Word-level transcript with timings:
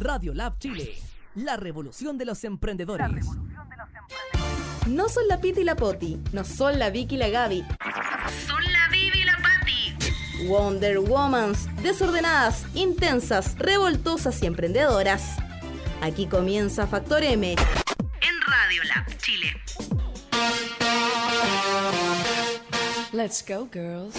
Radio 0.00 0.34
Lab 0.34 0.58
Chile, 0.58 0.94
la 1.34 1.56
revolución 1.56 2.18
de 2.18 2.24
los 2.24 2.44
emprendedores. 2.44 3.26
No 4.86 5.08
son 5.08 5.26
la 5.28 5.40
Piti 5.40 5.60
y 5.60 5.64
la 5.64 5.76
Poti, 5.76 6.20
no 6.32 6.44
son 6.44 6.78
la 6.78 6.90
Vicky 6.90 7.14
y 7.14 7.18
la 7.18 7.28
Gaby. 7.28 7.64
Son 8.46 8.62
la 8.72 8.88
Vivi 8.90 9.20
y 9.20 9.24
la 9.24 9.36
Patti. 9.38 10.46
Wonder 10.46 10.98
Womans, 10.98 11.66
desordenadas, 11.82 12.66
intensas, 12.74 13.58
revoltosas 13.58 14.42
y 14.42 14.46
emprendedoras. 14.46 15.36
Aquí 16.02 16.26
comienza 16.26 16.86
Factor 16.86 17.24
M. 17.24 17.52
En 17.52 18.40
Radio 18.46 18.82
Lab 18.84 19.16
Chile. 19.18 19.56
Let's 23.12 23.42
go, 23.46 23.66
girls. 23.72 24.14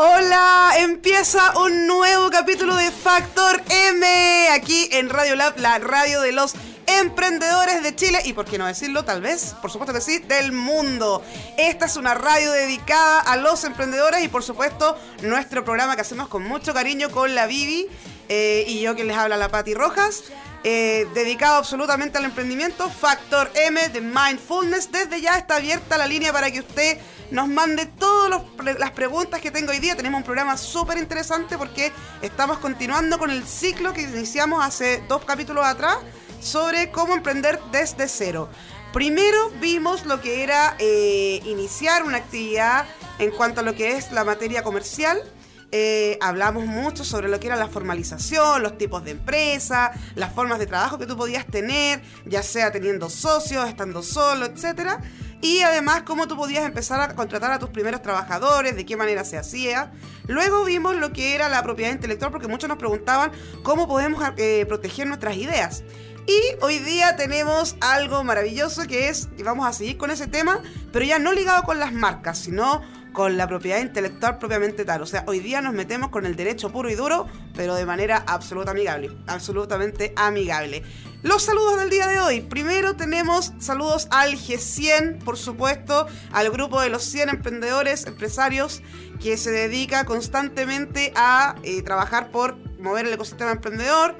Hola, 0.00 0.74
empieza 0.78 1.58
un 1.58 1.88
nuevo 1.88 2.30
capítulo 2.30 2.76
de 2.76 2.92
Factor 2.92 3.60
M 3.68 4.48
aquí 4.50 4.88
en 4.92 5.08
Radio 5.10 5.34
Lab, 5.34 5.58
la 5.58 5.80
radio 5.80 6.20
de 6.20 6.30
los 6.30 6.54
emprendedores 6.86 7.82
de 7.82 7.96
Chile 7.96 8.20
y 8.24 8.32
por 8.32 8.44
qué 8.44 8.58
no 8.58 8.66
decirlo, 8.68 9.04
tal 9.04 9.20
vez, 9.20 9.56
por 9.60 9.72
supuesto 9.72 9.92
que 9.92 10.00
sí, 10.00 10.20
del 10.20 10.52
mundo. 10.52 11.20
Esta 11.56 11.86
es 11.86 11.96
una 11.96 12.14
radio 12.14 12.52
dedicada 12.52 13.18
a 13.22 13.36
los 13.38 13.64
emprendedores 13.64 14.22
y 14.22 14.28
por 14.28 14.44
supuesto 14.44 14.96
nuestro 15.22 15.64
programa 15.64 15.96
que 15.96 16.02
hacemos 16.02 16.28
con 16.28 16.44
mucho 16.44 16.72
cariño 16.72 17.10
con 17.10 17.34
la 17.34 17.48
Vivi 17.48 17.88
eh, 18.28 18.66
y 18.68 18.80
yo 18.80 18.94
que 18.94 19.02
les 19.02 19.16
habla 19.16 19.36
la 19.36 19.48
Patti 19.48 19.74
Rojas. 19.74 20.22
Eh, 20.64 21.06
dedicado 21.14 21.56
absolutamente 21.56 22.18
al 22.18 22.24
emprendimiento, 22.24 22.90
Factor 22.90 23.50
M 23.54 23.88
de 23.88 24.00
Mindfulness. 24.00 24.90
Desde 24.90 25.20
ya 25.20 25.38
está 25.38 25.56
abierta 25.56 25.98
la 25.98 26.06
línea 26.06 26.32
para 26.32 26.50
que 26.50 26.60
usted 26.60 26.98
nos 27.30 27.48
mande 27.48 27.86
todas 27.86 28.42
las 28.78 28.90
preguntas 28.92 29.40
que 29.40 29.50
tengo 29.50 29.70
hoy 29.70 29.78
día. 29.78 29.96
Tenemos 29.96 30.18
un 30.18 30.24
programa 30.24 30.56
súper 30.56 30.98
interesante 30.98 31.58
porque 31.58 31.92
estamos 32.22 32.58
continuando 32.58 33.18
con 33.18 33.30
el 33.30 33.46
ciclo 33.46 33.92
que 33.92 34.02
iniciamos 34.02 34.64
hace 34.64 35.02
dos 35.08 35.24
capítulos 35.24 35.64
atrás 35.64 35.98
sobre 36.40 36.90
cómo 36.90 37.14
emprender 37.14 37.60
desde 37.70 38.08
cero. 38.08 38.48
Primero 38.92 39.50
vimos 39.60 40.06
lo 40.06 40.20
que 40.20 40.42
era 40.42 40.74
eh, 40.78 41.40
iniciar 41.44 42.04
una 42.04 42.18
actividad 42.18 42.86
en 43.18 43.30
cuanto 43.30 43.60
a 43.60 43.62
lo 43.62 43.74
que 43.74 43.96
es 43.96 44.12
la 44.12 44.24
materia 44.24 44.62
comercial. 44.62 45.22
Eh, 45.70 46.16
hablamos 46.22 46.64
mucho 46.64 47.04
sobre 47.04 47.28
lo 47.28 47.38
que 47.38 47.46
era 47.46 47.56
la 47.56 47.68
formalización, 47.68 48.62
los 48.62 48.78
tipos 48.78 49.04
de 49.04 49.10
empresa, 49.10 49.92
las 50.14 50.32
formas 50.32 50.58
de 50.58 50.66
trabajo 50.66 50.98
que 50.98 51.04
tú 51.04 51.14
podías 51.14 51.46
tener, 51.46 52.00
ya 52.24 52.42
sea 52.42 52.72
teniendo 52.72 53.10
socios, 53.10 53.68
estando 53.68 54.02
solo, 54.02 54.46
etcétera. 54.46 55.02
Y 55.42 55.60
además 55.60 56.02
cómo 56.02 56.26
tú 56.26 56.36
podías 56.36 56.64
empezar 56.64 57.00
a 57.00 57.14
contratar 57.14 57.52
a 57.52 57.58
tus 57.58 57.68
primeros 57.68 58.00
trabajadores, 58.00 58.76
de 58.76 58.86
qué 58.86 58.96
manera 58.96 59.24
se 59.24 59.36
hacía. 59.36 59.92
Luego 60.26 60.64
vimos 60.64 60.96
lo 60.96 61.12
que 61.12 61.34
era 61.34 61.48
la 61.48 61.62
propiedad 61.62 61.92
intelectual, 61.92 62.32
porque 62.32 62.48
muchos 62.48 62.68
nos 62.68 62.78
preguntaban 62.78 63.30
cómo 63.62 63.86
podemos 63.86 64.24
eh, 64.38 64.64
proteger 64.66 65.06
nuestras 65.06 65.36
ideas. 65.36 65.84
Y 66.26 66.62
hoy 66.62 66.78
día 66.78 67.16
tenemos 67.16 67.76
algo 67.80 68.24
maravilloso 68.24 68.86
que 68.86 69.08
es, 69.08 69.28
y 69.38 69.42
vamos 69.42 69.66
a 69.66 69.72
seguir 69.72 69.96
con 69.96 70.10
ese 70.10 70.26
tema, 70.26 70.60
pero 70.92 71.04
ya 71.04 71.18
no 71.18 71.32
ligado 71.32 71.62
con 71.62 71.78
las 71.78 71.92
marcas, 71.92 72.38
sino 72.38 72.82
con 73.12 73.36
la 73.36 73.46
propiedad 73.48 73.80
intelectual 73.80 74.38
propiamente 74.38 74.84
tal. 74.84 75.02
O 75.02 75.06
sea, 75.06 75.24
hoy 75.26 75.40
día 75.40 75.60
nos 75.60 75.74
metemos 75.74 76.10
con 76.10 76.26
el 76.26 76.36
derecho 76.36 76.70
puro 76.70 76.90
y 76.90 76.94
duro, 76.94 77.26
pero 77.54 77.74
de 77.74 77.86
manera 77.86 78.24
absoluta 78.26 78.70
amigable, 78.70 79.10
absolutamente 79.26 80.12
amigable. 80.16 80.82
Los 81.22 81.42
saludos 81.42 81.80
del 81.80 81.90
día 81.90 82.06
de 82.06 82.20
hoy. 82.20 82.42
Primero 82.42 82.94
tenemos 82.94 83.52
saludos 83.58 84.06
al 84.12 84.34
G100, 84.34 85.24
por 85.24 85.36
supuesto, 85.36 86.06
al 86.30 86.50
grupo 86.50 86.80
de 86.80 86.90
los 86.90 87.02
100 87.02 87.30
emprendedores, 87.30 88.06
empresarios, 88.06 88.82
que 89.20 89.36
se 89.36 89.50
dedica 89.50 90.04
constantemente 90.04 91.12
a 91.16 91.56
eh, 91.64 91.82
trabajar 91.82 92.30
por 92.30 92.56
mover 92.78 93.06
el 93.06 93.12
ecosistema 93.12 93.50
emprendedor. 93.50 94.16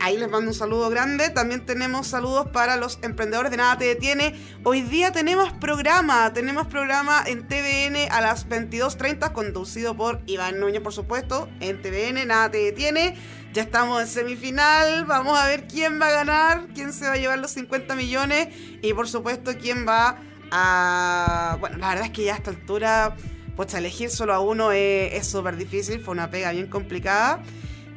Ahí 0.00 0.16
les 0.16 0.30
mando 0.30 0.50
un 0.50 0.54
saludo 0.54 0.90
grande. 0.90 1.28
También 1.30 1.66
tenemos 1.66 2.06
saludos 2.06 2.48
para 2.52 2.76
los 2.76 3.00
emprendedores 3.02 3.50
de 3.50 3.56
Nada 3.56 3.78
Te 3.78 3.86
Detiene. 3.86 4.34
Hoy 4.62 4.82
día 4.82 5.10
tenemos 5.10 5.52
programa. 5.54 6.32
Tenemos 6.32 6.68
programa 6.68 7.24
en 7.26 7.48
TVN 7.48 8.10
a 8.12 8.20
las 8.20 8.48
22.30, 8.48 9.32
conducido 9.32 9.96
por 9.96 10.20
Iván 10.26 10.60
Núñez, 10.60 10.82
por 10.82 10.92
supuesto. 10.92 11.48
En 11.58 11.82
TVN, 11.82 12.26
Nada 12.28 12.48
Te 12.48 12.58
Detiene. 12.58 13.16
Ya 13.52 13.62
estamos 13.62 14.00
en 14.00 14.06
semifinal. 14.06 15.04
Vamos 15.04 15.36
a 15.36 15.48
ver 15.48 15.66
quién 15.66 16.00
va 16.00 16.06
a 16.08 16.12
ganar, 16.12 16.68
quién 16.74 16.92
se 16.92 17.06
va 17.06 17.14
a 17.14 17.16
llevar 17.16 17.40
los 17.40 17.50
50 17.50 17.96
millones. 17.96 18.48
Y 18.80 18.92
por 18.94 19.08
supuesto, 19.08 19.50
quién 19.60 19.84
va 19.86 20.20
a. 20.52 21.56
Bueno, 21.58 21.76
la 21.78 21.88
verdad 21.88 22.04
es 22.04 22.12
que 22.12 22.22
ya 22.22 22.34
a 22.34 22.36
esta 22.36 22.50
altura, 22.50 23.16
pues 23.56 23.74
elegir 23.74 24.10
solo 24.10 24.32
a 24.32 24.38
uno 24.38 24.70
es 24.70 25.26
súper 25.26 25.56
difícil. 25.56 26.00
Fue 26.00 26.12
una 26.12 26.30
pega 26.30 26.52
bien 26.52 26.68
complicada. 26.68 27.42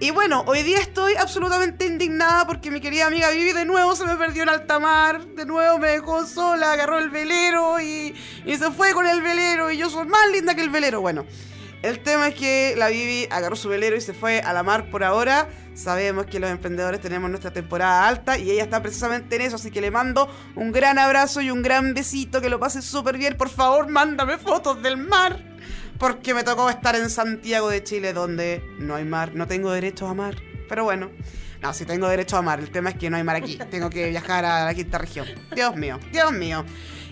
Y 0.01 0.09
bueno, 0.09 0.43
hoy 0.47 0.63
día 0.63 0.79
estoy 0.79 1.13
absolutamente 1.13 1.85
indignada 1.85 2.47
porque 2.47 2.71
mi 2.71 2.81
querida 2.81 3.05
amiga 3.05 3.29
Vivi 3.29 3.51
de 3.53 3.65
nuevo 3.65 3.95
se 3.95 4.03
me 4.03 4.15
perdió 4.17 4.41
en 4.41 4.49
alta 4.49 4.79
mar, 4.79 5.23
de 5.23 5.45
nuevo 5.45 5.77
me 5.77 5.89
dejó 5.89 6.25
sola, 6.25 6.71
agarró 6.71 6.97
el 6.97 7.11
velero 7.11 7.79
y, 7.79 8.15
se 8.47 8.71
fue 8.71 8.93
con 8.93 9.05
el 9.05 9.21
velero 9.21 9.69
y 9.69 9.77
yo 9.77 9.91
soy 9.91 10.07
más 10.07 10.27
linda 10.33 10.55
que 10.55 10.61
el 10.61 10.71
velero. 10.71 11.01
Bueno, 11.01 11.27
el 11.83 12.01
tema 12.01 12.29
es 12.29 12.33
que 12.33 12.73
la 12.75 12.87
Vivi 12.87 13.27
agarró 13.29 13.55
su 13.55 13.69
velero 13.69 13.95
y 13.95 14.01
se 14.01 14.15
fue 14.15 14.39
a 14.39 14.53
la 14.53 14.63
mar 14.63 14.89
por 14.89 15.03
ahora. 15.03 15.47
Sabemos 15.75 16.25
que 16.25 16.39
los 16.39 16.49
emprendedores 16.49 16.99
tenemos 16.99 17.29
nuestra 17.29 17.53
temporada 17.53 18.07
alta 18.07 18.39
y 18.39 18.49
ella 18.49 18.63
está 18.63 18.81
precisamente 18.81 19.35
en 19.35 19.43
eso, 19.43 19.57
así 19.57 19.69
que 19.69 19.81
le 19.81 19.91
mando 19.91 20.27
un 20.55 20.71
gran 20.71 20.97
abrazo 20.97 21.41
y 21.41 21.51
un 21.51 21.61
gran 21.61 21.93
besito, 21.93 22.41
que 22.41 22.49
lo 22.49 22.59
pase 22.59 22.81
súper 22.81 23.19
bien. 23.19 23.37
Por 23.37 23.49
favor, 23.49 23.87
mándame 23.87 24.39
fotos 24.39 24.81
del 24.81 24.97
mar 24.97 25.50
porque 26.01 26.33
me 26.33 26.43
tocó 26.43 26.67
estar 26.67 26.95
en 26.95 27.11
Santiago 27.11 27.69
de 27.69 27.83
Chile 27.83 28.11
donde 28.11 28.63
no 28.79 28.95
hay 28.95 29.05
mar, 29.05 29.35
no 29.35 29.45
tengo 29.45 29.69
derecho 29.69 30.07
a 30.07 30.15
mar. 30.15 30.35
Pero 30.67 30.83
bueno, 30.83 31.11
no, 31.61 31.73
sí 31.75 31.85
tengo 31.85 32.07
derecho 32.07 32.37
a 32.37 32.41
mar, 32.41 32.59
el 32.59 32.71
tema 32.71 32.89
es 32.89 32.95
que 32.95 33.11
no 33.11 33.17
hay 33.17 33.23
mar 33.23 33.35
aquí, 33.35 33.59
tengo 33.69 33.87
que 33.91 34.09
viajar 34.09 34.43
a 34.43 34.65
la 34.65 34.73
quinta 34.73 34.97
región. 34.97 35.27
Dios 35.53 35.75
mío, 35.75 35.99
Dios 36.11 36.31
mío. 36.33 36.65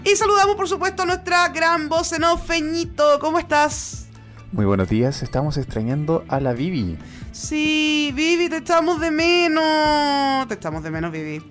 Y 0.04 0.16
saludamos 0.16 0.56
por 0.56 0.68
supuesto 0.68 1.04
a 1.04 1.06
nuestra 1.06 1.50
gran 1.50 1.88
voz 1.88 2.14
en 2.14 2.24
off, 2.24 2.48
Feñito, 2.48 3.20
¿cómo 3.20 3.38
estás? 3.38 4.08
Muy 4.52 4.66
buenos 4.66 4.90
días, 4.90 5.22
estamos 5.22 5.58
extrañando 5.58 6.26
a 6.28 6.40
la 6.40 6.54
Vivi. 6.54 6.98
Sí, 7.32 8.12
Vivi, 8.16 8.50
te 8.50 8.58
echamos 8.58 9.00
de 9.00 9.12
menos. 9.12 10.48
Te 10.48 10.56
echamos 10.56 10.82
de 10.82 10.90
menos, 10.90 11.12
Vivi. 11.12 11.44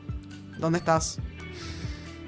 ¿Dónde 0.58 0.80
estás? 0.80 1.20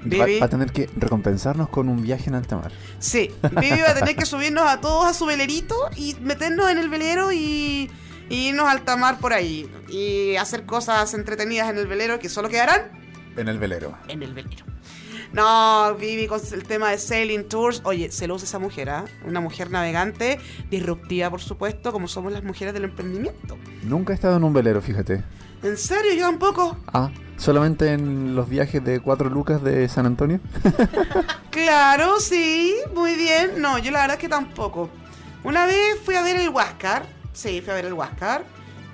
Va, 0.03 0.25
Vivi. 0.25 0.39
va 0.39 0.45
a 0.47 0.49
tener 0.49 0.71
que 0.71 0.89
recompensarnos 0.97 1.69
con 1.69 1.87
un 1.89 2.01
viaje 2.01 2.29
en 2.29 2.35
alta 2.35 2.57
mar. 2.57 2.71
Sí, 2.99 3.29
Vivi 3.59 3.81
va 3.81 3.91
a 3.91 3.95
tener 3.95 4.15
que 4.15 4.25
subirnos 4.25 4.67
a 4.67 4.81
todos 4.81 5.05
a 5.05 5.13
su 5.13 5.25
velerito 5.25 5.75
y 5.95 6.15
meternos 6.21 6.69
en 6.71 6.77
el 6.79 6.89
velero 6.89 7.31
y, 7.31 7.89
y 8.29 8.47
irnos 8.49 8.67
al 8.67 8.81
tamar 8.81 9.19
por 9.19 9.33
ahí. 9.33 9.69
Y 9.89 10.35
hacer 10.37 10.65
cosas 10.65 11.13
entretenidas 11.13 11.69
en 11.69 11.77
el 11.77 11.87
velero 11.87 12.17
que 12.19 12.29
solo 12.29 12.49
quedarán 12.49 12.81
En 13.37 13.47
el 13.47 13.59
velero. 13.59 13.97
en 14.07 14.23
el 14.23 14.33
velero. 14.33 14.65
No, 15.33 15.95
Vivi, 15.95 16.27
con 16.27 16.41
el 16.51 16.63
tema 16.63 16.89
de 16.89 16.97
Sailing 16.97 17.47
Tours. 17.47 17.81
Oye, 17.85 18.11
se 18.11 18.27
lo 18.27 18.35
usa 18.35 18.45
esa 18.45 18.59
mujer, 18.59 18.89
¿ah? 18.89 19.05
Una 19.25 19.39
mujer 19.39 19.69
navegante, 19.71 20.39
disruptiva, 20.69 21.29
por 21.29 21.39
supuesto, 21.39 21.93
como 21.93 22.09
somos 22.09 22.33
las 22.33 22.43
mujeres 22.43 22.73
del 22.73 22.83
emprendimiento. 22.85 23.57
Nunca 23.83 24.11
he 24.11 24.15
estado 24.15 24.35
en 24.35 24.43
un 24.43 24.51
velero, 24.51 24.81
fíjate. 24.81 25.23
¿En 25.63 25.77
serio? 25.77 26.13
Yo 26.13 26.25
tampoco. 26.25 26.77
Ah, 26.91 27.11
solamente 27.37 27.93
en 27.93 28.35
los 28.35 28.49
viajes 28.49 28.83
de 28.83 28.99
cuatro 28.99 29.29
lucas 29.29 29.63
de 29.63 29.87
San 29.89 30.05
Antonio. 30.05 30.39
Claro, 31.51 32.19
sí, 32.21 32.73
muy 32.95 33.13
bien. 33.15 33.61
No, 33.61 33.77
yo 33.77 33.91
la 33.91 33.99
verdad 34.01 34.15
es 34.15 34.21
que 34.21 34.29
tampoco. 34.29 34.89
Una 35.43 35.65
vez 35.65 35.99
fui 36.03 36.15
a 36.15 36.21
ver 36.21 36.37
el 36.37 36.47
Huáscar. 36.49 37.03
Sí, 37.33 37.61
fui 37.61 37.71
a 37.71 37.75
ver 37.75 37.85
el 37.85 37.93
Huáscar. 37.93 38.45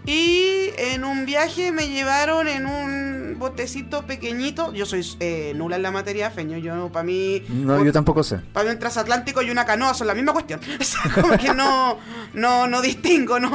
Y 0.08 0.72
en 0.78 1.04
un 1.04 1.26
viaje 1.26 1.72
me 1.72 1.88
llevaron 1.88 2.48
en 2.48 2.66
un 2.66 3.36
botecito 3.38 4.08
pequeñito. 4.08 4.74
Yo 4.74 4.86
soy 4.86 5.06
eh, 5.20 5.54
nula 5.56 5.76
en 5.76 5.84
la 5.84 5.92
materia, 5.92 6.32
feño. 6.32 6.58
Yo, 6.58 6.92
para 6.92 7.04
mí. 7.04 7.44
No, 7.50 7.84
yo 7.84 7.94
tampoco 7.94 8.24
sé. 8.24 8.38
Para 8.54 8.66
mí 8.66 8.72
un 8.72 8.80
transatlántico 8.80 9.42
y 9.44 9.52
una 9.52 9.66
canoa 9.66 9.94
son 9.94 10.08
la 10.08 10.16
misma 10.16 10.34
cuestión. 10.34 10.60
O 10.80 10.84
sea, 10.84 11.12
como 11.14 11.38
que 11.38 11.54
no, 11.54 12.00
no, 12.34 12.68
no 12.68 12.82
distingo, 12.82 13.40
no. 13.40 13.52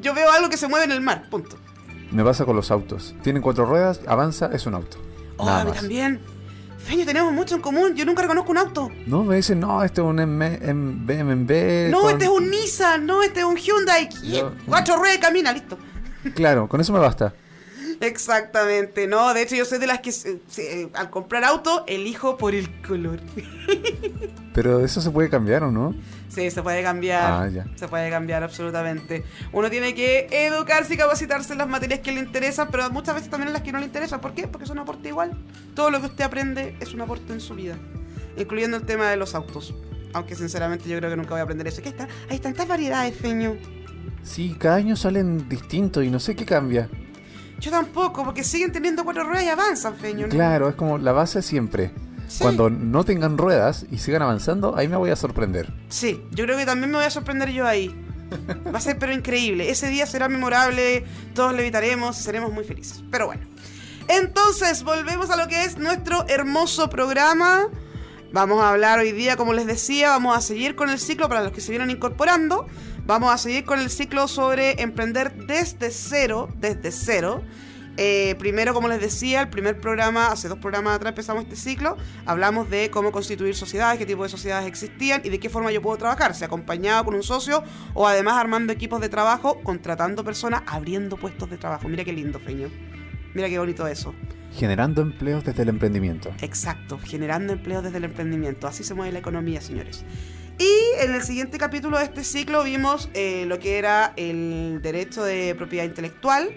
Yo 0.00 0.14
veo 0.14 0.30
algo 0.32 0.48
que 0.48 0.56
se 0.56 0.66
mueve 0.66 0.86
en 0.86 0.92
el 0.92 1.00
mar, 1.00 1.28
punto. 1.30 1.56
Me 2.12 2.22
pasa 2.24 2.44
con 2.44 2.56
los 2.56 2.70
autos. 2.70 3.14
Tienen 3.22 3.42
cuatro 3.42 3.64
ruedas, 3.66 4.00
avanza, 4.06 4.50
es 4.52 4.66
un 4.66 4.74
auto. 4.74 4.98
Oh, 5.38 5.46
Nada 5.46 5.60
a 5.62 5.64
mí 5.64 5.70
más. 5.70 5.80
también. 5.80 6.20
Feño, 6.78 7.04
tenemos 7.06 7.32
mucho 7.32 7.54
en 7.54 7.60
común. 7.62 7.94
Yo 7.94 8.04
nunca 8.04 8.22
reconozco 8.22 8.50
un 8.50 8.58
auto. 8.58 8.90
No, 9.06 9.22
me 9.24 9.36
dicen, 9.36 9.60
no, 9.60 9.82
este 9.84 10.00
es 10.00 10.06
un 10.06 10.18
M- 10.18 10.58
M- 10.62 10.94
BMW. 11.06 11.90
No, 11.90 12.00
con- 12.02 12.10
este 12.12 12.24
es 12.24 12.30
un 12.30 12.50
Nissan, 12.50 13.06
no, 13.06 13.22
este 13.22 13.40
es 13.40 13.46
un 13.46 13.56
Hyundai. 13.56 14.08
Yo- 14.24 14.52
Cuatro 14.66 14.96
ruedas 14.96 15.18
camina, 15.18 15.52
listo. 15.52 15.78
Claro, 16.34 16.68
con 16.68 16.80
eso 16.80 16.92
me 16.92 16.98
basta. 16.98 17.34
Exactamente, 18.00 19.06
no, 19.06 19.32
de 19.32 19.42
hecho 19.42 19.54
yo 19.54 19.64
soy 19.64 19.78
de 19.78 19.86
las 19.86 20.00
que 20.00 20.10
eh, 20.10 20.40
eh, 20.58 20.88
al 20.94 21.08
comprar 21.08 21.44
auto 21.44 21.84
elijo 21.86 22.36
por 22.36 22.52
el 22.54 22.68
color. 22.82 23.20
Pero 24.54 24.84
eso 24.84 25.00
se 25.00 25.10
puede 25.10 25.30
cambiar, 25.30 25.62
¿o 25.62 25.70
no? 25.70 25.94
Sí, 26.32 26.50
se 26.50 26.62
puede 26.62 26.82
cambiar. 26.82 27.30
Ah, 27.30 27.48
ya. 27.48 27.66
Se 27.74 27.88
puede 27.88 28.08
cambiar 28.08 28.42
absolutamente. 28.42 29.22
Uno 29.52 29.68
tiene 29.68 29.94
que 29.94 30.28
educarse 30.30 30.94
y 30.94 30.96
capacitarse 30.96 31.52
en 31.52 31.58
las 31.58 31.68
materias 31.68 32.00
que 32.00 32.10
le 32.10 32.20
interesan, 32.20 32.68
pero 32.70 32.88
muchas 32.90 33.16
veces 33.16 33.28
también 33.28 33.48
en 33.48 33.52
las 33.52 33.62
que 33.62 33.70
no 33.70 33.78
le 33.78 33.84
interesan. 33.84 34.20
¿Por 34.20 34.32
qué? 34.32 34.46
Porque 34.46 34.64
es 34.64 34.70
un 34.70 34.78
aporte 34.78 35.08
igual. 35.08 35.32
Todo 35.74 35.90
lo 35.90 36.00
que 36.00 36.06
usted 36.06 36.24
aprende 36.24 36.74
es 36.80 36.94
un 36.94 37.02
aporte 37.02 37.34
en 37.34 37.40
su 37.40 37.54
vida, 37.54 37.76
incluyendo 38.38 38.78
el 38.78 38.84
tema 38.84 39.10
de 39.10 39.18
los 39.18 39.34
autos. 39.34 39.74
Aunque 40.14 40.34
sinceramente 40.34 40.88
yo 40.88 40.96
creo 40.96 41.10
que 41.10 41.16
nunca 41.16 41.30
voy 41.30 41.40
a 41.40 41.42
aprender 41.42 41.66
eso. 41.66 41.82
¿Qué 41.82 41.90
está? 41.90 42.08
Hay 42.30 42.38
tantas 42.38 42.66
variedades, 42.66 43.14
feño. 43.14 43.56
Sí, 44.22 44.56
cada 44.58 44.76
año 44.76 44.96
salen 44.96 45.48
distintos 45.50 46.02
y 46.02 46.10
no 46.10 46.18
sé 46.18 46.34
qué 46.34 46.46
cambia. 46.46 46.88
Yo 47.60 47.70
tampoco, 47.70 48.24
porque 48.24 48.42
siguen 48.42 48.72
teniendo 48.72 49.04
cuatro 49.04 49.24
ruedas 49.24 49.44
y 49.44 49.48
avanzan, 49.48 49.94
Feño. 49.96 50.26
¿no? 50.26 50.32
Claro, 50.32 50.68
es 50.68 50.74
como 50.74 50.98
la 50.98 51.12
base 51.12 51.42
siempre. 51.42 51.92
Sí. 52.32 52.42
Cuando 52.42 52.70
no 52.70 53.04
tengan 53.04 53.36
ruedas 53.36 53.84
y 53.90 53.98
sigan 53.98 54.22
avanzando, 54.22 54.74
ahí 54.74 54.88
me 54.88 54.96
voy 54.96 55.10
a 55.10 55.16
sorprender. 55.16 55.70
Sí, 55.90 56.22
yo 56.30 56.44
creo 56.44 56.56
que 56.56 56.64
también 56.64 56.90
me 56.90 56.96
voy 56.96 57.04
a 57.04 57.10
sorprender 57.10 57.50
yo 57.50 57.66
ahí. 57.66 57.94
Va 58.74 58.78
a 58.78 58.80
ser 58.80 58.98
pero 58.98 59.12
increíble. 59.12 59.68
Ese 59.68 59.88
día 59.88 60.06
será 60.06 60.30
memorable, 60.30 61.04
todos 61.34 61.52
levitaremos, 61.52 62.16
seremos 62.16 62.50
muy 62.50 62.64
felices. 62.64 63.04
Pero 63.10 63.26
bueno. 63.26 63.42
Entonces, 64.08 64.82
volvemos 64.82 65.28
a 65.28 65.36
lo 65.36 65.46
que 65.46 65.64
es 65.64 65.76
nuestro 65.76 66.24
hermoso 66.26 66.88
programa. 66.88 67.68
Vamos 68.32 68.62
a 68.62 68.70
hablar 68.70 68.98
hoy 68.98 69.12
día, 69.12 69.36
como 69.36 69.52
les 69.52 69.66
decía, 69.66 70.08
vamos 70.08 70.34
a 70.34 70.40
seguir 70.40 70.74
con 70.74 70.88
el 70.88 70.98
ciclo 70.98 71.28
para 71.28 71.42
los 71.42 71.52
que 71.52 71.60
se 71.60 71.70
vienen 71.70 71.90
incorporando. 71.90 72.66
Vamos 73.04 73.30
a 73.30 73.36
seguir 73.36 73.66
con 73.66 73.78
el 73.78 73.90
ciclo 73.90 74.26
sobre 74.26 74.80
emprender 74.80 75.34
desde 75.46 75.90
cero, 75.90 76.48
desde 76.56 76.92
cero. 76.92 77.42
Eh, 77.96 78.36
primero, 78.38 78.72
como 78.72 78.88
les 78.88 79.00
decía, 79.00 79.42
el 79.42 79.48
primer 79.48 79.78
programa, 79.78 80.28
hace 80.28 80.48
dos 80.48 80.58
programas 80.58 80.96
atrás 80.96 81.10
empezamos 81.10 81.44
este 81.44 81.56
ciclo, 81.56 81.96
hablamos 82.24 82.70
de 82.70 82.90
cómo 82.90 83.12
constituir 83.12 83.54
sociedades, 83.54 83.98
qué 83.98 84.06
tipo 84.06 84.22
de 84.22 84.30
sociedades 84.30 84.66
existían 84.66 85.20
y 85.24 85.28
de 85.28 85.38
qué 85.38 85.50
forma 85.50 85.70
yo 85.72 85.82
puedo 85.82 85.98
trabajar, 85.98 86.34
sea 86.34 86.46
acompañado 86.46 87.04
con 87.04 87.14
un 87.14 87.22
socio 87.22 87.62
o 87.92 88.08
además 88.08 88.38
armando 88.38 88.72
equipos 88.72 89.00
de 89.00 89.10
trabajo, 89.10 89.60
contratando 89.62 90.24
personas, 90.24 90.62
abriendo 90.66 91.16
puestos 91.18 91.50
de 91.50 91.58
trabajo. 91.58 91.88
Mira 91.88 92.04
qué 92.04 92.12
lindo, 92.12 92.40
Feño. 92.40 92.70
Mira 93.34 93.48
qué 93.48 93.58
bonito 93.58 93.86
eso. 93.86 94.14
Generando 94.54 95.00
empleos 95.00 95.44
desde 95.44 95.62
el 95.62 95.70
emprendimiento. 95.70 96.30
Exacto, 96.42 96.98
generando 96.98 97.52
empleo 97.52 97.80
desde 97.80 97.98
el 97.98 98.04
emprendimiento. 98.04 98.66
Así 98.66 98.84
se 98.84 98.94
mueve 98.94 99.12
la 99.12 99.18
economía, 99.18 99.60
señores. 99.60 100.04
Y 100.58 101.02
en 101.02 101.14
el 101.14 101.22
siguiente 101.22 101.56
capítulo 101.58 101.98
de 101.98 102.04
este 102.04 102.24
ciclo 102.24 102.62
vimos 102.62 103.08
eh, 103.14 103.46
lo 103.46 103.58
que 103.58 103.78
era 103.78 104.12
el 104.16 104.80
derecho 104.82 105.24
de 105.24 105.54
propiedad 105.54 105.84
intelectual. 105.84 106.50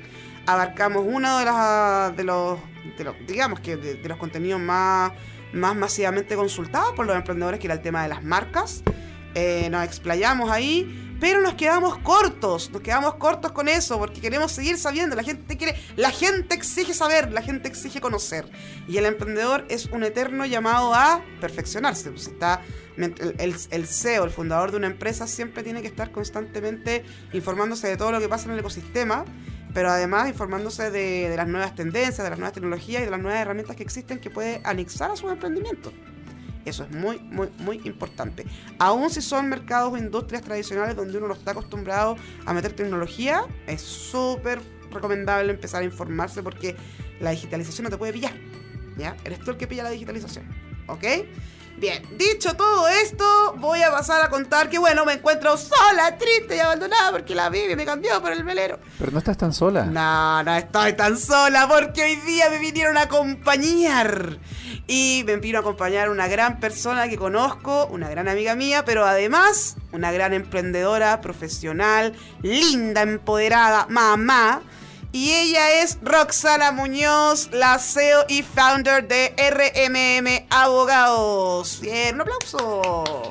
Abarcamos 0.45 1.03
uno 1.07 1.39
de, 1.39 1.45
las, 1.45 2.15
de, 2.15 2.23
los, 2.23 2.59
digamos 3.27 3.59
que 3.59 3.77
de, 3.77 3.95
de 3.95 4.09
los 4.09 4.17
contenidos 4.17 4.61
más, 4.61 5.11
más 5.53 5.75
masivamente 5.75 6.35
consultados 6.35 6.93
por 6.93 7.05
los 7.05 7.15
emprendedores, 7.15 7.59
que 7.59 7.67
era 7.67 7.75
el 7.75 7.81
tema 7.81 8.03
de 8.03 8.09
las 8.09 8.23
marcas. 8.23 8.83
Eh, 9.33 9.69
nos 9.69 9.83
explayamos 9.83 10.49
ahí, 10.49 11.17
pero 11.19 11.41
nos 11.41 11.55
quedamos 11.55 11.97
cortos, 11.97 12.69
nos 12.71 12.81
quedamos 12.81 13.15
cortos 13.15 13.51
con 13.51 13.67
eso, 13.67 13.97
porque 13.97 14.21
queremos 14.21 14.53
seguir 14.53 14.77
sabiendo, 14.77 15.13
la 15.13 15.23
gente 15.23 15.57
quiere, 15.57 15.75
la 15.97 16.11
gente 16.11 16.55
exige 16.55 16.93
saber, 16.93 17.33
la 17.33 17.41
gente 17.41 17.67
exige 17.67 17.99
conocer, 17.99 18.49
y 18.87 18.95
el 18.95 19.05
emprendedor 19.05 19.65
es 19.67 19.87
un 19.87 20.03
eterno 20.03 20.45
llamado 20.45 20.93
a 20.93 21.21
perfeccionarse, 21.41 22.11
pues 22.11 22.27
está, 22.27 22.61
el, 22.95 23.35
el, 23.39 23.55
el 23.71 23.87
CEO, 23.87 24.23
el 24.23 24.31
fundador 24.31 24.71
de 24.71 24.77
una 24.77 24.87
empresa, 24.87 25.27
siempre 25.27 25.63
tiene 25.63 25.81
que 25.81 25.87
estar 25.87 26.11
constantemente 26.11 27.03
informándose 27.33 27.89
de 27.89 27.97
todo 27.97 28.13
lo 28.13 28.21
que 28.21 28.29
pasa 28.29 28.45
en 28.45 28.51
el 28.51 28.59
ecosistema, 28.59 29.25
pero 29.75 29.89
además 29.89 30.29
informándose 30.29 30.89
de, 30.89 31.33
las 31.35 31.49
nuevas 31.49 31.75
tendencias, 31.75 32.19
de 32.19 32.29
las 32.29 32.39
nuevas 32.39 32.53
tecnologías 32.53 33.01
y 33.01 33.05
de 33.05 33.11
las 33.11 33.19
nuevas 33.19 33.41
herramientas 33.41 33.75
que 33.75 33.83
existen 33.83 34.19
que 34.19 34.29
puede 34.29 34.61
anexar 34.63 35.11
a 35.11 35.17
sus 35.17 35.29
emprendimientos. 35.29 35.91
Eso 36.63 36.85
es 36.85 36.91
muy, 36.91 37.19
muy, 37.19 37.49
muy 37.57 37.81
importante. 37.83 38.45
Aún 38.79 39.09
si 39.09 39.21
son 39.21 39.49
mercados 39.49 39.91
o 39.91 39.97
industrias 39.97 40.43
tradicionales 40.43 40.95
donde 40.95 41.17
uno 41.17 41.27
no 41.27 41.33
está 41.33 41.51
acostumbrado 41.51 42.15
a 42.45 42.53
meter 42.53 42.71
tecnología, 42.71 43.41
es 43.67 43.81
súper 43.81 44.61
recomendable 44.91 45.51
empezar 45.51 45.81
a 45.81 45.83
informarse 45.83 46.41
porque 46.41 46.77
la 47.19 47.31
digitalización 47.31 47.83
no 47.83 47.89
te 47.89 47.97
puede 47.97 48.13
pillar. 48.13 48.33
¿Ya? 48.97 49.17
Eres 49.25 49.41
tú 49.41 49.51
el 49.51 49.57
que 49.57 49.67
pilla 49.67 49.83
la 49.83 49.89
digitalización. 49.89 50.45
¿Ok? 50.87 51.03
Bien, 51.77 52.01
dicho 52.17 52.55
todo 52.55 52.87
esto, 52.87 53.55
voy 53.57 53.81
a 53.81 53.91
pasar 53.91 54.23
a 54.23 54.29
contar 54.29 54.69
que, 54.69 54.79
bueno, 54.79 55.03
me 55.03 55.13
encuentro 55.13 55.57
sola, 55.57 56.17
triste 56.17 56.55
y 56.55 56.59
abandonada 56.59 57.11
porque 57.11 57.35
la 57.35 57.49
Vivi 57.49 57.75
me 57.75 57.85
cambió 57.85 58.21
por 58.21 58.31
el 58.31 58.43
velero. 58.43 58.79
Pero 58.97 59.11
no 59.11 59.17
estás 59.17 59.37
tan 59.37 59.51
sola. 59.53 59.85
No, 59.85 60.41
no 60.43 60.55
estoy 60.55 60.93
tan 60.93 61.17
sola 61.17 61.67
porque 61.67 62.03
hoy 62.03 62.15
día 62.17 62.49
me 62.49 62.59
vinieron 62.59 62.97
a 62.97 63.03
acompañar. 63.03 64.39
Y 64.87 65.23
me 65.25 65.35
vino 65.37 65.57
a 65.57 65.61
acompañar 65.61 66.09
una 66.09 66.27
gran 66.27 66.61
persona 66.61 67.09
que 67.09 67.17
conozco, 67.17 67.87
una 67.87 68.07
gran 68.07 68.29
amiga 68.29 68.55
mía, 68.55 68.85
pero 68.85 69.05
además 69.05 69.75
una 69.91 70.11
gran 70.13 70.33
emprendedora, 70.33 71.19
profesional, 71.19 72.13
linda, 72.41 73.01
empoderada, 73.01 73.87
mamá. 73.89 74.61
Y 75.15 75.31
ella 75.31 75.81
es 75.81 75.97
Roxana 76.01 76.73
Muñoz, 76.73 77.47
la 77.53 77.79
CEO 77.79 78.25
y 78.27 78.43
founder 78.43 79.07
de 79.07 79.33
RMM 79.37 80.45
Abogados. 80.49 81.79
Bien, 81.79 82.15
un 82.15 82.21
aplauso. 82.21 83.23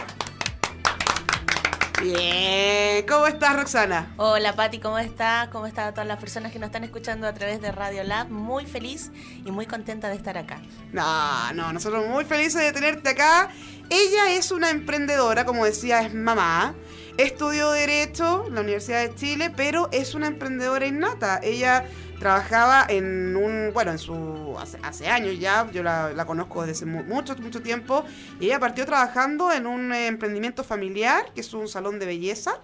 Bien, 2.01 3.05
¿cómo 3.07 3.27
estás 3.27 3.57
Roxana? 3.57 4.15
Hola 4.17 4.57
Pati, 4.57 4.79
¿cómo 4.79 4.99
está? 4.99 5.51
¿Cómo 5.53 5.67
están 5.67 5.93
todas 5.93 6.07
las 6.07 6.19
personas 6.19 6.53
que 6.53 6.59
nos 6.59 6.69
están 6.69 6.85
escuchando 6.85 7.27
a 7.27 7.35
través 7.35 7.61
de 7.61 7.71
Radio 7.71 8.03
Lab? 8.03 8.31
Muy 8.31 8.65
feliz 8.65 9.11
y 9.45 9.51
muy 9.51 9.67
contenta 9.67 10.09
de 10.09 10.17
estar 10.17 10.39
acá. 10.39 10.63
No, 10.91 11.53
no, 11.53 11.71
nosotros 11.71 12.07
muy 12.07 12.25
felices 12.25 12.63
de 12.63 12.73
tenerte 12.73 13.11
acá. 13.11 13.51
Ella 13.91 14.33
es 14.33 14.53
una 14.53 14.71
emprendedora, 14.71 15.45
como 15.45 15.67
decía, 15.67 16.01
es 16.01 16.15
mamá. 16.15 16.75
Estudió 17.17 17.71
Derecho 17.71 18.45
en 18.49 18.57
la 18.57 18.63
Universidad 18.63 19.03
de 19.09 19.15
Chile, 19.15 19.53
pero 19.57 19.89
es 19.93 20.15
una 20.15 20.27
emprendedora 20.27 20.85
innata. 20.85 21.39
Ella 21.45 21.85
trabajaba 22.19 22.87
en 22.89 23.37
un, 23.37 23.71
bueno, 23.73 23.93
en 23.93 23.99
su, 23.99 24.57
hace, 24.83 25.07
años 25.09 25.39
ya, 25.39 25.71
yo 25.71 25.85
la, 25.85 26.13
la, 26.13 26.25
conozco 26.25 26.63
desde 26.63 26.73
hace 26.73 26.87
mucho, 26.87 27.37
mucho 27.37 27.63
tiempo, 27.63 28.05
y 28.41 28.47
ella 28.47 28.59
partió 28.59 28.85
trabajando 28.85 29.53
en 29.53 29.67
un 29.67 29.93
eh, 29.93 30.09
emprendimiento 30.09 30.65
familiar, 30.65 31.33
que 31.35 31.43
es 31.43 31.55
un 31.55 31.69
salón 31.69 32.01
de 32.01 32.07
belleza. 32.07 32.61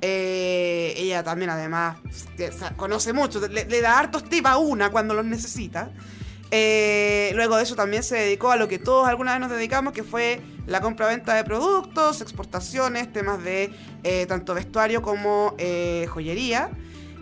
Eh, 0.00 0.94
ella 0.96 1.24
también 1.24 1.50
además 1.50 1.96
conoce 2.76 3.12
mucho, 3.12 3.40
le, 3.48 3.64
le, 3.64 3.80
da 3.80 3.98
hartos 3.98 4.24
tips 4.24 4.46
a 4.48 4.58
una 4.58 4.90
cuando 4.90 5.14
los 5.14 5.24
necesita. 5.24 5.90
Eh, 6.50 7.30
luego 7.34 7.56
de 7.56 7.62
eso 7.62 7.76
también 7.76 8.02
se 8.02 8.16
dedicó 8.16 8.50
a 8.50 8.56
lo 8.56 8.68
que 8.68 8.78
todos 8.78 9.06
alguna 9.06 9.32
vez 9.32 9.40
nos 9.40 9.50
dedicamos, 9.50 9.92
que 9.92 10.02
fue 10.02 10.40
la 10.66 10.80
compra-venta 10.80 11.34
de 11.34 11.44
productos, 11.44 12.20
exportaciones, 12.20 13.12
temas 13.12 13.42
de 13.42 13.70
eh, 14.02 14.26
tanto 14.26 14.54
vestuario 14.54 15.02
como 15.02 15.54
eh, 15.58 16.06
joyería. 16.08 16.70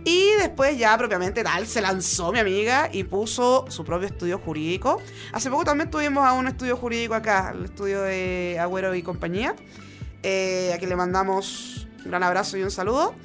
Y 0.05 0.31
después 0.38 0.78
ya 0.78 0.96
propiamente 0.96 1.43
tal, 1.43 1.67
se 1.67 1.81
lanzó 1.81 2.31
mi 2.31 2.38
amiga 2.38 2.88
y 2.93 3.02
puso 3.02 3.64
su 3.69 3.84
propio 3.84 4.06
estudio 4.06 4.38
jurídico. 4.38 5.02
Hace 5.32 5.50
poco 5.50 5.64
también 5.64 5.90
tuvimos 5.90 6.25
a 6.25 6.32
un 6.32 6.46
estudio 6.46 6.76
jurídico 6.76 7.14
acá, 7.14 7.52
el 7.52 7.64
estudio 7.64 8.02
de 8.02 8.56
Agüero 8.61 8.94
y 8.94 9.02
compañía. 9.02 9.56
Eh, 10.23 10.70
a 10.73 10.78
quien 10.78 10.90
le 10.90 10.96
mandamos 10.96 11.88
un 12.05 12.11
gran 12.11 12.23
abrazo 12.23 12.56
y 12.56 12.62
un 12.62 12.70
saludo. 12.70 13.17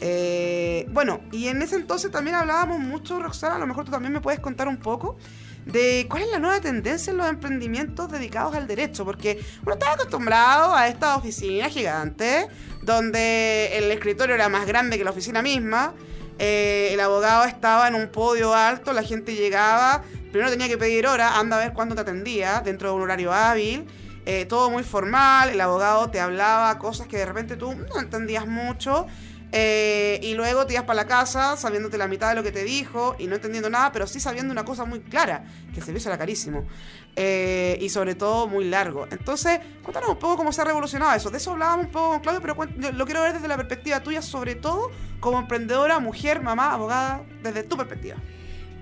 Bueno, 0.00 1.20
y 1.32 1.48
en 1.48 1.60
ese 1.60 1.76
entonces 1.76 2.10
también 2.10 2.34
hablábamos 2.34 2.80
mucho, 2.80 3.22
Roxana, 3.22 3.56
a 3.56 3.58
lo 3.58 3.66
mejor 3.66 3.84
tú 3.84 3.90
también 3.90 4.14
me 4.14 4.20
puedes 4.22 4.40
contar 4.40 4.68
un 4.68 4.78
poco 4.78 5.18
de 5.66 6.06
cuál 6.08 6.22
es 6.22 6.30
la 6.30 6.38
nueva 6.38 6.60
tendencia 6.60 7.10
en 7.10 7.18
los 7.18 7.28
emprendimientos 7.28 8.10
dedicados 8.10 8.54
al 8.54 8.66
derecho, 8.66 9.04
porque 9.04 9.44
uno 9.62 9.74
estaba 9.74 9.94
acostumbrado 9.94 10.74
a 10.74 10.88
estas 10.88 11.16
oficinas 11.16 11.72
gigantes, 11.72 12.46
donde 12.82 13.78
el 13.78 13.90
escritorio 13.92 14.34
era 14.34 14.48
más 14.48 14.66
grande 14.66 14.98
que 14.98 15.04
la 15.04 15.10
oficina 15.10 15.42
misma, 15.42 15.94
eh, 16.38 16.90
el 16.92 17.00
abogado 17.00 17.44
estaba 17.44 17.86
en 17.88 17.94
un 17.94 18.08
podio 18.08 18.54
alto, 18.54 18.92
la 18.92 19.02
gente 19.02 19.34
llegaba, 19.34 20.02
primero 20.30 20.50
tenía 20.50 20.68
que 20.68 20.78
pedir 20.78 21.06
hora, 21.06 21.38
anda 21.38 21.56
a 21.56 21.60
ver 21.60 21.72
cuándo 21.72 21.94
te 21.94 22.00
atendía, 22.00 22.60
dentro 22.64 22.88
de 22.88 22.94
un 22.94 23.02
horario 23.02 23.32
hábil, 23.32 23.86
eh, 24.24 24.46
todo 24.46 24.70
muy 24.70 24.82
formal, 24.82 25.50
el 25.50 25.60
abogado 25.60 26.10
te 26.10 26.20
hablaba 26.20 26.78
cosas 26.78 27.06
que 27.06 27.18
de 27.18 27.26
repente 27.26 27.56
tú 27.56 27.74
no 27.74 28.00
entendías 28.00 28.46
mucho, 28.46 29.06
eh, 29.54 30.18
y 30.22 30.34
luego 30.34 30.66
te 30.66 30.72
ibas 30.72 30.86
para 30.86 30.96
la 31.02 31.06
casa 31.06 31.58
sabiéndote 31.58 31.98
la 31.98 32.08
mitad 32.08 32.30
de 32.30 32.34
lo 32.34 32.42
que 32.42 32.52
te 32.52 32.64
dijo 32.64 33.14
y 33.18 33.26
no 33.26 33.34
entendiendo 33.34 33.68
nada, 33.68 33.92
pero 33.92 34.06
sí 34.06 34.18
sabiendo 34.18 34.50
una 34.50 34.64
cosa 34.64 34.86
muy 34.86 35.00
clara, 35.00 35.44
que 35.72 35.80
el 35.80 35.84
servicio 35.84 36.10
era 36.10 36.18
carísimo. 36.18 36.66
Eh, 37.14 37.76
y 37.82 37.90
sobre 37.90 38.14
todo 38.14 38.48
muy 38.48 38.64
largo. 38.64 39.06
Entonces, 39.10 39.60
cuéntanos 39.82 40.08
un 40.08 40.18
poco 40.18 40.38
cómo 40.38 40.52
se 40.52 40.62
ha 40.62 40.64
revolucionado 40.64 41.14
eso. 41.14 41.30
De 41.30 41.36
eso 41.36 41.52
hablábamos 41.52 41.86
un 41.86 41.92
poco 41.92 42.10
con 42.12 42.20
Claudio, 42.20 42.40
pero 42.40 42.92
lo 42.94 43.04
quiero 43.04 43.20
ver 43.20 43.34
desde 43.34 43.48
la 43.48 43.56
perspectiva 43.56 44.02
tuya, 44.02 44.22
sobre 44.22 44.54
todo 44.54 44.90
como 45.20 45.38
emprendedora, 45.38 45.98
mujer, 45.98 46.40
mamá, 46.40 46.72
abogada, 46.72 47.22
desde 47.42 47.64
tu 47.64 47.76
perspectiva. 47.76 48.16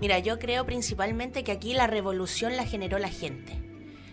Mira, 0.01 0.21
yo 0.21 0.39
creo 0.39 0.65
principalmente 0.65 1.43
que 1.43 1.51
aquí 1.51 1.75
la 1.75 1.89
revolución 1.89 2.57
la 2.57 2.65
generó 2.65 2.99
la 2.99 3.09
gente. 3.09 3.70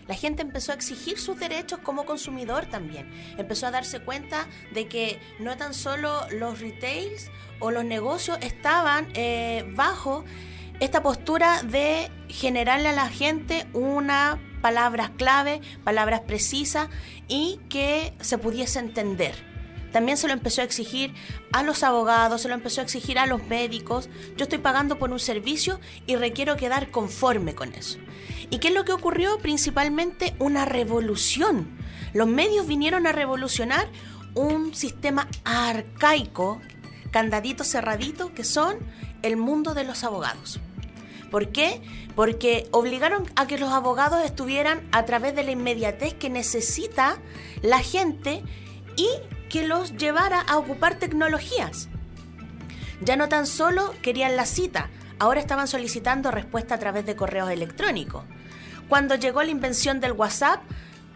La 0.08 0.14
gente 0.14 0.42
empezó 0.42 0.72
a 0.72 0.74
exigir 0.74 1.18
sus 1.18 1.38
derechos 1.38 1.78
como 1.80 2.06
consumidor 2.06 2.66
también. 2.66 3.08
Empezó 3.36 3.66
a 3.66 3.70
darse 3.70 4.00
cuenta 4.00 4.48
de 4.72 4.88
que 4.88 5.20
no 5.38 5.56
tan 5.56 5.74
solo 5.74 6.26
los 6.30 6.60
retails 6.60 7.30
o 7.60 7.70
los 7.70 7.84
negocios 7.84 8.38
estaban 8.40 9.08
eh, 9.14 9.70
bajo 9.76 10.24
esta 10.80 11.02
postura 11.02 11.62
de 11.62 12.10
generarle 12.28 12.88
a 12.88 12.92
la 12.92 13.08
gente 13.08 13.66
una 13.74 14.40
palabras 14.62 15.10
clave, 15.10 15.60
palabras 15.84 16.20
precisas 16.20 16.88
y 17.28 17.60
que 17.68 18.12
se 18.20 18.38
pudiese 18.38 18.78
entender. 18.78 19.47
También 19.98 20.16
se 20.16 20.28
lo 20.28 20.32
empezó 20.32 20.60
a 20.60 20.64
exigir 20.64 21.12
a 21.50 21.64
los 21.64 21.82
abogados, 21.82 22.42
se 22.42 22.48
lo 22.48 22.54
empezó 22.54 22.80
a 22.80 22.84
exigir 22.84 23.18
a 23.18 23.26
los 23.26 23.42
médicos. 23.48 24.08
Yo 24.36 24.44
estoy 24.44 24.58
pagando 24.58 24.96
por 24.96 25.10
un 25.10 25.18
servicio 25.18 25.80
y 26.06 26.14
requiero 26.14 26.56
quedar 26.56 26.92
conforme 26.92 27.56
con 27.56 27.74
eso. 27.74 27.98
¿Y 28.48 28.58
qué 28.58 28.68
es 28.68 28.74
lo 28.74 28.84
que 28.84 28.92
ocurrió? 28.92 29.38
Principalmente 29.38 30.36
una 30.38 30.64
revolución. 30.66 31.76
Los 32.12 32.28
medios 32.28 32.68
vinieron 32.68 33.08
a 33.08 33.12
revolucionar 33.12 33.88
un 34.36 34.72
sistema 34.72 35.26
arcaico 35.42 36.60
candadito 37.10 37.64
cerradito 37.64 38.32
que 38.32 38.44
son 38.44 38.76
el 39.22 39.36
mundo 39.36 39.74
de 39.74 39.82
los 39.82 40.04
abogados. 40.04 40.60
¿Por 41.28 41.48
qué? 41.48 41.82
Porque 42.14 42.68
obligaron 42.70 43.24
a 43.34 43.48
que 43.48 43.58
los 43.58 43.72
abogados 43.72 44.24
estuvieran 44.24 44.80
a 44.92 45.04
través 45.06 45.34
de 45.34 45.42
la 45.42 45.50
inmediatez 45.50 46.14
que 46.14 46.30
necesita 46.30 47.18
la 47.62 47.80
gente 47.80 48.44
y 48.94 49.08
que 49.48 49.66
los 49.66 49.96
llevara 49.96 50.40
a 50.40 50.58
ocupar 50.58 50.96
tecnologías. 50.96 51.88
Ya 53.00 53.16
no 53.16 53.28
tan 53.28 53.46
solo 53.46 53.94
querían 54.02 54.36
la 54.36 54.46
cita, 54.46 54.90
ahora 55.18 55.40
estaban 55.40 55.68
solicitando 55.68 56.30
respuesta 56.30 56.74
a 56.74 56.78
través 56.78 57.06
de 57.06 57.16
correos 57.16 57.50
electrónicos. 57.50 58.24
Cuando 58.88 59.14
llegó 59.14 59.42
la 59.42 59.50
invención 59.50 60.00
del 60.00 60.12
WhatsApp, 60.12 60.62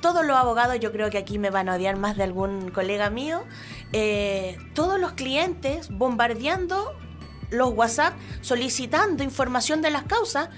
todos 0.00 0.24
los 0.26 0.36
abogados, 0.36 0.78
yo 0.80 0.92
creo 0.92 1.10
que 1.10 1.18
aquí 1.18 1.38
me 1.38 1.50
van 1.50 1.68
a 1.68 1.76
odiar 1.76 1.96
más 1.96 2.16
de 2.16 2.24
algún 2.24 2.70
colega 2.70 3.08
mío, 3.08 3.44
eh, 3.92 4.58
todos 4.74 5.00
los 5.00 5.12
clientes 5.12 5.88
bombardeando 5.90 6.92
los 7.50 7.70
WhatsApp 7.70 8.14
solicitando 8.40 9.22
información 9.22 9.82
de 9.82 9.90
las 9.90 10.04
causas, 10.04 10.48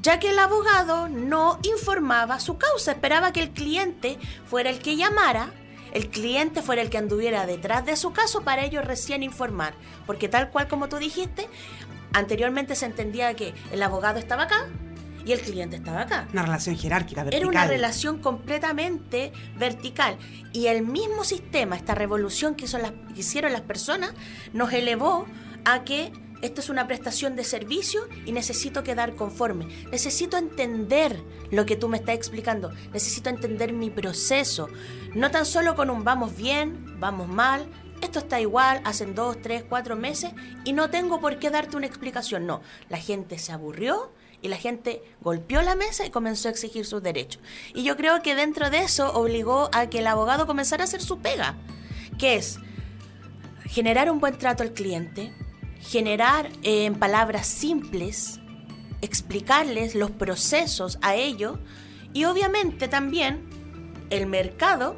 ya 0.00 0.18
que 0.18 0.30
el 0.30 0.38
abogado 0.38 1.08
no 1.08 1.58
informaba 1.62 2.38
su 2.38 2.58
causa, 2.58 2.92
esperaba 2.92 3.32
que 3.32 3.40
el 3.40 3.50
cliente 3.50 4.18
fuera 4.46 4.70
el 4.70 4.78
que 4.78 4.96
llamara, 4.96 5.50
el 5.94 6.10
cliente 6.10 6.60
fuera 6.60 6.82
el 6.82 6.90
que 6.90 6.98
anduviera 6.98 7.46
detrás 7.46 7.86
de 7.86 7.96
su 7.96 8.12
caso 8.12 8.42
para 8.42 8.64
ellos 8.64 8.84
recién 8.84 9.22
informar, 9.22 9.74
porque 10.06 10.28
tal 10.28 10.50
cual 10.50 10.68
como 10.68 10.88
tú 10.88 10.96
dijiste, 10.96 11.48
anteriormente 12.12 12.74
se 12.74 12.86
entendía 12.86 13.34
que 13.34 13.54
el 13.72 13.82
abogado 13.82 14.18
estaba 14.18 14.42
acá 14.42 14.66
y 15.24 15.32
el 15.32 15.40
cliente 15.40 15.76
estaba 15.76 16.02
acá. 16.02 16.28
Una 16.32 16.42
relación 16.42 16.76
jerárquica, 16.76 17.24
vertical. 17.24 17.40
Era 17.40 17.48
una 17.48 17.66
relación 17.66 18.18
completamente 18.18 19.32
vertical. 19.56 20.18
Y 20.52 20.66
el 20.66 20.82
mismo 20.82 21.24
sistema, 21.24 21.76
esta 21.76 21.94
revolución 21.94 22.56
que, 22.56 22.66
hizo 22.66 22.76
las, 22.76 22.92
que 22.92 23.20
hicieron 23.20 23.52
las 23.52 23.62
personas, 23.62 24.12
nos 24.52 24.72
elevó 24.72 25.26
a 25.64 25.84
que 25.84 26.12
esto 26.44 26.60
es 26.60 26.68
una 26.68 26.86
prestación 26.86 27.36
de 27.36 27.44
servicio 27.44 28.06
y 28.26 28.32
necesito 28.32 28.82
quedar 28.82 29.14
conforme. 29.14 29.66
Necesito 29.90 30.36
entender 30.36 31.22
lo 31.50 31.64
que 31.64 31.74
tú 31.74 31.88
me 31.88 31.96
estás 31.96 32.16
explicando. 32.16 32.70
Necesito 32.92 33.30
entender 33.30 33.72
mi 33.72 33.88
proceso. 33.88 34.68
No 35.14 35.30
tan 35.30 35.46
solo 35.46 35.74
con 35.74 35.88
un 35.88 36.04
vamos 36.04 36.36
bien, 36.36 37.00
vamos 37.00 37.28
mal, 37.28 37.66
esto 38.02 38.18
está 38.18 38.42
igual, 38.42 38.82
hacen 38.84 39.14
dos, 39.14 39.40
tres, 39.40 39.64
cuatro 39.66 39.96
meses 39.96 40.32
y 40.64 40.74
no 40.74 40.90
tengo 40.90 41.18
por 41.18 41.38
qué 41.38 41.48
darte 41.48 41.78
una 41.78 41.86
explicación. 41.86 42.46
No, 42.46 42.60
la 42.90 42.98
gente 42.98 43.38
se 43.38 43.52
aburrió 43.52 44.12
y 44.42 44.48
la 44.48 44.58
gente 44.58 45.02
golpeó 45.22 45.62
la 45.62 45.76
mesa 45.76 46.04
y 46.04 46.10
comenzó 46.10 46.48
a 46.48 46.50
exigir 46.50 46.84
sus 46.84 47.02
derechos. 47.02 47.40
Y 47.72 47.84
yo 47.84 47.96
creo 47.96 48.20
que 48.20 48.34
dentro 48.34 48.68
de 48.68 48.80
eso 48.80 49.14
obligó 49.14 49.70
a 49.72 49.88
que 49.88 50.00
el 50.00 50.06
abogado 50.06 50.46
comenzara 50.46 50.82
a 50.82 50.84
hacer 50.84 51.00
su 51.00 51.20
pega, 51.20 51.54
que 52.18 52.36
es 52.36 52.58
generar 53.64 54.10
un 54.10 54.20
buen 54.20 54.36
trato 54.36 54.62
al 54.62 54.74
cliente, 54.74 55.32
generar 55.88 56.48
eh, 56.62 56.86
en 56.86 56.94
palabras 56.94 57.46
simples, 57.46 58.40
explicarles 59.00 59.94
los 59.94 60.10
procesos 60.10 60.98
a 61.02 61.14
ellos 61.14 61.58
y 62.12 62.24
obviamente 62.24 62.88
también 62.88 63.44
el 64.10 64.26
mercado 64.26 64.96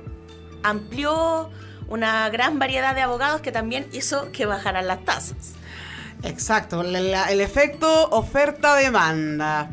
amplió 0.62 1.50
una 1.88 2.28
gran 2.30 2.58
variedad 2.58 2.94
de 2.94 3.00
abogados 3.02 3.40
que 3.40 3.52
también 3.52 3.88
hizo 3.92 4.30
que 4.32 4.46
bajaran 4.46 4.86
las 4.86 5.04
tasas. 5.04 5.52
Exacto, 6.22 6.80
el 6.82 7.40
efecto 7.40 8.08
oferta-demanda. 8.10 9.70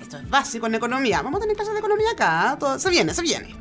Esto 0.00 0.16
es 0.16 0.28
básico 0.28 0.66
en 0.66 0.74
economía. 0.74 1.22
Vamos 1.22 1.38
a 1.38 1.40
tener 1.42 1.56
clases 1.56 1.74
de 1.74 1.80
economía 1.80 2.10
acá. 2.12 2.56
Todo- 2.58 2.78
se 2.78 2.88
viene, 2.90 3.12
se 3.14 3.22
viene. 3.22 3.54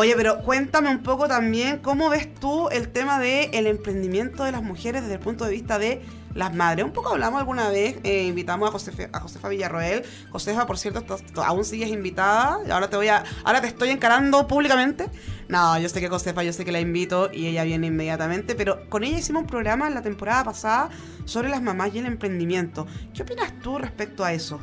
Oye, 0.00 0.14
pero 0.14 0.42
cuéntame 0.42 0.90
un 0.90 1.02
poco 1.02 1.26
también 1.26 1.78
cómo 1.78 2.08
ves 2.08 2.32
tú 2.32 2.68
el 2.68 2.88
tema 2.88 3.18
del 3.18 3.52
el 3.52 3.66
emprendimiento 3.66 4.44
de 4.44 4.52
las 4.52 4.62
mujeres 4.62 5.02
desde 5.02 5.14
el 5.14 5.20
punto 5.20 5.44
de 5.44 5.50
vista 5.50 5.76
de 5.76 6.00
las 6.36 6.54
madres. 6.54 6.84
Un 6.84 6.92
poco 6.92 7.08
hablamos 7.08 7.40
alguna 7.40 7.68
vez, 7.68 7.96
eh, 8.04 8.26
invitamos 8.26 8.68
a, 8.68 8.70
Josefa, 8.70 9.08
a 9.12 9.18
Josefa 9.18 9.48
Villarroel. 9.48 10.04
Josefa, 10.30 10.68
por 10.68 10.78
cierto, 10.78 11.04
aún 11.44 11.64
sigues 11.64 11.88
invitada. 11.88 12.60
Ahora 12.70 12.88
te 12.88 12.96
voy 12.96 13.08
a, 13.08 13.24
ahora 13.42 13.60
te 13.60 13.66
estoy 13.66 13.88
encarando 13.88 14.46
públicamente. 14.46 15.06
No, 15.48 15.76
yo 15.80 15.88
sé 15.88 16.00
que 16.00 16.06
Josefa, 16.06 16.44
yo 16.44 16.52
sé 16.52 16.64
que 16.64 16.70
la 16.70 16.78
invito 16.78 17.28
y 17.32 17.48
ella 17.48 17.64
viene 17.64 17.88
inmediatamente, 17.88 18.54
pero 18.54 18.88
con 18.88 19.02
ella 19.02 19.18
hicimos 19.18 19.42
un 19.42 19.48
programa 19.48 19.88
en 19.88 19.94
la 19.94 20.02
temporada 20.02 20.44
pasada 20.44 20.90
sobre 21.24 21.48
las 21.48 21.60
mamás 21.60 21.92
y 21.92 21.98
el 21.98 22.06
emprendimiento. 22.06 22.86
¿Qué 23.12 23.22
opinas 23.22 23.52
tú 23.64 23.78
respecto 23.78 24.24
a 24.24 24.32
eso? 24.32 24.60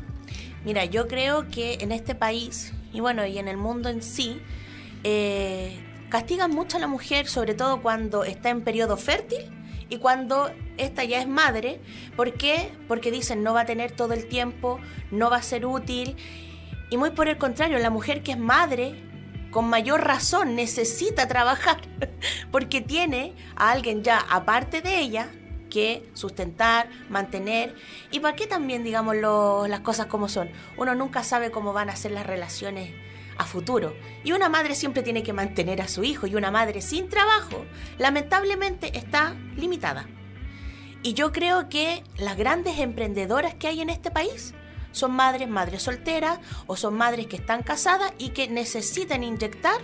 Mira, 0.64 0.86
yo 0.86 1.06
creo 1.06 1.46
que 1.50 1.74
en 1.82 1.92
este 1.92 2.14
país, 2.14 2.72
y 2.90 3.00
bueno, 3.00 3.26
y 3.26 3.36
en 3.36 3.48
el 3.48 3.58
mundo 3.58 3.90
en 3.90 4.02
sí, 4.02 4.40
eh, 5.04 5.78
castigan 6.08 6.50
mucho 6.50 6.76
a 6.76 6.80
la 6.80 6.86
mujer, 6.86 7.26
sobre 7.26 7.54
todo 7.54 7.82
cuando 7.82 8.24
está 8.24 8.50
en 8.50 8.62
periodo 8.62 8.96
fértil 8.96 9.50
y 9.88 9.98
cuando 9.98 10.50
esta 10.76 11.04
ya 11.04 11.20
es 11.20 11.28
madre. 11.28 11.80
¿Por 12.16 12.34
qué? 12.34 12.72
Porque 12.88 13.10
dicen 13.10 13.42
no 13.42 13.54
va 13.54 13.62
a 13.62 13.66
tener 13.66 13.92
todo 13.92 14.14
el 14.14 14.26
tiempo, 14.26 14.80
no 15.10 15.30
va 15.30 15.36
a 15.36 15.42
ser 15.42 15.66
útil. 15.66 16.16
Y 16.90 16.96
muy 16.96 17.10
por 17.10 17.28
el 17.28 17.38
contrario, 17.38 17.78
la 17.78 17.90
mujer 17.90 18.22
que 18.22 18.32
es 18.32 18.38
madre, 18.38 18.94
con 19.50 19.68
mayor 19.68 20.04
razón, 20.04 20.54
necesita 20.54 21.26
trabajar, 21.26 21.80
porque 22.50 22.80
tiene 22.80 23.34
a 23.56 23.70
alguien 23.70 24.02
ya 24.02 24.18
aparte 24.18 24.82
de 24.82 25.00
ella 25.00 25.30
que 25.70 26.08
sustentar, 26.14 26.88
mantener. 27.08 27.74
¿Y 28.10 28.20
para 28.20 28.36
qué 28.36 28.46
también, 28.46 28.84
digamos, 28.84 29.16
las 29.68 29.80
cosas 29.80 30.06
como 30.06 30.28
son? 30.28 30.48
Uno 30.76 30.94
nunca 30.94 31.24
sabe 31.24 31.50
cómo 31.50 31.72
van 31.72 31.90
a 31.90 31.96
ser 31.96 32.12
las 32.12 32.26
relaciones 32.26 32.92
a 33.38 33.44
futuro. 33.44 33.94
Y 34.24 34.32
una 34.32 34.48
madre 34.48 34.74
siempre 34.74 35.02
tiene 35.02 35.22
que 35.22 35.32
mantener 35.32 35.82
a 35.82 35.88
su 35.88 36.04
hijo 36.04 36.26
y 36.26 36.34
una 36.34 36.50
madre 36.50 36.80
sin 36.82 37.08
trabajo, 37.08 37.64
lamentablemente, 37.98 38.96
está 38.96 39.34
limitada. 39.56 40.06
Y 41.02 41.14
yo 41.14 41.32
creo 41.32 41.68
que 41.68 42.02
las 42.16 42.36
grandes 42.36 42.78
emprendedoras 42.78 43.54
que 43.54 43.68
hay 43.68 43.80
en 43.80 43.90
este 43.90 44.10
país 44.10 44.54
son 44.92 45.12
madres, 45.12 45.48
madres 45.48 45.82
solteras 45.82 46.38
o 46.66 46.76
son 46.76 46.94
madres 46.94 47.26
que 47.26 47.36
están 47.36 47.62
casadas 47.62 48.12
y 48.18 48.30
que 48.30 48.48
necesitan 48.48 49.22
inyectar 49.22 49.80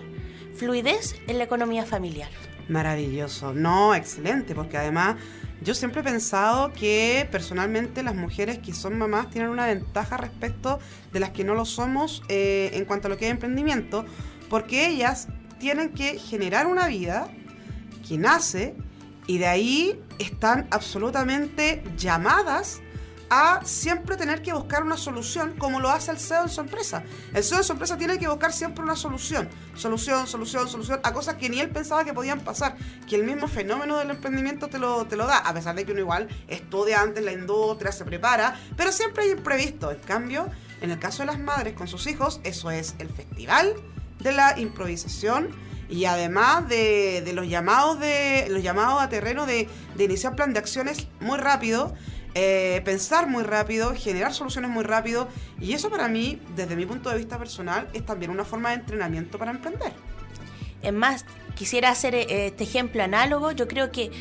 fluidez 0.55 1.15
en 1.27 1.37
la 1.37 1.43
economía 1.43 1.85
familiar. 1.85 2.29
Maravilloso. 2.67 3.53
No, 3.53 3.93
excelente, 3.93 4.55
porque 4.55 4.77
además 4.77 5.17
yo 5.63 5.73
siempre 5.73 6.01
he 6.01 6.03
pensado 6.03 6.73
que 6.73 7.27
personalmente 7.31 8.03
las 8.03 8.15
mujeres 8.15 8.59
que 8.59 8.73
son 8.73 8.97
mamás 8.97 9.29
tienen 9.29 9.49
una 9.49 9.65
ventaja 9.65 10.17
respecto 10.17 10.79
de 11.11 11.19
las 11.19 11.31
que 11.31 11.43
no 11.43 11.55
lo 11.55 11.65
somos 11.65 12.21
eh, 12.27 12.71
en 12.73 12.85
cuanto 12.85 13.07
a 13.07 13.09
lo 13.09 13.17
que 13.17 13.25
es 13.25 13.31
emprendimiento, 13.31 14.05
porque 14.49 14.87
ellas 14.87 15.27
tienen 15.59 15.89
que 15.89 16.19
generar 16.19 16.67
una 16.67 16.87
vida 16.87 17.27
que 18.07 18.17
nace 18.17 18.75
y 19.27 19.37
de 19.37 19.47
ahí 19.47 19.99
están 20.19 20.67
absolutamente 20.71 21.83
llamadas 21.97 22.81
a 23.35 23.65
siempre 23.65 24.15
tener 24.15 24.43
que 24.43 24.53
buscar 24.53 24.83
una 24.83 24.95
solución 24.95 25.55
como 25.57 25.79
lo 25.79 25.89
hace 25.89 26.11
el 26.11 26.19
CEO 26.19 26.43
en 26.43 26.49
su 26.49 26.61
empresa. 26.61 27.03
El 27.33 27.43
CEO 27.43 27.57
en 27.57 27.63
su 27.63 27.71
empresa 27.73 27.97
tiene 27.97 28.19
que 28.19 28.27
buscar 28.27 28.53
siempre 28.53 28.83
una 28.83 28.95
solución, 28.95 29.49
solución, 29.75 30.27
solución, 30.27 30.69
solución, 30.69 30.99
a 31.01 31.13
cosas 31.13 31.35
que 31.35 31.49
ni 31.49 31.59
él 31.59 31.71
pensaba 31.71 32.05
que 32.05 32.13
podían 32.13 32.41
pasar, 32.41 32.77
que 33.09 33.15
el 33.15 33.23
mismo 33.23 33.47
fenómeno 33.47 33.97
del 33.97 34.11
emprendimiento 34.11 34.67
te 34.67 34.77
lo, 34.77 35.05
te 35.07 35.15
lo 35.15 35.25
da, 35.25 35.39
a 35.39 35.51
pesar 35.51 35.73
de 35.75 35.83
que 35.83 35.93
uno 35.93 36.01
igual 36.01 36.27
estudia 36.47 37.01
antes 37.01 37.23
la 37.23 37.31
industria, 37.31 37.91
se 37.91 38.05
prepara, 38.05 38.55
pero 38.77 38.91
siempre 38.91 39.23
hay 39.23 39.31
imprevisto. 39.31 39.89
En 39.89 39.99
cambio, 40.01 40.47
en 40.81 40.91
el 40.91 40.99
caso 40.99 41.23
de 41.23 41.25
las 41.25 41.39
madres 41.39 41.73
con 41.73 41.87
sus 41.87 42.05
hijos, 42.05 42.39
eso 42.43 42.69
es 42.69 42.93
el 42.99 43.09
festival 43.09 43.73
de 44.19 44.31
la 44.31 44.59
improvisación 44.59 45.49
y 45.89 46.05
además 46.05 46.69
de, 46.69 47.23
de 47.25 47.33
los 47.33 47.47
llamados 47.47 47.99
de 47.99 48.47
los 48.49 48.63
llamados 48.63 49.01
a 49.01 49.09
terreno 49.09 49.45
de, 49.45 49.67
de 49.95 50.03
iniciar 50.03 50.35
plan 50.35 50.53
de 50.53 50.59
acciones 50.59 51.07
muy 51.19 51.37
rápido 51.37 51.93
eh, 52.35 52.81
pensar 52.83 53.27
muy 53.27 53.43
rápido, 53.43 53.93
generar 53.95 54.33
soluciones 54.33 54.71
muy 54.71 54.83
rápido 54.83 55.27
y 55.59 55.73
eso 55.73 55.89
para 55.89 56.07
mí, 56.07 56.39
desde 56.55 56.75
mi 56.75 56.85
punto 56.85 57.09
de 57.09 57.17
vista 57.17 57.37
personal, 57.37 57.87
es 57.93 58.05
también 58.05 58.31
una 58.31 58.43
forma 58.43 58.69
de 58.69 58.75
entrenamiento 58.75 59.37
para 59.37 59.51
emprender. 59.51 59.93
Es 60.81 60.93
más, 60.93 61.25
quisiera 61.55 61.89
hacer 61.89 62.15
eh, 62.15 62.47
este 62.47 62.63
ejemplo 62.63 63.03
análogo. 63.03 63.51
Yo 63.51 63.67
creo 63.67 63.91
que 63.91 64.11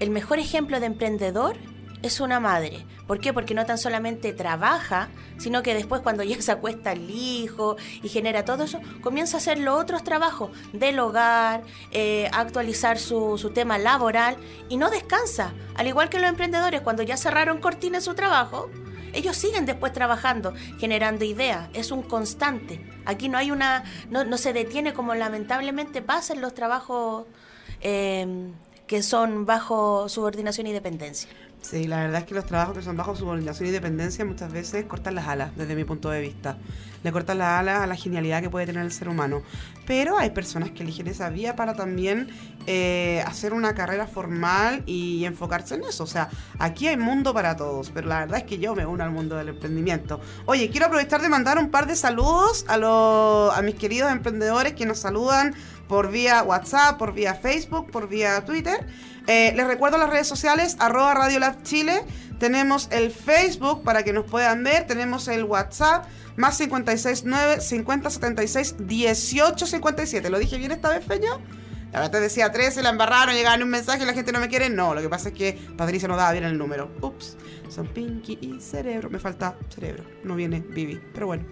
el 0.00 0.10
mejor 0.10 0.38
ejemplo 0.38 0.80
de 0.80 0.86
emprendedor 0.86 1.56
es 2.02 2.20
una 2.20 2.40
madre. 2.40 2.84
¿Por 3.06 3.20
qué? 3.20 3.32
Porque 3.32 3.54
no 3.54 3.66
tan 3.66 3.78
solamente 3.78 4.32
trabaja, 4.32 5.08
sino 5.38 5.62
que 5.62 5.74
después 5.74 6.02
cuando 6.02 6.22
ya 6.22 6.40
se 6.40 6.52
acuesta 6.52 6.92
el 6.92 7.10
hijo 7.10 7.76
y 8.02 8.08
genera 8.08 8.44
todo 8.44 8.64
eso, 8.64 8.80
comienza 9.00 9.36
a 9.36 9.40
hacer 9.40 9.58
los 9.58 9.80
otros 9.80 10.04
trabajos 10.04 10.50
del 10.72 10.98
hogar, 10.98 11.62
eh, 11.90 12.28
actualizar 12.32 12.98
su, 12.98 13.38
su 13.38 13.50
tema 13.50 13.78
laboral 13.78 14.36
y 14.68 14.76
no 14.76 14.90
descansa. 14.90 15.52
Al 15.76 15.86
igual 15.86 16.08
que 16.08 16.18
los 16.18 16.28
emprendedores, 16.28 16.80
cuando 16.82 17.02
ya 17.02 17.16
cerraron 17.16 17.58
cortina 17.60 18.00
su 18.00 18.14
trabajo, 18.14 18.70
ellos 19.12 19.36
siguen 19.36 19.66
después 19.66 19.92
trabajando, 19.92 20.52
generando 20.78 21.24
ideas. 21.24 21.68
Es 21.72 21.90
un 21.90 22.02
constante. 22.02 22.80
Aquí 23.06 23.28
no 23.28 23.38
hay 23.38 23.50
una, 23.50 23.84
no, 24.10 24.24
no 24.24 24.38
se 24.38 24.52
detiene 24.52 24.92
como 24.92 25.14
lamentablemente 25.14 26.02
pasa 26.02 26.34
en 26.34 26.40
los 26.40 26.54
trabajos 26.54 27.26
eh, 27.80 28.52
que 28.86 29.02
son 29.02 29.46
bajo 29.46 30.08
subordinación 30.08 30.66
y 30.66 30.72
dependencia. 30.72 31.30
Sí, 31.60 31.86
la 31.86 31.98
verdad 31.98 32.20
es 32.20 32.26
que 32.26 32.34
los 32.34 32.46
trabajos 32.46 32.76
que 32.76 32.82
son 32.82 32.96
bajo 32.96 33.16
subordinación 33.16 33.68
y 33.68 33.72
dependencia 33.72 34.24
muchas 34.24 34.52
veces 34.52 34.84
cortan 34.86 35.14
las 35.14 35.26
alas, 35.26 35.50
desde 35.56 35.74
mi 35.74 35.84
punto 35.84 36.08
de 36.08 36.20
vista. 36.20 36.56
Le 37.02 37.12
cortan 37.12 37.38
las 37.38 37.60
alas 37.60 37.82
a 37.82 37.86
la 37.86 37.96
genialidad 37.96 38.40
que 38.40 38.48
puede 38.48 38.66
tener 38.66 38.82
el 38.82 38.92
ser 38.92 39.08
humano. 39.08 39.42
Pero 39.86 40.18
hay 40.18 40.30
personas 40.30 40.70
que 40.70 40.82
eligen 40.82 41.08
esa 41.08 41.30
vía 41.30 41.56
para 41.56 41.74
también 41.74 42.28
eh, 42.66 43.22
hacer 43.26 43.52
una 43.52 43.74
carrera 43.74 44.06
formal 44.06 44.82
y 44.86 45.24
enfocarse 45.24 45.74
en 45.74 45.84
eso. 45.84 46.04
O 46.04 46.06
sea, 46.06 46.28
aquí 46.58 46.86
hay 46.86 46.96
mundo 46.96 47.34
para 47.34 47.56
todos, 47.56 47.90
pero 47.90 48.08
la 48.08 48.20
verdad 48.20 48.38
es 48.38 48.44
que 48.44 48.58
yo 48.58 48.74
me 48.74 48.86
uno 48.86 49.04
al 49.04 49.10
mundo 49.10 49.36
del 49.36 49.48
emprendimiento. 49.48 50.20
Oye, 50.46 50.70
quiero 50.70 50.86
aprovechar 50.86 51.20
de 51.22 51.28
mandar 51.28 51.58
un 51.58 51.70
par 51.70 51.86
de 51.86 51.96
saludos 51.96 52.64
a, 52.68 52.76
los, 52.76 53.56
a 53.56 53.62
mis 53.62 53.74
queridos 53.74 54.10
emprendedores 54.10 54.74
que 54.74 54.86
nos 54.86 54.98
saludan 54.98 55.54
por 55.88 56.10
vía 56.10 56.42
WhatsApp, 56.42 56.98
por 56.98 57.14
vía 57.14 57.34
Facebook, 57.34 57.90
por 57.90 58.08
vía 58.08 58.44
Twitter. 58.44 58.86
Eh, 59.28 59.52
les 59.54 59.66
recuerdo 59.66 59.98
las 59.98 60.08
redes 60.08 60.26
sociales, 60.26 60.76
arroba 60.80 61.12
Radio 61.12 61.38
Lab 61.38 61.62
Chile. 61.62 62.02
Tenemos 62.38 62.88
el 62.90 63.10
Facebook 63.10 63.82
para 63.84 64.02
que 64.02 64.14
nos 64.14 64.24
puedan 64.24 64.64
ver. 64.64 64.86
Tenemos 64.86 65.28
el 65.28 65.44
WhatsApp, 65.44 66.06
más 66.36 66.56
569 66.56 67.60
5076 67.60 68.76
1857. 68.78 70.30
¿Lo 70.30 70.38
dije 70.38 70.56
bien 70.56 70.72
esta 70.72 70.88
vez, 70.88 71.04
Feño? 71.04 71.42
La 71.92 72.00
verdad 72.00 72.12
te 72.12 72.20
decía 72.20 72.50
13, 72.50 72.82
la 72.82 72.88
embarraron, 72.88 73.34
llegaban 73.34 73.62
un 73.62 73.68
mensaje 73.68 74.02
y 74.02 74.06
la 74.06 74.14
gente 74.14 74.32
no 74.32 74.40
me 74.40 74.48
quiere. 74.48 74.70
No, 74.70 74.94
lo 74.94 75.02
que 75.02 75.10
pasa 75.10 75.28
es 75.28 75.34
que 75.34 75.58
Patricia 75.76 76.08
no 76.08 76.16
daba 76.16 76.32
bien 76.32 76.44
el 76.44 76.56
número. 76.56 76.90
Ups, 77.02 77.36
son 77.68 77.86
Pinky 77.86 78.38
y 78.40 78.60
Cerebro. 78.60 79.10
Me 79.10 79.18
falta 79.18 79.56
Cerebro, 79.68 80.04
no 80.24 80.36
viene 80.36 80.60
Vivi. 80.60 81.00
Pero 81.12 81.26
bueno, 81.26 81.44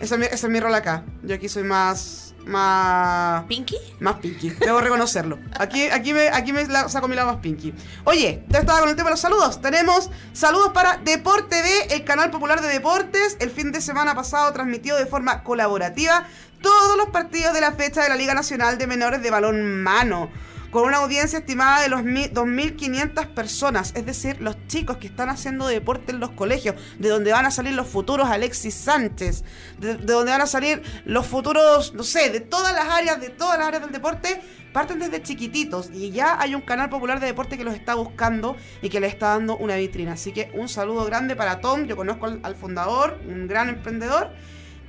ese 0.00 0.14
es 0.14 0.18
mi, 0.20 0.26
ese 0.26 0.34
es 0.34 0.48
mi 0.48 0.60
rol 0.60 0.74
acá. 0.74 1.04
Yo 1.22 1.34
aquí 1.34 1.48
soy 1.48 1.62
más. 1.64 2.20
Más. 2.46 3.44
¿Pinky? 3.44 3.76
Más 4.00 4.16
pinky, 4.16 4.50
debo 4.50 4.78
reconocerlo. 4.80 5.38
Aquí, 5.58 5.88
aquí 5.88 6.12
me, 6.12 6.28
aquí 6.28 6.52
me 6.52 6.66
la- 6.66 6.90
saco 6.90 7.08
mi 7.08 7.16
lado 7.16 7.28
más 7.32 7.40
pinky. 7.40 7.72
Oye, 8.04 8.44
ya 8.48 8.58
estaba 8.58 8.80
con 8.80 8.90
el 8.90 8.96
tema 8.96 9.08
de 9.08 9.12
los 9.12 9.20
saludos. 9.20 9.62
Tenemos 9.62 10.10
saludos 10.34 10.72
para 10.74 10.98
Deporte 10.98 11.62
B, 11.62 11.94
el 11.94 12.04
canal 12.04 12.30
popular 12.30 12.60
de 12.60 12.68
deportes. 12.68 13.38
El 13.40 13.50
fin 13.50 13.72
de 13.72 13.80
semana 13.80 14.14
pasado 14.14 14.52
transmitió 14.52 14.94
de 14.96 15.06
forma 15.06 15.42
colaborativa 15.42 16.26
todos 16.60 16.98
los 16.98 17.08
partidos 17.08 17.54
de 17.54 17.62
la 17.62 17.72
fecha 17.72 18.02
de 18.02 18.10
la 18.10 18.16
Liga 18.16 18.34
Nacional 18.34 18.76
de 18.76 18.86
Menores 18.86 19.22
de 19.22 19.30
Balón 19.30 19.82
Mano. 19.82 20.30
Con 20.74 20.86
una 20.88 20.96
audiencia 20.96 21.38
estimada 21.38 21.82
de 21.82 21.88
los 21.88 22.02
mi- 22.02 22.26
2.500 22.26 23.28
personas, 23.28 23.92
es 23.94 24.04
decir, 24.04 24.40
los 24.40 24.56
chicos 24.66 24.96
que 24.96 25.06
están 25.06 25.28
haciendo 25.30 25.68
deporte 25.68 26.10
en 26.10 26.18
los 26.18 26.32
colegios, 26.32 26.74
de 26.98 27.10
donde 27.10 27.30
van 27.30 27.46
a 27.46 27.52
salir 27.52 27.74
los 27.74 27.86
futuros 27.86 28.28
Alexis 28.28 28.74
Sánchez, 28.74 29.44
de, 29.78 29.98
de 29.98 30.12
donde 30.12 30.32
van 30.32 30.40
a 30.40 30.48
salir 30.48 30.82
los 31.04 31.28
futuros, 31.28 31.94
no 31.94 32.02
sé, 32.02 32.30
de 32.30 32.40
todas 32.40 32.74
las 32.74 32.88
áreas, 32.88 33.20
de 33.20 33.30
todas 33.30 33.56
las 33.56 33.68
áreas 33.68 33.82
del 33.84 33.92
deporte, 33.92 34.42
parten 34.72 34.98
desde 34.98 35.22
chiquititos 35.22 35.90
y 35.94 36.10
ya 36.10 36.40
hay 36.40 36.56
un 36.56 36.62
canal 36.62 36.90
popular 36.90 37.20
de 37.20 37.26
deporte 37.26 37.56
que 37.56 37.62
los 37.62 37.74
está 37.76 37.94
buscando 37.94 38.56
y 38.82 38.88
que 38.88 38.98
le 38.98 39.06
está 39.06 39.28
dando 39.28 39.56
una 39.56 39.76
vitrina. 39.76 40.14
Así 40.14 40.32
que 40.32 40.50
un 40.54 40.68
saludo 40.68 41.04
grande 41.04 41.36
para 41.36 41.60
Tom, 41.60 41.84
yo 41.84 41.94
conozco 41.96 42.26
al, 42.26 42.40
al 42.42 42.56
fundador, 42.56 43.20
un 43.28 43.46
gran 43.46 43.68
emprendedor. 43.68 44.32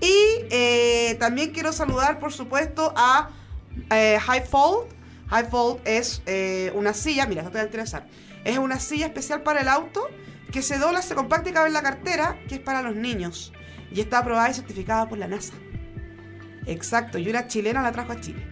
Y 0.02 0.16
eh, 0.50 1.16
también 1.20 1.52
quiero 1.52 1.72
saludar, 1.72 2.18
por 2.18 2.34
supuesto, 2.34 2.92
a 2.98 3.30
eh, 3.92 4.18
Highfold. 4.28 4.96
Highfold 5.32 5.82
es 5.86 6.22
eh, 6.26 6.72
una 6.76 6.94
silla, 6.94 7.26
mira, 7.26 7.42
esto 7.42 7.52
te 7.52 7.58
va 7.58 7.64
a 7.64 7.66
interesar. 7.66 8.08
Es 8.44 8.58
una 8.58 8.80
silla 8.80 9.08
especial 9.08 9.42
para 9.42 9.62
el 9.62 9.68
auto 9.68 10.08
que 10.52 10.62
se 10.62 10.78
dobla, 10.78 11.02
se 11.02 11.16
compacta 11.16 11.50
y 11.50 11.54
cabe 11.54 11.68
en 11.68 11.74
la 11.74 11.82
cartera, 11.82 12.40
que 12.48 12.56
es 12.56 12.62
para 12.62 12.82
los 12.82 12.96
niños. 12.96 13.52
Y 13.92 14.02
está 14.02 14.20
aprobada 14.20 14.50
y 14.50 14.54
certificada 14.54 15.08
por 15.10 15.18
la 15.18 15.28
NASA. 15.28 15.54
Exacto, 16.66 17.18
y 17.18 17.30
una 17.30 17.48
chilena 17.48 17.82
la 17.82 17.92
trajo 17.92 18.12
a 18.12 18.20
Chile. 18.20 18.46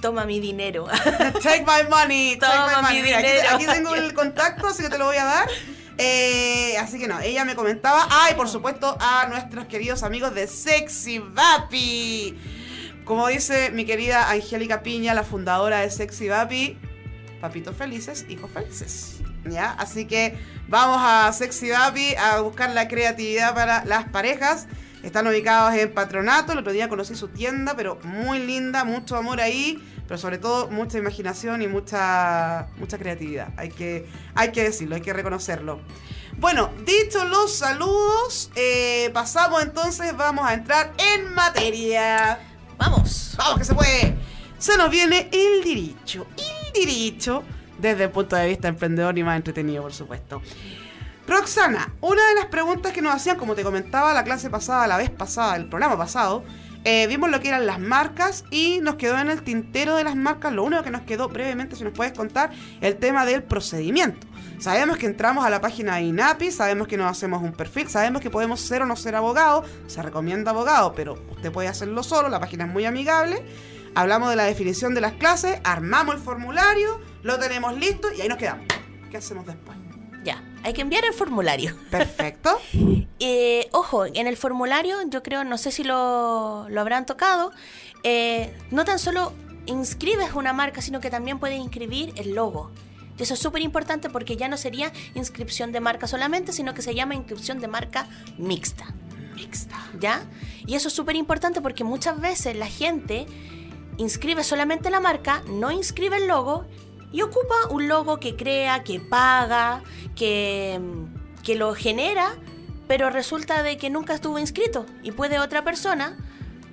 Toma 0.00 0.24
mi 0.24 0.40
dinero. 0.40 0.86
Take 1.42 1.64
my 1.64 1.88
money, 1.88 2.36
take 2.36 2.52
Toma 2.52 2.66
my 2.66 2.76
mi 2.76 2.82
money. 2.82 3.02
Mira, 3.02 3.18
aquí, 3.18 3.28
dinero. 3.28 3.48
aquí 3.54 3.66
tengo 3.66 3.94
el 3.94 4.12
contacto, 4.14 4.66
así 4.66 4.82
que 4.82 4.88
te 4.88 4.98
lo 4.98 5.06
voy 5.06 5.16
a 5.16 5.24
dar. 5.24 5.48
Eh, 5.98 6.76
así 6.78 6.98
que 6.98 7.06
no, 7.06 7.20
ella 7.20 7.44
me 7.44 7.54
comentaba. 7.54 8.06
Ah, 8.10 8.28
y 8.32 8.34
por 8.34 8.48
supuesto 8.48 8.96
a 9.00 9.26
nuestros 9.28 9.66
queridos 9.66 10.02
amigos 10.02 10.34
de 10.34 10.48
Sexy 10.48 11.18
Vapi. 11.20 12.36
Como 13.12 13.28
dice 13.28 13.70
mi 13.72 13.84
querida 13.84 14.30
Angélica 14.30 14.82
Piña, 14.82 15.12
la 15.12 15.22
fundadora 15.22 15.80
de 15.80 15.90
Sexy 15.90 16.28
Vapi, 16.28 16.78
papitos 17.42 17.76
felices, 17.76 18.24
hijos 18.30 18.50
felices. 18.50 19.20
¿Ya? 19.44 19.72
Así 19.72 20.06
que 20.06 20.38
vamos 20.66 20.96
a 20.98 21.30
Sexy 21.34 21.68
Vapi 21.68 22.14
a 22.14 22.40
buscar 22.40 22.70
la 22.70 22.88
creatividad 22.88 23.54
para 23.54 23.84
las 23.84 24.08
parejas. 24.08 24.66
Están 25.02 25.26
ubicados 25.26 25.74
en 25.74 25.92
Patronato. 25.92 26.52
El 26.52 26.60
otro 26.60 26.72
día 26.72 26.88
conocí 26.88 27.14
su 27.14 27.28
tienda, 27.28 27.76
pero 27.76 27.98
muy 28.02 28.38
linda, 28.38 28.82
mucho 28.84 29.16
amor 29.16 29.42
ahí, 29.42 29.78
pero 30.08 30.16
sobre 30.16 30.38
todo 30.38 30.70
mucha 30.70 30.96
imaginación 30.96 31.60
y 31.60 31.66
mucha, 31.66 32.68
mucha 32.78 32.96
creatividad. 32.96 33.52
Hay 33.58 33.68
que, 33.68 34.08
hay 34.34 34.52
que 34.52 34.62
decirlo, 34.62 34.94
hay 34.94 35.02
que 35.02 35.12
reconocerlo. 35.12 35.80
Bueno, 36.38 36.70
dicho 36.86 37.26
los 37.26 37.54
saludos, 37.54 38.50
eh, 38.54 39.10
pasamos 39.12 39.62
entonces, 39.62 40.16
vamos 40.16 40.46
a 40.46 40.54
entrar 40.54 40.94
en 40.96 41.34
materia. 41.34 42.38
Vamos. 42.82 43.34
Vamos 43.38 43.58
que 43.58 43.64
se 43.64 43.74
puede. 43.76 44.16
Se 44.58 44.76
nos 44.76 44.90
viene 44.90 45.30
el 45.30 45.62
derecho. 45.62 46.26
El 46.36 46.72
derecho 46.72 47.44
desde 47.78 48.04
el 48.04 48.10
punto 48.10 48.34
de 48.34 48.48
vista 48.48 48.66
emprendedor 48.66 49.16
y 49.16 49.22
más 49.22 49.36
entretenido, 49.36 49.82
por 49.82 49.92
supuesto. 49.92 50.42
Roxana, 51.28 51.94
una 52.00 52.26
de 52.30 52.34
las 52.34 52.46
preguntas 52.46 52.92
que 52.92 53.00
nos 53.00 53.14
hacían, 53.14 53.36
como 53.36 53.54
te 53.54 53.62
comentaba 53.62 54.12
la 54.12 54.24
clase 54.24 54.50
pasada, 54.50 54.88
la 54.88 54.96
vez 54.96 55.10
pasada, 55.10 55.54
el 55.54 55.66
programa 55.66 55.96
pasado, 55.96 56.42
eh, 56.82 57.06
vimos 57.06 57.30
lo 57.30 57.38
que 57.38 57.48
eran 57.48 57.66
las 57.66 57.78
marcas 57.78 58.44
y 58.50 58.80
nos 58.82 58.96
quedó 58.96 59.16
en 59.16 59.30
el 59.30 59.42
tintero 59.42 59.94
de 59.94 60.02
las 60.02 60.16
marcas, 60.16 60.52
lo 60.52 60.64
único 60.64 60.82
que 60.82 60.90
nos 60.90 61.02
quedó 61.02 61.28
brevemente, 61.28 61.76
si 61.76 61.84
nos 61.84 61.92
puedes 61.92 62.12
contar, 62.12 62.50
el 62.80 62.96
tema 62.96 63.24
del 63.24 63.44
procedimiento. 63.44 64.26
Sabemos 64.62 64.96
que 64.96 65.06
entramos 65.06 65.44
a 65.44 65.50
la 65.50 65.60
página 65.60 65.96
de 65.96 66.02
INAPI, 66.02 66.52
sabemos 66.52 66.86
que 66.86 66.96
nos 66.96 67.10
hacemos 67.10 67.42
un 67.42 67.50
perfil, 67.50 67.88
sabemos 67.88 68.22
que 68.22 68.30
podemos 68.30 68.60
ser 68.60 68.80
o 68.82 68.86
no 68.86 68.94
ser 68.94 69.16
abogado, 69.16 69.64
se 69.88 70.00
recomienda 70.02 70.52
abogado, 70.52 70.92
pero 70.94 71.14
usted 71.32 71.50
puede 71.50 71.66
hacerlo 71.66 72.04
solo, 72.04 72.28
la 72.28 72.38
página 72.38 72.66
es 72.66 72.70
muy 72.70 72.84
amigable. 72.84 73.42
Hablamos 73.96 74.30
de 74.30 74.36
la 74.36 74.44
definición 74.44 74.94
de 74.94 75.00
las 75.00 75.14
clases, 75.14 75.58
armamos 75.64 76.14
el 76.14 76.20
formulario, 76.20 77.00
lo 77.24 77.40
tenemos 77.40 77.76
listo 77.76 78.12
y 78.16 78.20
ahí 78.20 78.28
nos 78.28 78.38
quedamos. 78.38 78.64
¿Qué 79.10 79.16
hacemos 79.16 79.46
después? 79.46 79.76
Ya, 80.22 80.40
hay 80.62 80.72
que 80.72 80.82
enviar 80.82 81.04
el 81.06 81.12
formulario. 81.12 81.76
Perfecto. 81.90 82.56
Eh, 83.18 83.68
ojo, 83.72 84.06
en 84.06 84.28
el 84.28 84.36
formulario, 84.36 84.94
yo 85.08 85.24
creo, 85.24 85.42
no 85.42 85.58
sé 85.58 85.72
si 85.72 85.82
lo, 85.82 86.68
lo 86.68 86.80
habrán 86.80 87.04
tocado, 87.04 87.50
eh, 88.04 88.56
no 88.70 88.84
tan 88.84 89.00
solo 89.00 89.32
inscribes 89.66 90.34
una 90.34 90.52
marca, 90.52 90.80
sino 90.82 91.00
que 91.00 91.10
también 91.10 91.40
puedes 91.40 91.58
inscribir 91.58 92.12
el 92.14 92.36
logo. 92.36 92.70
Y 93.18 93.22
eso 93.22 93.34
es 93.34 93.40
súper 93.40 93.62
importante 93.62 94.10
porque 94.10 94.36
ya 94.36 94.48
no 94.48 94.56
sería 94.56 94.92
inscripción 95.14 95.72
de 95.72 95.80
marca 95.80 96.06
solamente, 96.06 96.52
sino 96.52 96.74
que 96.74 96.82
se 96.82 96.94
llama 96.94 97.14
inscripción 97.14 97.60
de 97.60 97.68
marca 97.68 98.08
mixta. 98.38 98.94
Mixta. 99.34 99.76
¿Ya? 99.98 100.24
Y 100.66 100.74
eso 100.74 100.88
es 100.88 100.94
súper 100.94 101.16
importante 101.16 101.60
porque 101.60 101.84
muchas 101.84 102.20
veces 102.20 102.56
la 102.56 102.66
gente 102.66 103.26
inscribe 103.98 104.44
solamente 104.44 104.90
la 104.90 105.00
marca, 105.00 105.42
no 105.48 105.70
inscribe 105.70 106.16
el 106.16 106.28
logo 106.28 106.64
y 107.12 107.22
ocupa 107.22 107.54
un 107.70 107.88
logo 107.88 108.18
que 108.18 108.36
crea, 108.36 108.82
que 108.82 108.98
paga, 109.00 109.82
que, 110.16 110.80
que 111.42 111.54
lo 111.54 111.74
genera, 111.74 112.36
pero 112.88 113.10
resulta 113.10 113.62
de 113.62 113.76
que 113.76 113.90
nunca 113.90 114.14
estuvo 114.14 114.38
inscrito 114.38 114.86
y 115.02 115.12
puede 115.12 115.38
otra 115.38 115.62
persona 115.62 116.16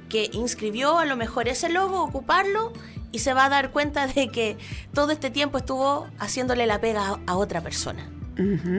que 0.07 0.29
inscribió 0.33 0.97
a 0.97 1.05
lo 1.05 1.15
mejor 1.15 1.47
ese 1.47 1.69
logo 1.69 2.01
ocuparlo 2.01 2.73
y 3.11 3.19
se 3.19 3.33
va 3.33 3.45
a 3.45 3.49
dar 3.49 3.71
cuenta 3.71 4.07
de 4.07 4.29
que 4.29 4.57
todo 4.93 5.11
este 5.11 5.29
tiempo 5.29 5.57
estuvo 5.57 6.07
haciéndole 6.19 6.67
la 6.67 6.79
pega 6.79 7.07
a, 7.07 7.19
a 7.27 7.37
otra 7.37 7.61
persona. 7.61 8.09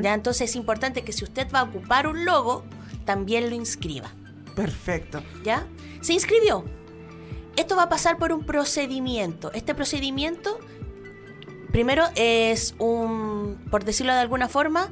Ya 0.01 0.14
entonces 0.14 0.49
es 0.49 0.57
importante 0.57 1.03
que 1.03 1.12
si 1.12 1.23
usted 1.23 1.47
va 1.55 1.61
a 1.61 1.62
ocupar 1.64 2.07
un 2.07 2.25
logo, 2.25 2.64
también 3.05 3.51
lo 3.51 3.57
inscriba. 3.57 4.11
Perfecto. 4.57 5.23
¿Ya? 5.45 5.66
Se 6.01 6.14
inscribió. 6.14 6.64
Esto 7.57 7.77
va 7.77 7.83
a 7.83 7.88
pasar 7.90 8.16
por 8.16 8.33
un 8.33 8.45
procedimiento. 8.47 9.53
Este 9.53 9.75
procedimiento, 9.75 10.59
primero 11.73 12.05
es 12.14 12.75
un, 12.79 13.59
por 13.71 13.85
decirlo 13.85 14.14
de 14.14 14.21
alguna 14.21 14.49
forma, 14.49 14.90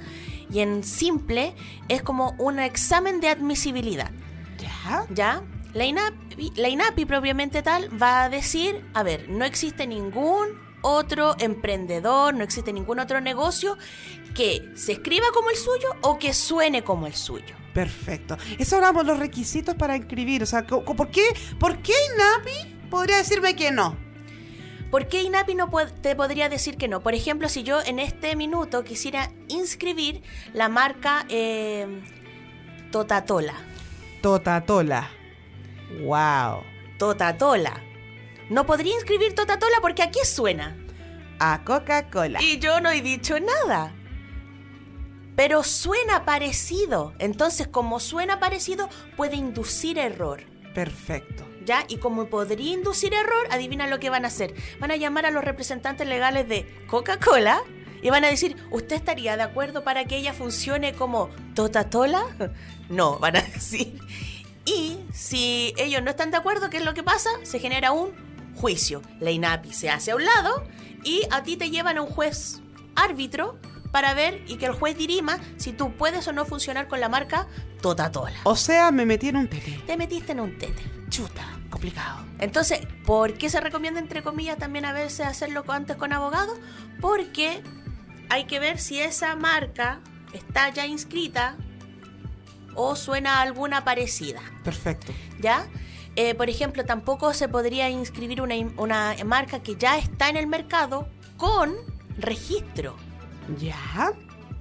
y 0.50 0.60
en 0.60 0.84
simple, 0.84 1.54
es 1.88 2.02
como 2.02 2.34
un 2.38 2.58
examen 2.58 3.20
de 3.20 3.28
admisibilidad. 3.28 4.10
¿Ya? 4.58 5.06
¿Ya? 5.14 5.42
La 5.74 5.84
INAPI, 5.84 6.52
la 6.56 6.68
INAPI 6.68 7.04
propiamente 7.04 7.62
tal 7.62 7.90
va 8.00 8.24
a 8.24 8.28
decir, 8.28 8.84
a 8.94 9.02
ver, 9.02 9.28
no 9.28 9.44
existe 9.44 9.86
ningún 9.86 10.48
otro 10.80 11.36
emprendedor, 11.38 12.34
no 12.34 12.44
existe 12.44 12.72
ningún 12.72 13.00
otro 13.00 13.20
negocio 13.20 13.76
que 14.34 14.70
se 14.74 14.92
escriba 14.92 15.26
como 15.34 15.50
el 15.50 15.56
suyo 15.56 15.88
o 16.00 16.18
que 16.18 16.32
suene 16.32 16.82
como 16.82 17.06
el 17.06 17.14
suyo. 17.14 17.54
Perfecto. 17.74 18.36
Eso 18.58 18.76
hablamos 18.76 19.04
los 19.06 19.18
requisitos 19.18 19.74
para 19.74 19.96
inscribir. 19.96 20.42
O 20.42 20.46
sea, 20.46 20.66
¿por 20.66 21.10
qué, 21.10 21.22
¿por 21.58 21.78
qué 21.82 21.92
INAPI 22.14 22.88
podría 22.90 23.18
decirme 23.18 23.54
que 23.54 23.70
no? 23.70 23.96
¿Por 24.90 25.06
qué 25.06 25.22
INAPI 25.22 25.54
no 25.54 25.70
te 26.00 26.16
podría 26.16 26.48
decir 26.48 26.78
que 26.78 26.88
no? 26.88 27.00
Por 27.00 27.14
ejemplo, 27.14 27.48
si 27.48 27.62
yo 27.62 27.80
en 27.82 27.98
este 27.98 28.36
minuto 28.36 28.84
quisiera 28.84 29.30
inscribir 29.48 30.22
la 30.54 30.68
marca 30.68 31.26
eh, 31.28 31.86
Totatola. 32.90 33.54
Totatola. 34.22 35.17
Wow. 36.02 36.62
Totatola. 36.98 37.82
No 38.50 38.66
podría 38.66 38.94
inscribir 38.94 39.34
Totatola 39.34 39.76
porque 39.80 40.02
aquí 40.02 40.20
suena. 40.24 40.76
A 41.38 41.62
Coca-Cola. 41.64 42.42
Y 42.42 42.58
yo 42.58 42.80
no 42.80 42.90
he 42.90 43.00
dicho 43.02 43.36
nada. 43.38 43.94
pero 45.36 45.62
suena 45.62 46.24
parecido. 46.24 47.14
Entonces, 47.20 47.68
como 47.68 48.00
suena 48.00 48.40
parecido, 48.40 48.88
puede 49.16 49.36
inducir 49.36 49.96
error. 49.98 50.42
Perfecto. 50.74 51.44
¿Ya? 51.64 51.84
Y 51.88 51.98
como 51.98 52.26
podría 52.28 52.72
inducir 52.72 53.14
error, 53.14 53.46
adivina 53.50 53.86
lo 53.86 54.00
que 54.00 54.10
van 54.10 54.24
a 54.24 54.28
hacer. 54.28 54.54
Van 54.80 54.90
a 54.90 54.96
llamar 54.96 55.26
a 55.26 55.30
los 55.30 55.44
representantes 55.44 56.08
legales 56.08 56.48
de 56.48 56.66
Coca-Cola 56.88 57.62
y 58.02 58.10
van 58.10 58.24
a 58.24 58.28
decir, 58.28 58.56
¿usted 58.72 58.96
estaría 58.96 59.36
de 59.36 59.42
acuerdo 59.44 59.84
para 59.84 60.06
que 60.06 60.16
ella 60.16 60.32
funcione 60.32 60.92
como 60.94 61.30
Totatola? 61.54 62.24
No, 62.88 63.18
van 63.18 63.36
a 63.36 63.42
decir. 63.42 64.00
Y 64.68 65.00
si 65.14 65.72
ellos 65.78 66.02
no 66.02 66.10
están 66.10 66.30
de 66.30 66.36
acuerdo, 66.36 66.68
¿qué 66.68 66.76
es 66.76 66.84
lo 66.84 66.92
que 66.92 67.02
pasa? 67.02 67.30
Se 67.42 67.58
genera 67.58 67.92
un 67.92 68.10
juicio. 68.54 69.00
La 69.18 69.30
INAPI 69.30 69.72
se 69.72 69.88
hace 69.88 70.10
a 70.10 70.16
un 70.16 70.26
lado 70.26 70.62
y 71.02 71.22
a 71.30 71.42
ti 71.42 71.56
te 71.56 71.70
llevan 71.70 71.96
a 71.96 72.02
un 72.02 72.08
juez 72.08 72.60
árbitro 72.94 73.58
para 73.92 74.12
ver 74.12 74.42
y 74.46 74.56
que 74.56 74.66
el 74.66 74.72
juez 74.72 74.98
dirima 74.98 75.38
si 75.56 75.72
tú 75.72 75.96
puedes 75.96 76.28
o 76.28 76.32
no 76.34 76.44
funcionar 76.44 76.86
con 76.86 77.00
la 77.00 77.08
marca 77.08 77.46
Totatola. 77.80 78.36
O 78.44 78.56
sea, 78.56 78.90
me 78.90 79.06
metí 79.06 79.28
en 79.28 79.36
un 79.36 79.48
tete. 79.48 79.80
Te 79.86 79.96
metiste 79.96 80.32
en 80.32 80.40
un 80.40 80.58
tete. 80.58 80.82
Chuta, 81.08 81.58
complicado. 81.70 82.26
Entonces, 82.38 82.80
¿por 83.06 83.38
qué 83.38 83.48
se 83.48 83.62
recomienda, 83.62 84.00
entre 84.00 84.22
comillas, 84.22 84.58
también 84.58 84.84
a 84.84 84.92
veces 84.92 85.26
hacerlo 85.26 85.64
antes 85.68 85.96
con 85.96 86.12
abogado? 86.12 86.52
Porque 87.00 87.62
hay 88.28 88.44
que 88.44 88.58
ver 88.58 88.78
si 88.78 89.00
esa 89.00 89.34
marca 89.34 90.00
está 90.34 90.68
ya 90.68 90.84
inscrita 90.84 91.56
o 92.74 92.96
suena 92.96 93.40
alguna 93.40 93.84
parecida, 93.84 94.40
Perfecto. 94.64 95.12
¿ya? 95.40 95.66
Eh, 96.16 96.34
por 96.34 96.48
ejemplo, 96.50 96.84
tampoco 96.84 97.32
se 97.34 97.48
podría 97.48 97.88
inscribir 97.90 98.40
una, 98.42 98.54
una 98.76 99.14
marca 99.24 99.60
que 99.62 99.76
ya 99.76 99.98
está 99.98 100.28
en 100.28 100.36
el 100.36 100.46
mercado 100.46 101.08
con 101.36 101.74
registro. 102.18 102.96
Ya. 103.58 104.12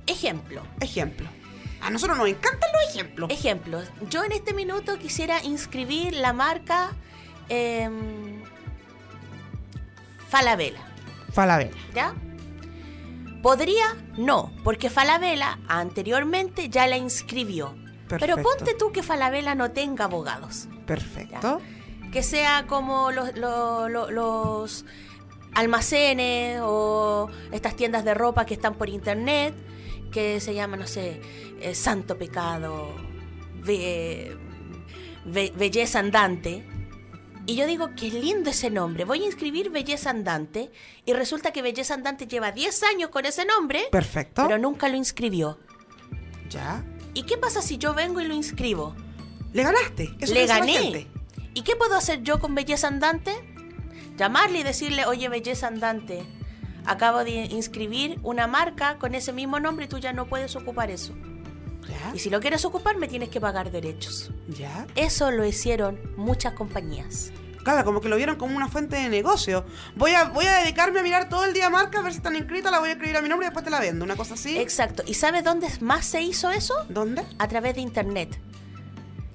Ejemplo, 0.05 0.61
Ejemplo. 0.79 1.27
A 1.81 1.89
nosotros 1.89 2.17
nos 2.17 2.27
encantan 2.27 2.69
los 2.73 2.89
ejemplos. 2.95 3.29
ejemplo. 3.29 3.81
Yo 4.09 4.23
en 4.23 4.31
este 4.31 4.53
minuto 4.53 4.97
quisiera 4.97 5.43
inscribir 5.43 6.13
la 6.13 6.33
marca 6.33 6.91
em, 7.49 8.41
Falabella. 10.29 10.81
Falabella. 11.31 11.75
¿Ya? 11.93 12.13
¿Podría? 13.43 13.95
No, 14.17 14.51
porque 14.63 14.89
Falabella 14.89 15.59
anteriormente 15.67 16.69
ya 16.69 16.87
la 16.87 16.97
inscribió. 16.97 17.75
Pero 18.07 18.35
ponte 18.41 18.73
tú 18.73 18.91
que 18.91 19.03
Falabella 19.03 19.55
no 19.55 19.71
tenga 19.71 20.05
abogados. 20.05 20.67
Perfecto. 20.85 21.61
Que 22.11 22.23
sea 22.23 22.65
como 22.67 23.11
los, 23.11 23.35
lo- 23.37 23.89
lo- 23.89 24.09
los 24.11 24.85
almacenes 25.53 26.59
o 26.63 27.29
estas 27.51 27.75
tiendas 27.75 28.05
de 28.05 28.13
ropa 28.13 28.45
que 28.45 28.53
están 28.53 28.75
por 28.75 28.89
internet, 28.89 29.53
que 30.11 30.39
se 30.39 30.53
llaman, 30.53 30.79
no 30.81 30.87
sé, 30.87 31.21
eh, 31.61 31.75
Santo 31.75 32.17
Pecado, 32.17 32.93
Be- 33.63 34.37
Be- 35.25 35.51
Belleza 35.55 35.99
Andante. 35.99 36.65
Y 37.45 37.55
yo 37.55 37.65
digo, 37.65 37.89
qué 37.95 38.09
lindo 38.09 38.49
ese 38.49 38.69
nombre. 38.69 39.05
Voy 39.05 39.23
a 39.23 39.25
inscribir 39.25 39.69
Belleza 39.69 40.09
Andante 40.09 40.69
y 41.05 41.13
resulta 41.13 41.51
que 41.51 41.61
Belleza 41.61 41.93
Andante 41.93 42.27
lleva 42.27 42.51
10 42.51 42.83
años 42.83 43.09
con 43.09 43.25
ese 43.25 43.45
nombre, 43.45 43.83
Perfecto. 43.91 44.43
pero 44.45 44.57
nunca 44.57 44.89
lo 44.89 44.97
inscribió. 44.97 45.57
Ya. 46.49 46.83
¿Y 47.17 47.23
qué 47.23 47.35
pasa 47.35 47.63
si 47.63 47.79
yo 47.79 47.95
vengo 47.95 48.21
y 48.21 48.27
lo 48.27 48.35
inscribo? 48.35 48.95
Le 49.51 49.63
ganaste. 49.63 50.13
Eso 50.19 50.35
Le 50.35 50.45
gané. 50.45 50.73
gente. 50.73 51.07
¿Y 51.55 51.63
qué 51.63 51.75
puedo 51.75 51.95
hacer 51.95 52.21
yo 52.21 52.39
con 52.39 52.53
Belleza 52.53 52.89
Andante? 52.89 53.33
Llamarle 54.17 54.59
y 54.59 54.63
decirle, 54.63 55.03
oye, 55.07 55.27
Belleza 55.27 55.65
Andante, 55.65 56.21
acabo 56.85 57.23
de 57.23 57.45
inscribir 57.45 58.19
una 58.21 58.45
marca 58.45 58.99
con 58.99 59.15
ese 59.15 59.33
mismo 59.33 59.59
nombre 59.59 59.85
y 59.85 59.87
tú 59.87 59.97
ya 59.97 60.13
no 60.13 60.27
puedes 60.27 60.55
ocupar 60.55 60.91
eso. 60.91 61.15
Ya. 61.89 62.11
Y 62.13 62.19
si 62.19 62.29
lo 62.29 62.39
quieres 62.39 62.65
ocupar, 62.65 62.97
me 62.97 63.07
tienes 63.07 63.29
que 63.29 63.41
pagar 63.41 63.71
derechos. 63.71 64.29
Ya. 64.47 64.85
Eso 64.95 65.31
lo 65.31 65.43
hicieron 65.43 65.99
muchas 66.17 66.53
compañías. 66.53 67.31
Claro, 67.67 67.83
como 67.83 67.99
que 67.99 68.07
lo 68.07 68.15
vieron 68.15 68.37
como 68.37 68.55
una 68.55 68.69
fuente 68.69 68.95
de 68.95 69.09
negocio. 69.09 69.65
Voy 69.97 70.11
a, 70.13 70.29
voy 70.29 70.45
a 70.45 70.59
dedicarme 70.59 71.01
a 71.01 71.03
mirar 71.03 71.27
todo 71.27 71.43
el 71.43 71.51
día 71.51 71.69
marcas, 71.69 71.99
a 71.99 72.03
ver 72.03 72.13
si 72.13 72.19
están 72.19 72.37
inscritas, 72.37 72.71
la 72.71 72.79
voy 72.79 72.87
a 72.87 72.91
escribir 72.93 73.17
a 73.17 73.21
mi 73.21 73.27
nombre 73.27 73.45
y 73.45 73.49
después 73.49 73.65
te 73.65 73.69
la 73.71 73.81
vendo. 73.81 74.05
Una 74.05 74.15
cosa 74.15 74.35
así. 74.35 74.57
Exacto. 74.57 75.03
¿Y 75.05 75.15
sabes 75.15 75.43
dónde 75.43 75.67
más 75.81 76.05
se 76.05 76.21
hizo 76.21 76.49
eso? 76.49 76.73
¿Dónde? 76.87 77.23
A 77.39 77.47
través 77.49 77.75
de 77.75 77.81
Internet. 77.81 78.39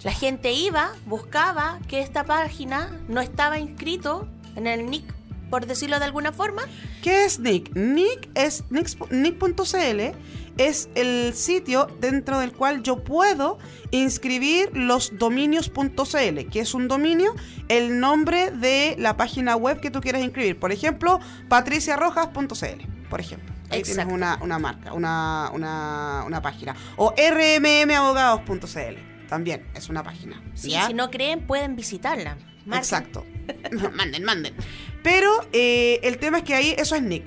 La 0.03 0.13
gente 0.13 0.51
iba, 0.53 0.93
buscaba 1.05 1.79
que 1.89 2.01
esta 2.01 2.25
página 2.25 2.99
no 3.07 3.21
estaba 3.21 3.59
inscrito 3.59 4.27
en 4.57 4.67
el 4.67 4.87
NIC, 4.89 5.05
por 5.51 5.67
decirlo 5.67 5.99
de 5.99 6.07
alguna 6.07 6.33
forma, 6.33 6.63
¿Qué 7.03 7.27
es 7.27 7.39
Nick? 7.39 7.75
Nick 7.77 8.31
es 8.35 8.65
Nick- 8.71 9.11
Nick.cl 9.11 10.17
es 10.59 10.89
el 10.95 11.33
sitio 11.35 11.87
dentro 12.01 12.39
del 12.39 12.53
cual 12.53 12.83
yo 12.83 13.03
puedo 13.03 13.59
inscribir 13.91 14.71
los 14.75 15.19
dominios.cl, 15.19 16.51
que 16.51 16.61
es 16.61 16.75
un 16.75 16.89
dominio, 16.89 17.35
el 17.69 18.01
nombre 18.01 18.51
de 18.51 18.97
la 18.99 19.17
página 19.17 19.57
web 19.57 19.81
que 19.81 19.91
tú 19.91 20.01
quieres 20.01 20.23
inscribir. 20.23 20.59
Por 20.59 20.73
ejemplo, 20.73 21.21
patriciarrojas.cl, 21.49 23.09
por 23.09 23.21
ejemplo. 23.21 23.53
Ahí 23.71 23.83
tienes 23.83 24.07
una, 24.07 24.39
una 24.43 24.59
marca, 24.59 24.93
una, 24.93 25.51
una, 25.55 26.25
una 26.27 26.43
página. 26.43 26.77
O 26.97 27.15
rmmabogados.cl, 27.17 29.29
también 29.29 29.67
es 29.75 29.89
una 29.89 30.03
página. 30.03 30.43
Sí, 30.55 30.71
¿ya? 30.71 30.89
si 30.89 30.95
no 30.95 31.11
creen, 31.11 31.47
pueden 31.47 31.75
visitarla. 31.75 32.37
Marquen. 32.67 32.79
Exacto. 32.79 33.27
manden, 33.95 34.25
manden. 34.25 34.55
Pero 35.03 35.31
eh, 35.53 36.01
el 36.03 36.19
tema 36.19 36.39
es 36.39 36.45
que 36.45 36.55
ahí 36.55 36.75
eso 36.79 36.95
es 36.95 37.03
Nick. 37.03 37.25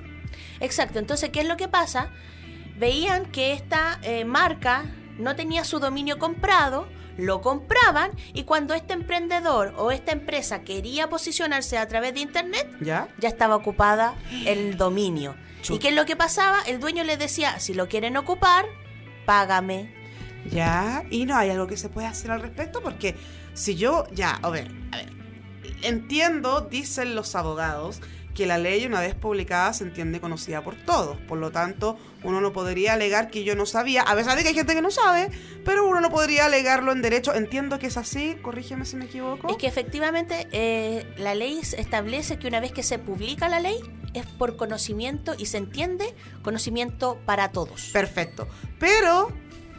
Exacto. 0.60 0.98
Entonces, 0.98 1.30
¿qué 1.30 1.40
es 1.40 1.48
lo 1.48 1.56
que 1.56 1.68
pasa? 1.68 2.10
Veían 2.78 3.26
que 3.26 3.52
esta 3.52 3.98
eh, 4.02 4.24
marca 4.24 4.84
no 5.18 5.34
tenía 5.34 5.64
su 5.64 5.78
dominio 5.78 6.18
comprado, 6.18 6.88
lo 7.16 7.40
compraban 7.40 8.10
y 8.34 8.44
cuando 8.44 8.74
este 8.74 8.92
emprendedor 8.92 9.74
o 9.78 9.90
esta 9.90 10.12
empresa 10.12 10.62
quería 10.62 11.08
posicionarse 11.08 11.78
a 11.78 11.88
través 11.88 12.14
de 12.14 12.20
Internet, 12.20 12.68
¿Ya? 12.80 13.08
ya 13.18 13.28
estaba 13.28 13.56
ocupada 13.56 14.14
el 14.44 14.76
dominio. 14.76 15.34
Chuta. 15.62 15.76
¿Y 15.76 15.78
qué 15.78 15.88
es 15.88 15.94
lo 15.94 16.04
que 16.04 16.16
pasaba? 16.16 16.60
El 16.66 16.80
dueño 16.80 17.04
les 17.04 17.18
decía, 17.18 17.58
si 17.58 17.72
lo 17.72 17.88
quieren 17.88 18.16
ocupar, 18.16 18.66
págame. 19.24 19.94
Ya, 20.50 21.02
y 21.10 21.24
no 21.24 21.36
hay 21.36 21.50
algo 21.50 21.66
que 21.66 21.76
se 21.76 21.88
pueda 21.88 22.10
hacer 22.10 22.30
al 22.30 22.40
respecto 22.40 22.82
porque 22.82 23.16
si 23.54 23.74
yo, 23.74 24.06
ya, 24.12 24.32
a 24.42 24.50
ver, 24.50 24.70
a 24.92 24.98
ver, 24.98 25.12
entiendo, 25.82 26.60
dicen 26.60 27.14
los 27.14 27.34
abogados, 27.34 28.00
que 28.36 28.46
la 28.46 28.58
ley 28.58 28.84
una 28.84 29.00
vez 29.00 29.14
publicada 29.14 29.72
se 29.72 29.82
entiende 29.82 30.20
conocida 30.20 30.62
por 30.62 30.76
todos, 30.76 31.16
por 31.22 31.38
lo 31.38 31.50
tanto 31.50 31.98
uno 32.22 32.40
no 32.42 32.52
podría 32.52 32.92
alegar 32.92 33.30
que 33.30 33.44
yo 33.44 33.56
no 33.56 33.64
sabía, 33.64 34.02
a 34.02 34.14
pesar 34.14 34.36
de 34.36 34.42
que 34.42 34.50
hay 34.50 34.54
gente 34.54 34.74
que 34.74 34.82
no 34.82 34.90
sabe, 34.90 35.30
pero 35.64 35.88
uno 35.88 36.00
no 36.02 36.10
podría 36.10 36.44
alegarlo 36.44 36.92
en 36.92 37.00
derecho, 37.00 37.34
entiendo 37.34 37.78
que 37.78 37.86
es 37.86 37.96
así, 37.96 38.36
corrígeme 38.42 38.84
si 38.84 38.96
me 38.96 39.06
equivoco. 39.06 39.48
Es 39.48 39.56
que 39.56 39.66
efectivamente 39.66 40.46
eh, 40.52 41.06
la 41.16 41.34
ley 41.34 41.60
establece 41.78 42.38
que 42.38 42.46
una 42.46 42.60
vez 42.60 42.72
que 42.72 42.82
se 42.82 42.98
publica 42.98 43.48
la 43.48 43.58
ley 43.58 43.78
es 44.12 44.26
por 44.26 44.56
conocimiento 44.56 45.34
y 45.38 45.46
se 45.46 45.56
entiende 45.56 46.14
conocimiento 46.42 47.18
para 47.24 47.52
todos. 47.52 47.90
Perfecto, 47.92 48.48
pero 48.78 49.32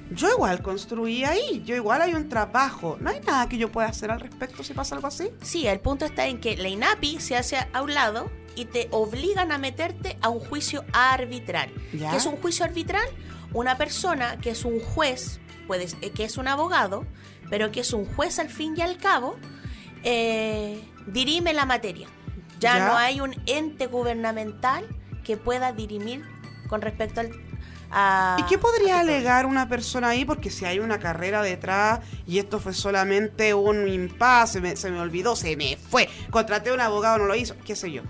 yo 0.09 0.31
igual 0.31 0.63
construí 0.63 1.25
ahí, 1.25 1.61
yo 1.63 1.75
igual 1.75 2.01
hay 2.01 2.15
un 2.15 2.27
trabajo, 2.27 2.97
no 3.01 3.11
hay 3.11 3.19
nada 3.19 3.47
que 3.47 3.59
yo 3.59 3.71
pueda 3.71 3.87
hacer 3.87 4.09
al 4.09 4.19
respecto 4.19 4.63
si 4.63 4.73
pasa 4.73 4.95
algo 4.95 5.07
así. 5.07 5.29
Sí, 5.43 5.67
el 5.67 5.79
punto 5.79 6.05
está 6.05 6.25
en 6.25 6.39
que 6.39 6.57
la 6.57 6.69
INAPI 6.69 7.19
se 7.19 7.35
hace 7.35 7.57
a 7.71 7.81
un 7.83 7.93
lado 7.93 8.31
y 8.57 8.65
te 8.65 8.87
obligan 8.91 9.51
a 9.51 9.57
meterte 9.57 10.17
a 10.21 10.29
un 10.29 10.39
juicio 10.39 10.83
arbitral. 10.91 11.71
Ya. 11.93 12.11
¿Qué 12.11 12.17
es 12.17 12.25
un 12.25 12.35
juicio 12.37 12.65
arbitral? 12.65 13.07
Una 13.53 13.77
persona 13.77 14.37
que 14.41 14.49
es 14.49 14.65
un 14.65 14.79
juez, 14.79 15.39
puede, 15.67 15.87
eh, 16.01 16.09
que 16.11 16.23
es 16.25 16.37
un 16.37 16.47
abogado, 16.47 17.05
pero 17.49 17.71
que 17.71 17.79
es 17.81 17.93
un 17.93 18.05
juez 18.05 18.39
al 18.39 18.49
fin 18.49 18.73
y 18.75 18.81
al 18.81 18.97
cabo, 18.97 19.37
eh, 20.03 20.81
dirime 21.07 21.53
la 21.53 21.65
materia. 21.65 22.07
Ya, 22.59 22.77
Ya. 22.79 22.87
no 22.87 22.97
hay 22.97 23.21
un 23.21 23.35
ente 23.45 23.87
gubernamental 23.87 24.83
que 25.23 25.37
pueda 25.37 25.71
dirimir 25.73 26.25
con 26.67 26.81
respecto 26.81 27.19
al... 27.21 27.31
a- 27.91 28.37
¿Y 28.39 28.43
qué 28.43 28.57
podría 28.57 28.99
alegar 28.99 29.45
una 29.45 29.69
persona 29.69 30.09
ahí? 30.09 30.25
Porque 30.25 30.49
si 30.49 30.65
hay 30.65 30.79
una 30.79 30.99
carrera 30.99 31.41
detrás 31.41 31.99
y 32.25 32.39
esto 32.39 32.59
fue 32.59 32.73
solamente 32.73 33.53
un 33.53 33.87
impasse, 33.87 34.53
se 34.53 34.61
me, 34.61 34.75
se 34.75 34.91
me 34.91 34.99
olvidó, 34.99 35.35
se 35.35 35.55
me 35.55 35.77
fue, 35.77 36.09
contraté 36.31 36.71
a 36.71 36.73
un 36.73 36.81
abogado, 36.81 37.19
no 37.19 37.25
lo 37.25 37.35
hizo, 37.35 37.55
qué 37.65 37.75
sé 37.75 37.91
yo. 37.91 38.01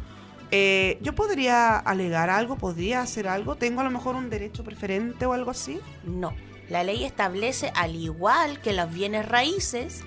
Eh, 0.52 0.98
¿Yo 1.02 1.14
podría 1.14 1.78
alegar 1.78 2.30
algo? 2.30 2.58
¿Podría 2.58 3.02
hacer 3.02 3.28
algo? 3.28 3.56
¿Tengo 3.56 3.82
a 3.82 3.84
lo 3.84 3.92
mejor 3.92 4.16
un 4.16 4.30
derecho 4.30 4.64
preferente 4.64 5.26
o 5.26 5.34
algo 5.34 5.52
así? 5.52 5.80
No, 6.06 6.34
la 6.70 6.84
ley 6.84 7.04
establece, 7.04 7.72
al 7.76 7.96
igual 7.96 8.62
que 8.62 8.74
los 8.74 8.92
bienes 8.92 9.28
raíces, 9.28 10.04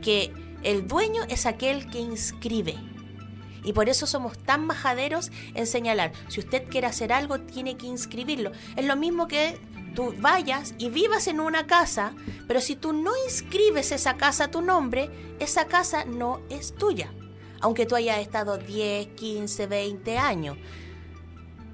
que 0.00 0.32
el 0.62 0.86
dueño 0.86 1.22
es 1.28 1.44
aquel 1.44 1.90
que 1.90 1.98
inscribe. 1.98 2.76
Y 3.64 3.74
por 3.74 3.88
eso 3.88 4.06
somos 4.06 4.38
tan 4.38 4.66
majaderos 4.66 5.30
en 5.54 5.66
señalar, 5.66 6.12
si 6.28 6.40
usted 6.40 6.64
quiere 6.68 6.86
hacer 6.86 7.12
algo, 7.12 7.40
tiene 7.40 7.76
que 7.76 7.86
inscribirlo. 7.86 8.50
Es 8.76 8.86
lo 8.86 8.96
mismo 8.96 9.28
que 9.28 9.58
tú 9.94 10.14
vayas 10.18 10.74
y 10.78 10.88
vivas 10.88 11.26
en 11.28 11.38
una 11.38 11.66
casa, 11.66 12.12
pero 12.48 12.60
si 12.60 12.76
tú 12.76 12.92
no 12.92 13.12
inscribes 13.26 13.92
esa 13.92 14.16
casa 14.16 14.44
a 14.44 14.50
tu 14.50 14.62
nombre, 14.62 15.10
esa 15.38 15.66
casa 15.66 16.04
no 16.04 16.40
es 16.48 16.74
tuya. 16.74 17.12
Aunque 17.62 17.86
tú 17.86 17.94
hayas 17.94 18.18
estado 18.18 18.58
10, 18.58 19.08
15, 19.14 19.66
20 19.66 20.18
años. 20.18 20.58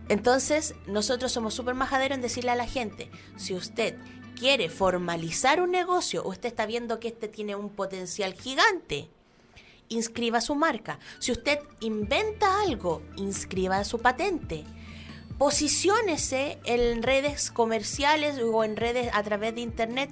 Entonces, 0.08 0.74
nosotros 0.86 1.32
somos 1.32 1.52
súper 1.54 1.74
majaderos 1.74 2.16
en 2.16 2.22
decirle 2.22 2.50
a 2.52 2.56
la 2.56 2.66
gente, 2.66 3.10
si 3.36 3.54
usted 3.54 3.96
quiere 4.38 4.68
formalizar 4.70 5.60
un 5.60 5.72
negocio 5.72 6.22
usted 6.24 6.48
está 6.48 6.64
viendo 6.64 7.00
que 7.00 7.08
este 7.08 7.26
tiene 7.26 7.56
un 7.56 7.70
potencial 7.70 8.34
gigante, 8.34 9.10
inscriba 9.88 10.40
su 10.40 10.54
marca. 10.54 10.98
Si 11.18 11.32
usted 11.32 11.58
inventa 11.80 12.62
algo, 12.62 13.02
inscriba 13.16 13.82
su 13.84 13.98
patente. 13.98 14.64
Posiciónese 15.38 16.58
en 16.64 17.02
redes 17.02 17.50
comerciales 17.50 18.38
o 18.42 18.64
en 18.64 18.76
redes 18.76 19.10
a 19.12 19.22
través 19.22 19.54
de 19.54 19.60
internet. 19.62 20.10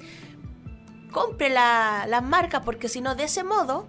Compre 1.10 1.48
la- 1.48 2.06
las 2.08 2.22
marcas 2.22 2.62
porque 2.64 2.88
si 2.88 3.00
no, 3.00 3.14
de 3.14 3.24
ese 3.24 3.44
modo, 3.44 3.86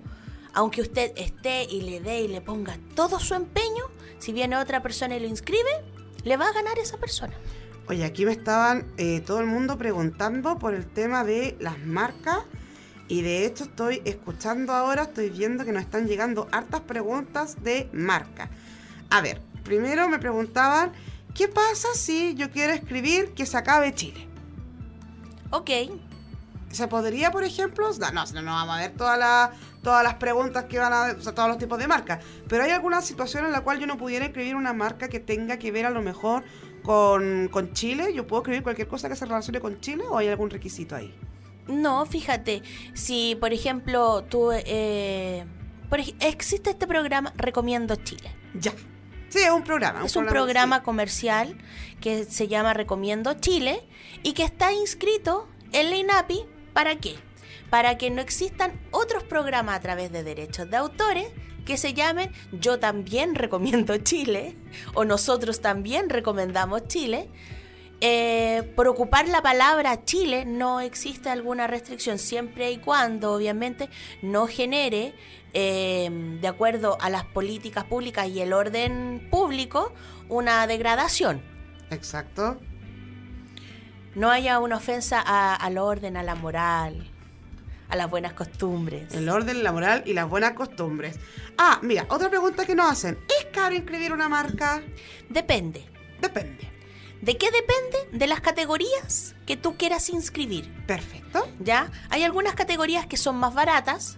aunque 0.58 0.82
usted 0.82 1.12
esté 1.18 1.66
y 1.66 1.82
le 1.82 2.00
dé 2.00 2.22
y 2.22 2.28
le 2.28 2.42
ponga 2.42 2.80
todo 2.96 3.20
su 3.20 3.36
empeño, 3.36 3.84
si 4.18 4.34
viene 4.34 4.58
otra 4.58 4.82
persona 4.82 5.16
y 5.16 5.20
lo 5.20 5.28
inscribe, 5.28 5.70
le 6.24 6.36
va 6.36 6.48
a 6.48 6.52
ganar 6.52 6.80
esa 6.80 6.98
persona. 6.98 7.36
Oye, 7.88 8.04
aquí 8.04 8.26
me 8.26 8.32
estaban 8.32 8.92
eh, 8.98 9.22
todo 9.22 9.40
el 9.40 9.46
mundo 9.46 9.78
preguntando 9.78 10.58
por 10.58 10.74
el 10.74 10.88
tema 10.88 11.24
de 11.24 11.56
las 11.60 11.78
marcas. 11.78 12.40
Y 13.08 13.22
de 13.22 13.46
hecho 13.46 13.66
estoy 13.66 14.02
escuchando 14.04 14.74
ahora, 14.74 15.04
estoy 15.04 15.30
viendo 15.30 15.64
que 15.64 15.72
nos 15.72 15.84
están 15.84 16.08
llegando 16.08 16.48
hartas 16.52 16.82
preguntas 16.82 17.64
de 17.64 17.88
marca. 17.94 18.50
A 19.12 19.22
ver, 19.22 19.40
primero 19.64 20.10
me 20.10 20.18
preguntaban, 20.18 20.92
¿qué 21.36 21.48
pasa 21.48 21.90
si 21.94 22.34
yo 22.34 22.50
quiero 22.50 22.74
escribir 22.74 23.36
que 23.36 23.46
se 23.46 23.58
acabe 23.58 23.94
Chile? 23.94 24.28
Ok, 25.52 25.70
¿Se 26.72 26.88
podría, 26.88 27.32
por 27.32 27.44
ejemplo? 27.44 27.90
No, 27.98 28.12
no, 28.12 28.26
no, 28.26 28.42
no 28.42 28.52
vamos 28.52 28.76
a 28.76 28.80
ver 28.80 28.92
todas 28.92 29.18
las 29.18 29.50
todas 29.82 30.04
las 30.04 30.16
preguntas 30.16 30.66
que 30.66 30.80
van 30.80 30.94
a... 30.94 31.16
O 31.18 31.22
sea, 31.22 31.34
todos 31.34 31.50
los 31.50 31.58
tipos 31.58 31.78
de 31.78 31.88
marcas. 31.88 32.24
Pero 32.48 32.64
hay 32.64 32.72
alguna 32.72 33.02
situación 33.02 33.46
en 33.46 33.52
la 33.52 33.62
cual 33.62 33.80
yo 33.80 33.88
no 33.88 33.98
pudiera 33.98 34.26
escribir 34.26 34.56
una 34.56 34.74
marca 34.74 35.08
que 35.08 35.20
tenga 35.20 35.58
que 35.58 35.72
ver 35.72 35.86
a 35.86 35.90
lo 35.90 36.02
mejor 36.02 36.44
con, 36.84 37.50
con 37.52 37.74
Chile. 37.74 38.14
¿Yo 38.14 38.28
puedo 38.28 38.42
escribir 38.42 38.64
cualquier 38.64 38.88
cosa 38.88 39.10
que 39.10 39.16
se 39.16 39.26
relacione 39.26 39.60
con 39.60 39.80
Chile 39.80 40.04
o 40.10 40.18
hay 40.18 40.28
algún 40.28 40.50
requisito 40.50 40.96
ahí? 40.96 41.14
No, 41.68 42.06
fíjate, 42.06 42.64
si 42.94 43.38
por 43.40 43.52
ejemplo 43.54 44.24
tú... 44.24 44.52
eh, 44.54 45.46
por 45.90 46.00
existe 46.20 46.72
este 46.72 46.88
programa 46.88 47.34
Recomiendo 47.36 47.96
Chile. 47.96 48.36
Ya. 48.54 48.72
Sí, 49.30 49.40
es 49.40 49.52
un 49.52 49.64
programa. 49.64 50.06
es 50.06 50.16
un 50.16 50.26
programa 50.26 50.78
sí. 50.78 50.84
comercial 50.84 51.58
que 52.00 52.24
se 52.24 52.48
llama 52.48 52.74
Recomiendo 52.74 53.34
Chile 53.34 53.86
y 54.24 54.34
que 54.34 54.44
está 54.44 54.72
inscrito 54.74 55.48
en 55.74 55.90
la 55.90 55.98
INAPI. 55.98 56.46
¿Para 56.74 56.96
qué? 56.98 57.16
Para 57.70 57.98
que 57.98 58.10
no 58.10 58.22
existan 58.22 58.72
otros 58.92 59.24
programas 59.24 59.76
a 59.76 59.82
través 59.82 60.12
de 60.12 60.24
derechos 60.24 60.70
de 60.70 60.78
autores 60.78 61.28
que 61.66 61.76
se 61.78 61.94
llamen 61.94 62.32
Yo 62.54 62.80
también 62.80 63.36
recomiendo 63.36 63.98
Chile 63.98 64.56
o 64.94 65.04
nosotros 65.04 65.60
también 65.62 66.10
recomendamos 66.10 66.88
Chile. 66.88 67.30
Eh, 68.00 68.72
por 68.76 68.88
ocupar 68.88 69.28
la 69.28 69.42
palabra 69.42 70.06
Chile 70.06 70.46
no 70.46 70.82
existe 70.82 71.30
alguna 71.32 71.66
restricción 71.66 72.20
siempre 72.20 72.70
y 72.72 72.78
cuando 72.78 73.34
obviamente 73.34 73.90
no 74.22 74.46
genere 74.46 75.16
eh, 75.54 76.08
de 76.40 76.48
acuerdo 76.48 76.98
a 77.02 77.10
las 77.10 77.26
políticas 77.26 77.86
públicas 77.86 78.28
y 78.28 78.40
el 78.40 78.54
orden 78.54 79.28
público 79.32 79.94
una 80.30 80.68
degradación 80.68 81.42
Exacto. 81.90 82.60
no 84.14 84.30
haya 84.30 84.60
una 84.60 84.78
ofensa 84.78 85.20
a- 85.26 85.56
al 85.56 85.80
orden 85.80 86.18
a 86.18 86.24
la 86.24 86.36
moral 86.36 87.10
a 87.90 87.96
las 87.96 88.10
buenas 88.10 88.34
costumbres 88.34 89.14
El 89.14 89.30
orden, 89.30 89.64
la 89.64 89.72
moral 89.72 90.04
y 90.06 90.14
las 90.14 90.30
buenas 90.30 90.54
costumbres. 90.54 91.18
Ah, 91.58 91.80
mira, 91.82 92.06
otra 92.10 92.30
pregunta 92.30 92.66
que 92.66 92.76
nos 92.76 92.92
hacen. 92.92 93.18
¿Es 93.40 93.46
caro 93.52 93.76
inscribir 93.76 94.14
una 94.14 94.30
marca? 94.30 94.82
depende 95.30 95.86
Depende. 96.22 96.70
¿de 97.22 97.38
qué 97.38 97.48
depende? 97.52 98.18
de 98.18 98.28
las 98.28 98.42
categorías 98.42 99.36
que 99.46 99.58
tú 99.58 99.76
quieras 99.78 100.10
inscribir 100.10 100.72
Perfecto. 100.86 101.48
¿ya? 101.60 101.92
hay 102.10 102.24
algunas 102.24 102.56
categorías 102.56 103.06
que 103.06 103.18
son 103.18 103.36
más 103.38 103.54
baratas 103.54 104.18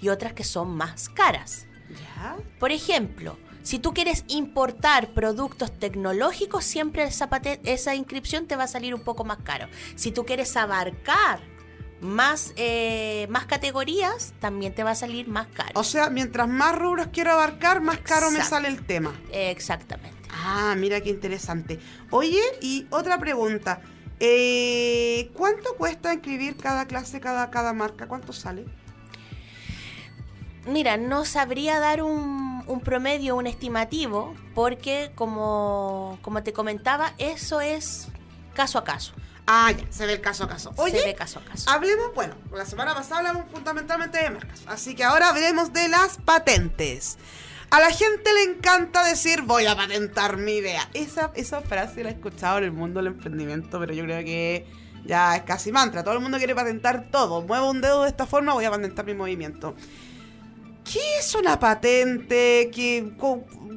y 0.00 0.08
otras 0.08 0.32
que 0.32 0.44
son 0.44 0.74
más 0.74 1.08
caras 1.08 1.66
Ya. 1.90 2.36
Por 2.58 2.72
ejemplo, 2.72 3.36
si 3.62 3.78
tú 3.78 3.94
quieres 3.94 4.24
importar 4.28 5.14
productos 5.14 5.70
tecnológicos, 5.78 6.64
siempre 6.64 7.04
esa, 7.04 7.28
esa 7.64 7.94
inscripción 7.94 8.46
te 8.46 8.56
va 8.56 8.64
a 8.64 8.68
salir 8.68 8.92
un 8.94 9.02
poco 9.02 9.24
más 9.24 9.38
caro. 9.38 9.68
Si 9.94 10.10
tú 10.10 10.24
quieres 10.24 10.56
abarcar 10.56 11.40
más, 12.02 12.52
eh, 12.56 13.26
más 13.30 13.46
categorías, 13.46 14.34
también 14.40 14.74
te 14.74 14.82
va 14.82 14.90
a 14.90 14.94
salir 14.94 15.28
más 15.28 15.46
caro. 15.46 15.70
O 15.74 15.84
sea, 15.84 16.10
mientras 16.10 16.48
más 16.48 16.76
rubros 16.76 17.08
quiero 17.12 17.32
abarcar, 17.32 17.80
más 17.80 17.98
caro 17.98 18.30
me 18.30 18.42
sale 18.42 18.68
el 18.68 18.84
tema. 18.84 19.14
Exactamente. 19.30 20.28
Ah, 20.30 20.74
mira 20.76 21.00
qué 21.00 21.10
interesante. 21.10 21.78
Oye, 22.10 22.42
y 22.60 22.86
otra 22.90 23.18
pregunta. 23.18 23.80
Eh, 24.18 25.30
¿Cuánto 25.34 25.74
cuesta 25.76 26.12
inscribir 26.12 26.56
cada 26.56 26.86
clase, 26.86 27.20
cada, 27.20 27.50
cada 27.50 27.72
marca? 27.72 28.06
¿Cuánto 28.06 28.32
sale? 28.32 28.66
Mira, 30.66 30.96
no 30.96 31.24
sabría 31.24 31.80
dar 31.80 32.02
un, 32.02 32.62
un 32.66 32.80
promedio, 32.80 33.36
un 33.36 33.46
estimativo, 33.46 34.34
porque 34.54 35.10
como, 35.14 36.18
como 36.22 36.42
te 36.42 36.52
comentaba, 36.52 37.14
eso 37.18 37.60
es 37.60 38.08
caso 38.54 38.78
a 38.78 38.84
caso. 38.84 39.12
Ah, 39.46 39.72
ya, 39.72 39.84
se 39.90 40.06
ve 40.06 40.14
el 40.14 40.20
caso 40.20 40.44
a 40.44 40.48
caso. 40.48 40.72
Oye, 40.76 40.98
Se 41.00 41.04
ve 41.04 41.14
caso 41.14 41.40
a 41.40 41.44
caso. 41.44 41.68
hablemos, 41.70 42.14
bueno, 42.14 42.34
la 42.54 42.64
semana 42.64 42.94
pasada 42.94 43.18
hablamos 43.18 43.50
fundamentalmente 43.50 44.22
de 44.22 44.30
marcas, 44.30 44.60
así 44.66 44.94
que 44.94 45.02
ahora 45.04 45.30
hablemos 45.30 45.72
de 45.72 45.88
las 45.88 46.18
patentes. 46.18 47.18
A 47.70 47.80
la 47.80 47.90
gente 47.90 48.32
le 48.34 48.42
encanta 48.52 49.02
decir 49.04 49.42
voy 49.42 49.66
a 49.66 49.74
patentar 49.74 50.36
mi 50.36 50.56
idea. 50.56 50.88
Esa, 50.94 51.32
esa 51.34 51.60
frase 51.62 52.02
la 52.04 52.10
he 52.10 52.12
escuchado 52.12 52.58
en 52.58 52.64
el 52.64 52.72
mundo 52.72 53.00
del 53.00 53.06
emprendimiento, 53.08 53.80
pero 53.80 53.94
yo 53.94 54.04
creo 54.04 54.22
que 54.24 54.66
ya 55.06 55.36
es 55.36 55.42
casi 55.42 55.72
mantra. 55.72 56.04
Todo 56.04 56.14
el 56.14 56.20
mundo 56.20 56.36
quiere 56.36 56.54
patentar 56.54 57.06
todo. 57.10 57.40
Muevo 57.40 57.70
un 57.70 57.80
dedo 57.80 58.02
de 58.02 58.10
esta 58.10 58.26
forma, 58.26 58.52
voy 58.52 58.66
a 58.66 58.70
patentar 58.70 59.06
mi 59.06 59.14
movimiento. 59.14 59.74
¿Qué 60.84 61.18
es 61.18 61.34
una 61.34 61.58
patente? 61.58 62.70
¿Qué, 62.74 63.12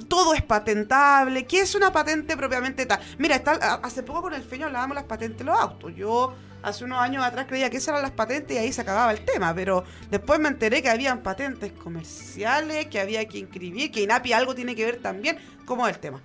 todo 0.07 0.33
es 0.33 0.41
patentable. 0.41 1.45
¿Qué 1.45 1.61
es 1.61 1.75
una 1.75 1.91
patente 1.91 2.37
propiamente 2.37 2.85
tal? 2.85 2.99
Mira, 3.17 3.35
está, 3.35 3.53
hace 3.75 4.03
poco 4.03 4.23
con 4.23 4.33
el 4.33 4.43
feño 4.43 4.67
hablábamos 4.67 4.95
las 4.95 5.05
patentes 5.05 5.39
de 5.39 5.43
los 5.45 5.57
autos. 5.57 5.95
Yo 5.95 6.33
hace 6.61 6.83
unos 6.83 6.99
años 6.99 7.23
atrás 7.23 7.45
creía 7.47 7.69
que 7.69 7.77
esas 7.77 7.89
eran 7.89 8.01
las 8.01 8.11
patentes 8.11 8.55
y 8.55 8.59
ahí 8.59 8.73
se 8.73 8.81
acababa 8.81 9.11
el 9.11 9.23
tema, 9.23 9.53
pero 9.53 9.83
después 10.09 10.39
me 10.39 10.47
enteré 10.47 10.81
que 10.81 10.89
habían 10.89 11.21
patentes 11.21 11.71
comerciales, 11.71 12.87
que 12.87 12.99
había 12.99 13.25
que 13.27 13.39
inscribir, 13.39 13.91
que 13.91 14.01
INAPI 14.01 14.33
algo 14.33 14.55
tiene 14.55 14.75
que 14.75 14.85
ver 14.85 15.01
también. 15.01 15.37
¿Cómo 15.65 15.87
es 15.87 15.95
el 15.95 15.99
tema? 15.99 16.21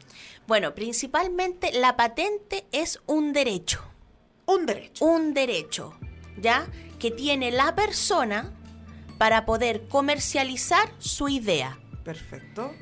Bueno, 0.46 0.74
principalmente 0.74 1.72
la 1.72 1.96
patente 1.96 2.66
es 2.72 3.00
un 3.06 3.32
derecho. 3.32 3.82
Un 4.46 4.66
derecho. 4.66 5.04
un 5.04 5.32
derecho, 5.32 5.94
¿ya? 6.36 6.66
Que 6.98 7.12
tiene 7.12 7.52
la 7.52 7.76
persona 7.76 8.52
para 9.20 9.44
poder 9.44 9.86
comercializar 9.86 10.90
su 10.98 11.28
idea. 11.28 11.78
Perfecto. 12.04 12.72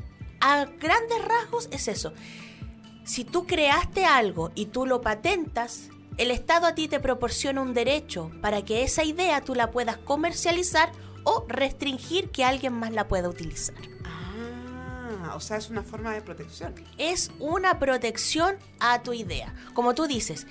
A 0.40 0.66
grandes 0.66 1.24
rasgos 1.24 1.68
es 1.72 1.88
eso. 1.88 2.12
Si 3.02 3.24
tú 3.24 3.44
creaste 3.44 4.04
algo 4.04 4.52
y 4.54 4.66
tú 4.66 4.86
lo 4.86 5.00
patentas, 5.00 5.88
el 6.16 6.30
Estado 6.30 6.68
a 6.68 6.76
ti 6.76 6.86
te 6.86 7.00
proporciona 7.00 7.60
un 7.60 7.74
derecho 7.74 8.30
para 8.40 8.64
que 8.64 8.84
esa 8.84 9.02
idea 9.02 9.40
tú 9.40 9.56
la 9.56 9.72
puedas 9.72 9.96
comercializar 9.96 10.92
o 11.24 11.44
restringir 11.48 12.30
que 12.30 12.44
alguien 12.44 12.72
más 12.72 12.92
la 12.92 13.08
pueda 13.08 13.28
utilizar. 13.28 13.74
Ah, 14.04 15.34
o 15.34 15.40
sea, 15.40 15.56
es 15.56 15.70
una 15.70 15.82
forma 15.82 16.14
de 16.14 16.22
protección. 16.22 16.72
es 16.98 17.32
una 17.40 17.80
protección 17.80 18.58
a 18.78 19.02
tu 19.02 19.12
idea. 19.12 19.52
Como 19.74 19.92
tú 19.96 20.06
dices, 20.06 20.46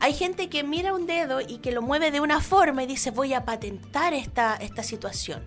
hay 0.00 0.12
gente 0.14 0.48
que 0.48 0.62
mira 0.64 0.94
un 0.94 1.06
dedo 1.06 1.40
y 1.40 1.58
que 1.58 1.72
lo 1.72 1.82
mueve 1.82 2.10
de 2.10 2.20
una 2.20 2.40
forma 2.40 2.82
y 2.82 2.86
dice 2.86 3.10
voy 3.10 3.34
a 3.34 3.44
patentar 3.44 4.14
esta, 4.14 4.56
esta 4.56 4.82
situación. 4.82 5.42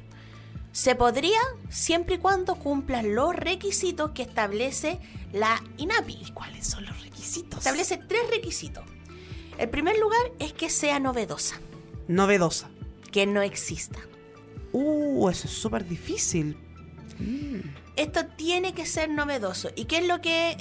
Se 0.72 0.96
podría 0.96 1.40
siempre 1.70 2.16
y 2.16 2.18
cuando 2.20 2.56
cumplan 2.56 3.16
los 3.16 3.36
requisitos 3.36 4.12
que 4.12 4.22
establece 4.22 5.00
la 5.34 5.62
INAPI. 5.78 6.32
¿Cuáles 6.34 6.68
son 6.68 6.86
los 6.86 7.02
requisitos? 7.02 7.60
Establece 7.60 7.98
tres 7.98 8.30
requisitos. 8.30 8.84
El 9.58 9.70
primer 9.70 9.98
lugar 9.98 10.22
es 10.40 10.54
que 10.54 10.70
sea 10.70 11.00
novedosa, 11.00 11.60
Novedosa. 12.08 12.70
que 13.12 13.26
no 13.26 13.42
exista. 13.42 14.00
Uh, 14.72 15.28
eso 15.30 15.48
es 15.48 15.54
súper 15.54 15.86
difícil. 15.88 16.56
Esto 17.98 18.26
tiene 18.38 18.74
que 18.74 18.86
ser 18.86 19.10
novedoso. 19.10 19.70
¿Y 19.76 19.86
qué 19.86 19.98
es 19.98 20.08
lo 20.08 20.22
que 20.22 20.56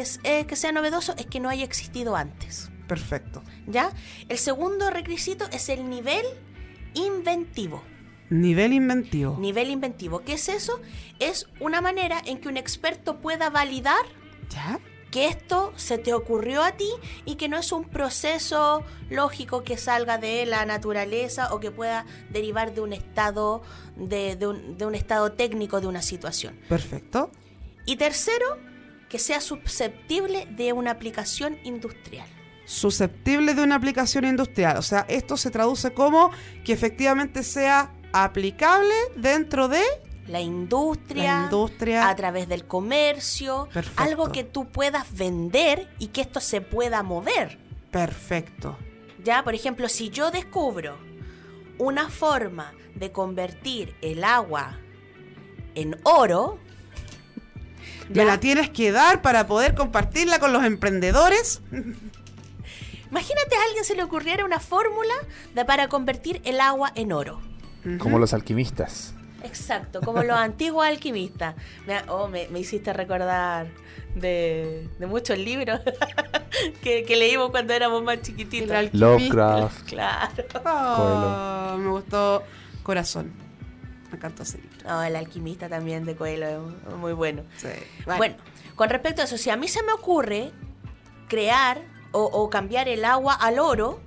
es, 0.00 0.18
es 0.24 0.46
que 0.46 0.56
sea 0.56 0.72
novedoso? 0.72 1.14
Es 1.16 1.26
que 1.26 1.38
no 1.38 1.48
haya 1.48 1.64
existido 1.64 2.16
antes. 2.16 2.71
Perfecto. 2.86 3.42
¿Ya? 3.66 3.92
El 4.28 4.38
segundo 4.38 4.90
requisito 4.90 5.46
es 5.52 5.68
el 5.68 5.88
nivel 5.88 6.24
inventivo. 6.94 7.82
Nivel 8.30 8.72
inventivo. 8.72 9.36
Nivel 9.38 9.70
inventivo. 9.70 10.20
¿Qué 10.20 10.34
es 10.34 10.48
eso? 10.48 10.80
Es 11.18 11.46
una 11.60 11.80
manera 11.80 12.20
en 12.24 12.38
que 12.38 12.48
un 12.48 12.56
experto 12.56 13.20
pueda 13.20 13.50
validar 13.50 14.04
¿Ya? 14.50 14.80
que 15.10 15.26
esto 15.26 15.74
se 15.76 15.98
te 15.98 16.14
ocurrió 16.14 16.62
a 16.62 16.72
ti 16.72 16.88
y 17.26 17.34
que 17.34 17.48
no 17.48 17.58
es 17.58 17.70
un 17.70 17.84
proceso 17.84 18.82
lógico 19.10 19.62
que 19.62 19.76
salga 19.76 20.16
de 20.16 20.46
la 20.46 20.64
naturaleza 20.64 21.52
o 21.52 21.60
que 21.60 21.70
pueda 21.70 22.06
derivar 22.30 22.72
de 22.74 22.80
un 22.80 22.94
estado 22.94 23.62
de, 23.96 24.36
de 24.36 24.46
un, 24.46 24.78
de 24.78 24.86
un 24.86 24.94
estado 24.94 25.32
técnico 25.32 25.82
de 25.82 25.86
una 25.86 26.00
situación. 26.00 26.58
Perfecto. 26.68 27.30
Y 27.84 27.96
tercero, 27.96 28.58
que 29.10 29.18
sea 29.18 29.42
susceptible 29.42 30.46
de 30.46 30.72
una 30.72 30.92
aplicación 30.92 31.58
industrial. 31.64 32.26
Susceptible 32.64 33.54
de 33.54 33.62
una 33.62 33.74
aplicación 33.76 34.24
industrial. 34.24 34.76
O 34.76 34.82
sea, 34.82 35.04
esto 35.08 35.36
se 35.36 35.50
traduce 35.50 35.92
como 35.92 36.30
que 36.64 36.72
efectivamente 36.72 37.42
sea 37.42 37.92
aplicable 38.12 38.94
dentro 39.16 39.68
de 39.68 39.82
La 40.28 40.40
industria, 40.40 41.38
la 41.38 41.42
industria. 41.44 42.08
a 42.08 42.14
través 42.16 42.48
del 42.48 42.66
comercio, 42.66 43.68
Perfecto. 43.72 44.02
algo 44.02 44.32
que 44.32 44.44
tú 44.44 44.68
puedas 44.70 45.12
vender 45.16 45.88
y 45.98 46.08
que 46.08 46.20
esto 46.20 46.40
se 46.40 46.60
pueda 46.60 47.02
mover. 47.02 47.58
Perfecto. 47.90 48.78
Ya, 49.24 49.42
por 49.44 49.54
ejemplo, 49.54 49.88
si 49.88 50.10
yo 50.10 50.30
descubro 50.30 50.98
una 51.78 52.08
forma 52.10 52.72
de 52.94 53.10
convertir 53.12 53.94
el 54.02 54.24
agua 54.24 54.78
en 55.74 55.96
oro, 56.04 56.58
Me 58.08 58.16
ya, 58.16 58.24
la 58.24 58.40
tienes 58.40 58.70
que 58.70 58.92
dar 58.92 59.22
para 59.22 59.46
poder 59.46 59.74
compartirla 59.74 60.38
con 60.38 60.52
los 60.52 60.64
emprendedores. 60.64 61.62
Imagínate 63.12 63.54
a 63.56 63.62
alguien 63.68 63.84
se 63.84 63.94
le 63.94 64.02
ocurriera 64.02 64.44
una 64.44 64.58
fórmula 64.58 65.14
de- 65.54 65.64
para 65.64 65.86
convertir 65.88 66.40
el 66.44 66.60
agua 66.60 66.90
en 66.96 67.12
oro. 67.12 67.40
Como 67.98 68.18
los 68.18 68.32
alquimistas. 68.34 69.14
Exacto, 69.44 70.00
como 70.00 70.22
los 70.22 70.36
antiguos 70.48 70.84
alquimistas. 70.86 71.54
Me, 71.86 72.00
oh, 72.08 72.26
me, 72.28 72.48
me 72.48 72.58
hiciste 72.60 72.92
recordar 72.92 73.66
de, 74.14 74.88
de 74.98 75.06
muchos 75.06 75.36
libros 75.38 75.80
que, 76.82 77.04
que 77.04 77.16
leímos 77.16 77.50
cuando 77.50 77.72
éramos 77.72 78.02
más 78.02 78.20
chiquititos. 78.22 78.92
Lovecraft. 78.92 79.82
Claro. 79.88 80.44
Oh, 80.64 81.76
me 81.78 81.90
gustó 81.90 82.42
Corazón. 82.82 83.32
Me 84.10 84.16
encantó 84.16 84.42
ese 84.42 84.58
libro. 84.58 84.76
No, 84.86 85.02
el 85.02 85.16
alquimista 85.16 85.68
también 85.68 86.04
de 86.04 86.14
Coelho 86.16 86.68
es 86.88 86.94
muy 86.96 87.12
bueno. 87.14 87.42
Sí. 87.56 87.68
Bueno. 88.04 88.36
con 88.76 88.88
respecto 88.90 89.22
a 89.22 89.24
eso, 89.24 89.36
si 89.38 89.50
a 89.50 89.56
mí 89.56 89.68
se 89.68 89.82
me 89.82 89.92
ocurre 89.92 90.50
crear 91.28 91.80
o, 92.12 92.24
o 92.24 92.50
cambiar 92.50 92.88
el 92.88 93.04
agua 93.04 93.34
al 93.34 93.58
oro, 93.58 94.00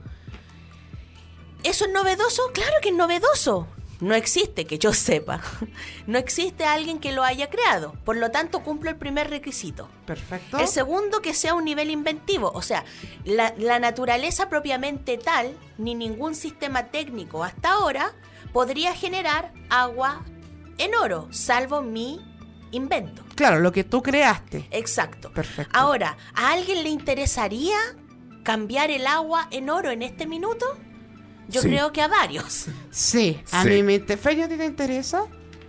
¿eso 1.63 1.85
es 1.85 1.91
novedoso? 1.91 2.51
Claro 2.53 2.73
que 2.81 2.89
es 2.89 2.95
novedoso. 2.95 3.67
No 4.01 4.13
existe, 4.13 4.65
que 4.65 4.77
yo 4.77 4.93
sepa. 4.93 5.41
No 6.07 6.19
existe 6.19 6.65
alguien 6.65 6.99
que 6.99 7.11
lo 7.11 7.23
haya 7.23 7.49
creado. 7.49 7.93
Por 8.03 8.17
lo 8.17 8.29
tanto, 8.29 8.61
cumplo 8.61 8.89
el 8.91 8.97
primer 8.97 9.29
requisito. 9.29 9.89
Perfecto. 10.05 10.59
El 10.59 10.67
segundo, 10.67 11.21
que 11.21 11.33
sea 11.33 11.55
un 11.55 11.65
nivel 11.65 11.89
inventivo. 11.89 12.51
O 12.53 12.61
sea, 12.61 12.85
la, 13.23 13.53
la 13.57 13.79
naturaleza 13.79 14.49
propiamente 14.49 15.17
tal, 15.17 15.57
ni 15.77 15.95
ningún 15.95 16.35
sistema 16.35 16.87
técnico 16.87 17.43
hasta 17.43 17.71
ahora, 17.71 18.13
podría 18.53 18.93
generar 18.93 19.51
agua 19.69 20.23
en 20.77 20.93
oro, 20.95 21.27
salvo 21.31 21.81
mi 21.81 22.19
invento. 22.75 23.23
Claro, 23.35 23.59
lo 23.59 23.71
que 23.71 23.83
tú 23.83 24.01
creaste. 24.03 24.67
Exacto. 24.71 25.31
Perfecto. 25.31 25.77
Ahora, 25.77 26.17
¿a 26.33 26.51
alguien 26.51 26.83
le 26.83 26.89
interesaría 26.89 27.77
cambiar 28.43 28.91
el 28.91 29.07
agua 29.07 29.47
en 29.51 29.69
oro 29.69 29.89
en 29.91 30.01
este 30.01 30.27
minuto? 30.27 30.65
Yo 31.47 31.61
Sí. 31.61 31.67
creo 31.69 31.91
que 31.91 32.01
a 32.01 32.07
varios. 32.07 32.67
Sí, 32.91 33.39
a 33.51 33.63
Sí. 33.63 33.69
mí 33.69 33.83
me 33.83 33.93
interesa. 33.95 34.29
¿a 34.45 34.47
ti 34.47 34.57
te 34.57 34.65
interesa? 34.65 35.25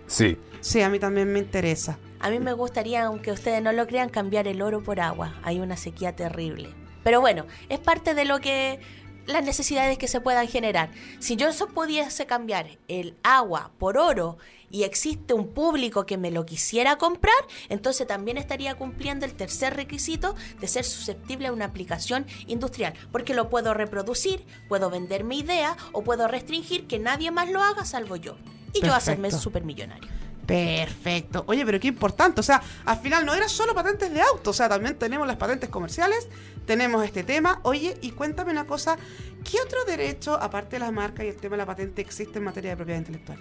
Sí. 0.07 0.37
Sí, 0.61 0.81
a 0.81 0.89
mí 0.89 0.99
también 0.99 1.31
me 1.31 1.39
interesa. 1.39 1.97
A 2.19 2.29
mí 2.31 2.39
me 2.39 2.51
gustaría, 2.53 3.05
aunque 3.05 3.31
ustedes 3.31 3.61
no 3.61 3.71
lo 3.71 3.85
crean, 3.85 4.09
cambiar 4.09 4.47
el 4.47 4.61
oro 4.61 4.81
por 4.83 4.99
agua. 4.99 5.35
Hay 5.43 5.59
una 5.59 5.77
sequía 5.77 6.15
terrible. 6.15 6.69
Pero 7.03 7.21
bueno, 7.21 7.45
es 7.69 7.79
parte 7.79 8.15
de 8.15 8.25
lo 8.25 8.39
que 8.41 8.79
las 9.27 9.43
necesidades 9.43 9.97
que 9.97 10.07
se 10.07 10.21
puedan 10.21 10.47
generar. 10.47 10.89
Si 11.19 11.35
yo 11.35 11.49
eso 11.49 11.67
pudiese 11.67 12.25
cambiar 12.25 12.77
el 12.87 13.15
agua 13.23 13.71
por 13.77 13.97
oro 13.97 14.37
y 14.69 14.83
existe 14.83 15.33
un 15.33 15.49
público 15.49 16.05
que 16.05 16.17
me 16.17 16.31
lo 16.31 16.45
quisiera 16.45 16.97
comprar, 16.97 17.35
entonces 17.69 18.07
también 18.07 18.37
estaría 18.37 18.75
cumpliendo 18.75 19.25
el 19.25 19.33
tercer 19.33 19.75
requisito 19.75 20.35
de 20.59 20.67
ser 20.67 20.83
susceptible 20.83 21.47
a 21.47 21.53
una 21.53 21.65
aplicación 21.65 22.25
industrial, 22.47 22.93
porque 23.11 23.33
lo 23.33 23.49
puedo 23.49 23.73
reproducir, 23.73 24.45
puedo 24.67 24.89
vender 24.89 25.23
mi 25.23 25.39
idea 25.39 25.77
o 25.91 26.03
puedo 26.03 26.27
restringir 26.27 26.87
que 26.87 26.99
nadie 26.99 27.31
más 27.31 27.49
lo 27.49 27.61
haga 27.61 27.85
salvo 27.85 28.15
yo. 28.15 28.37
Y 28.73 28.85
yo 28.85 28.93
hacerme 28.93 29.31
supermillonario. 29.31 30.26
Perfecto. 30.47 31.43
Oye, 31.47 31.65
pero 31.65 31.79
qué 31.79 31.89
importante. 31.89 32.39
O 32.39 32.43
sea, 32.43 32.61
al 32.85 32.97
final 32.99 33.25
no 33.25 33.35
era 33.35 33.49
solo 33.49 33.75
patentes 33.75 34.11
de 34.13 34.21
auto. 34.21 34.51
O 34.51 34.53
sea, 34.53 34.69
también 34.69 34.97
tenemos 34.97 35.27
las 35.27 35.35
patentes 35.35 35.69
comerciales. 35.69 36.29
Tenemos 36.65 37.03
este 37.03 37.23
tema. 37.23 37.59
Oye, 37.63 37.97
y 38.01 38.11
cuéntame 38.11 38.51
una 38.51 38.65
cosa. 38.65 38.97
¿Qué 39.43 39.57
otro 39.59 39.83
derecho, 39.85 40.41
aparte 40.41 40.77
de 40.77 40.79
la 40.79 40.91
marca 40.91 41.23
y 41.23 41.27
el 41.27 41.35
tema 41.35 41.55
de 41.55 41.57
la 41.57 41.65
patente, 41.65 42.01
existe 42.01 42.39
en 42.39 42.45
materia 42.45 42.71
de 42.71 42.77
propiedad 42.77 42.99
intelectual? 42.99 43.39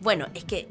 Bueno, 0.00 0.26
es 0.34 0.44
que 0.44 0.66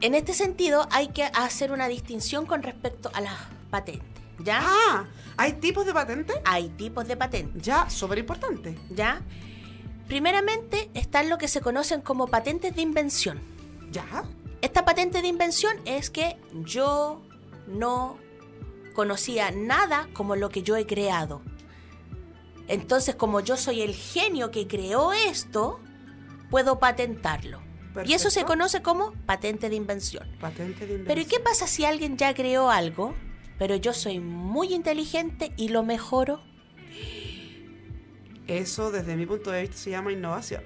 en 0.00 0.14
este 0.14 0.34
sentido 0.34 0.88
hay 0.90 1.08
que 1.08 1.24
hacer 1.24 1.70
una 1.70 1.86
distinción 1.86 2.44
con 2.44 2.62
respecto 2.62 3.10
a 3.14 3.20
las 3.20 3.34
patentes. 3.70 4.22
¿Ya? 4.40 4.60
Ah, 4.62 5.06
¿hay 5.36 5.54
tipos 5.54 5.86
de 5.86 5.94
patente? 5.94 6.34
Hay 6.44 6.70
tipos 6.70 7.06
de 7.06 7.16
patentes. 7.16 7.62
Ya, 7.62 7.88
súper 7.88 8.18
importante. 8.18 8.76
¿Ya? 8.90 9.22
Primeramente 10.06 10.90
están 10.94 11.28
lo 11.28 11.38
que 11.38 11.48
se 11.48 11.60
conocen 11.60 12.00
como 12.00 12.26
patentes 12.26 12.74
de 12.74 12.82
invención. 12.82 13.40
Ya. 13.90 14.24
Esta 14.60 14.84
patente 14.84 15.22
de 15.22 15.28
invención 15.28 15.76
es 15.84 16.10
que 16.10 16.36
yo 16.52 17.22
no 17.66 18.18
conocía 18.94 19.50
nada 19.50 20.08
como 20.12 20.36
lo 20.36 20.48
que 20.50 20.62
yo 20.62 20.76
he 20.76 20.86
creado. 20.86 21.42
Entonces, 22.68 23.14
como 23.14 23.40
yo 23.40 23.56
soy 23.56 23.82
el 23.82 23.94
genio 23.94 24.50
que 24.50 24.66
creó 24.66 25.12
esto, 25.12 25.80
puedo 26.50 26.78
patentarlo. 26.78 27.60
Y 28.04 28.14
eso 28.14 28.30
se 28.30 28.44
conoce 28.44 28.82
como 28.82 29.12
patente 29.26 29.68
de 29.68 29.76
invención. 29.76 30.26
Patente 30.40 30.86
de 30.86 30.94
invención. 30.94 31.06
Pero 31.06 31.20
¿y 31.20 31.24
qué 31.26 31.40
pasa 31.40 31.66
si 31.66 31.84
alguien 31.84 32.16
ya 32.16 32.34
creó 32.34 32.70
algo, 32.70 33.14
pero 33.58 33.76
yo 33.76 33.92
soy 33.92 34.18
muy 34.18 34.74
inteligente 34.74 35.52
y 35.56 35.68
lo 35.68 35.82
mejoro? 35.82 36.42
Eso, 38.46 38.90
desde 38.90 39.16
mi 39.16 39.26
punto 39.26 39.50
de 39.50 39.62
vista, 39.62 39.76
se 39.76 39.90
llama 39.90 40.12
innovación. 40.12 40.62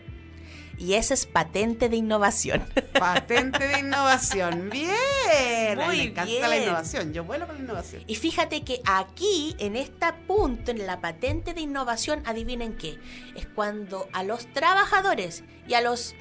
Y 0.79 0.95
ese 0.95 1.15
es 1.15 1.27
patente 1.27 1.89
de 1.89 1.97
innovación. 1.97 2.65
Patente 2.99 3.67
de 3.67 3.81
innovación. 3.81 4.71
Bien. 4.71 5.77
Muy 5.77 5.97
me 5.97 6.03
encanta 6.05 6.41
la 6.41 6.49
bien. 6.51 6.63
innovación. 6.63 7.13
Yo 7.13 7.25
vuelo 7.25 7.47
con 7.47 7.57
la 7.57 7.63
innovación. 7.63 8.05
Y 8.07 8.15
fíjate 8.15 8.63
que 8.63 8.81
aquí, 8.85 9.57
en 9.59 9.75
este 9.75 10.07
punto, 10.29 10.71
en 10.71 10.87
la 10.87 11.01
patente 11.01 11.53
de 11.53 11.63
innovación, 11.63 12.23
adivinen 12.27 12.77
qué, 12.77 12.99
es 13.35 13.47
cuando 13.47 14.09
a 14.13 14.23
los 14.23 14.47
trabajadores 14.53 15.43
y 15.67 15.75
a 15.75 15.81
los 15.81 16.15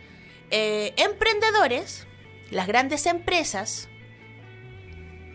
eh, 0.49 0.93
emprendedores, 0.97 2.07
las 2.49 2.65
grandes 2.65 3.05
empresas, 3.05 3.89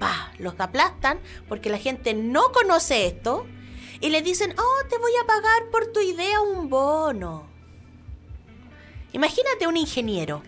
pa, 0.00 0.32
los 0.38 0.58
aplastan 0.58 1.20
porque 1.48 1.70
la 1.70 1.78
gente 1.78 2.12
no 2.14 2.50
conoce 2.50 3.06
esto 3.06 3.46
y 4.02 4.10
le 4.10 4.20
dicen, 4.20 4.54
oh, 4.58 4.86
te 4.88 4.98
voy 4.98 5.12
a 5.22 5.26
pagar 5.26 5.70
por 5.70 5.86
tu 5.92 6.00
idea 6.00 6.40
un 6.40 6.68
bono. 6.68 7.46
Imagínate 9.12 9.68
un 9.68 9.76
ingeniero 9.76 10.42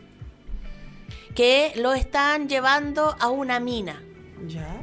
que 1.37 1.73
lo 1.77 1.95
están 1.95 2.49
llevando 2.49 3.17
a 3.21 3.29
una 3.29 3.61
mina 3.61 4.03
Ya. 4.47 4.83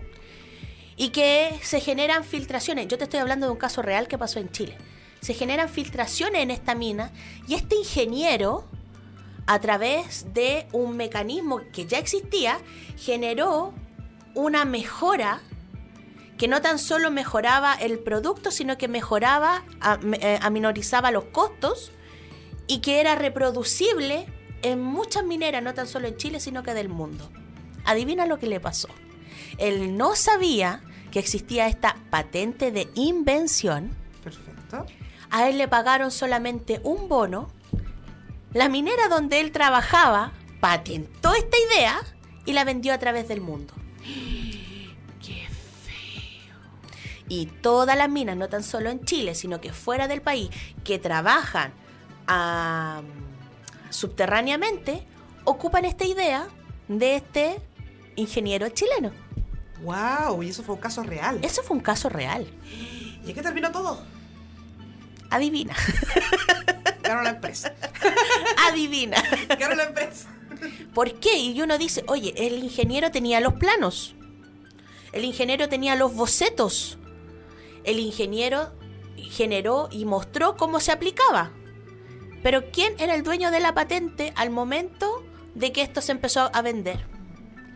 y 0.96 1.10
que 1.10 1.60
se 1.62 1.82
generan 1.82 2.24
filtraciones. 2.24 2.88
Yo 2.88 2.98
te 2.98 3.04
estoy 3.04 3.20
hablando 3.20 3.46
de 3.46 3.52
un 3.52 3.58
caso 3.58 3.82
real 3.82 4.08
que 4.08 4.18
pasó 4.18 4.40
en 4.40 4.50
Chile. 4.52 4.78
Se 5.20 5.34
generan 5.34 5.68
filtraciones 5.68 6.42
en 6.42 6.52
esta 6.52 6.74
mina 6.74 7.12
y 7.48 7.56
este 7.56 7.76
ingeniero, 7.76 8.66
a 9.48 9.60
través 9.60 10.34
de 10.34 10.68
un 10.72 10.96
mecanismo 10.96 11.62
que 11.74 11.86
ya 11.86 11.98
existía, 11.98 12.60
generó 12.98 13.74
una 14.34 14.64
mejora 14.64 15.42
que 16.42 16.48
no 16.48 16.60
tan 16.60 16.80
solo 16.80 17.12
mejoraba 17.12 17.76
el 17.76 18.00
producto, 18.00 18.50
sino 18.50 18.76
que 18.76 18.88
mejoraba, 18.88 19.64
eh, 20.14 20.40
aminorizaba 20.42 21.12
los 21.12 21.26
costos 21.26 21.92
y 22.66 22.80
que 22.80 23.00
era 23.00 23.14
reproducible 23.14 24.26
en 24.64 24.82
muchas 24.82 25.24
mineras, 25.24 25.62
no 25.62 25.76
tan 25.76 25.86
solo 25.86 26.08
en 26.08 26.18
Chile, 26.18 26.40
sino 26.40 26.64
que 26.64 26.74
del 26.74 26.90
mundo. 26.90 27.30
Adivina 27.86 28.26
lo 28.26 28.40
que 28.40 28.48
le 28.48 28.60
pasó. 28.60 28.88
Él 29.60 29.96
no 29.98 30.16
sabía 30.16 30.82
que 31.12 31.20
existía 31.20 31.68
esta 31.68 31.96
patente 32.10 32.72
de 32.72 32.90
invención. 32.96 33.96
Perfecto. 34.24 34.88
A 35.30 35.48
él 35.48 35.60
le 35.60 35.68
pagaron 35.68 36.10
solamente 36.10 36.82
un 36.84 37.08
bono. 37.08 37.52
La 38.52 38.68
minera 38.68 39.10
donde 39.10 39.42
él 39.42 39.52
trabajaba 39.52 40.32
patentó 40.60 41.36
esta 41.36 41.58
idea 41.72 42.02
y 42.46 42.54
la 42.54 42.64
vendió 42.64 42.96
a 42.96 42.98
través 42.98 43.28
del 43.28 43.42
mundo. 43.42 43.76
Y 47.32 47.46
todas 47.46 47.98
las 47.98 48.10
minas, 48.10 48.36
no 48.36 48.50
tan 48.50 48.62
solo 48.62 48.90
en 48.90 49.06
Chile, 49.06 49.36
sino 49.36 49.62
que 49.62 49.72
fuera 49.72 50.10
del 50.10 50.22
país, 50.22 50.50
que 50.84 51.00
trabajan 51.00 51.72
ah, 52.28 53.04
subterráneamente, 53.90 55.08
ocupan 55.46 55.86
esta 55.86 56.04
idea 56.04 56.50
de 56.90 57.16
este 57.16 57.62
ingeniero 58.18 58.68
chileno. 58.68 59.14
Wow, 59.82 60.44
y 60.44 60.50
eso 60.50 60.62
fue 60.62 60.76
un 60.76 60.82
caso 60.82 61.04
real. 61.04 61.40
Eso 61.42 61.64
fue 61.64 61.78
un 61.78 61.82
caso 61.82 62.10
real. 62.10 62.46
¿Y 63.26 63.30
en 63.30 63.34
qué 63.34 63.42
terminó 63.42 63.72
todo? 63.72 64.04
Adivina, 65.30 65.74
Ganó 67.02 67.22
la 67.22 67.30
empresa. 67.30 67.74
adivina. 68.70 69.24
Ganó 69.58 69.76
la 69.76 69.86
empresa. 69.86 70.28
¿Por 70.94 71.14
qué? 71.22 71.38
Y 71.38 71.62
uno 71.62 71.78
dice, 71.78 72.04
oye, 72.08 72.34
el 72.36 72.62
ingeniero 72.62 73.10
tenía 73.10 73.40
los 73.40 73.54
planos. 73.54 74.16
El 75.14 75.24
ingeniero 75.24 75.70
tenía 75.70 75.96
los 75.96 76.14
bocetos. 76.14 76.98
El 77.84 78.00
ingeniero 78.00 78.70
generó 79.18 79.88
y 79.92 80.06
mostró 80.06 80.56
cómo 80.58 80.80
se 80.80 80.92
aplicaba. 80.92 81.52
Pero 82.44 82.72
¿quién 82.72 82.94
era 83.00 83.14
el 83.16 83.24
dueño 83.24 83.52
de 83.52 83.60
la 83.60 83.74
patente 83.74 84.34
al 84.36 84.50
momento 84.50 85.24
de 85.56 85.72
que 85.72 85.82
esto 85.82 86.02
se 86.02 86.12
empezó 86.12 86.50
a 86.54 86.62
vender? 86.62 87.06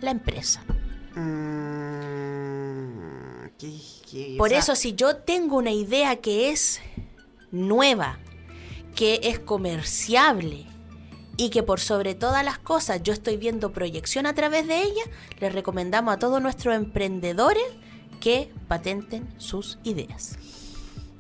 La 0.01 0.11
empresa. 0.11 0.63
Mm, 1.75 3.47
¿qué- 3.57 3.79
qué- 4.09 4.35
Por 4.37 4.47
o 4.47 4.49
sea, 4.49 4.59
eso 4.59 4.75
si 4.75 4.93
yo 4.95 5.17
tengo 5.17 5.57
una 5.57 5.71
idea 5.71 6.15
que 6.17 6.49
es 6.51 6.81
nueva, 7.51 8.19
que 8.95 9.19
es 9.23 9.39
comerciable 9.39 10.65
y 11.37 11.49
que 11.49 11.63
por 11.63 11.79
sobre 11.79 12.15
todas 12.15 12.43
las 12.45 12.57
cosas 12.59 13.03
yo 13.03 13.13
estoy 13.13 13.37
viendo 13.37 13.71
proyección 13.73 14.25
a 14.25 14.33
través 14.33 14.67
de 14.67 14.81
ella, 14.83 15.03
les 15.39 15.53
recomendamos 15.53 16.13
a 16.13 16.19
todos 16.19 16.41
nuestros 16.41 16.75
emprendedores 16.75 17.63
que 18.25 18.51
patenten 18.67 19.27
sus 19.37 19.77
ideas. 19.83 20.35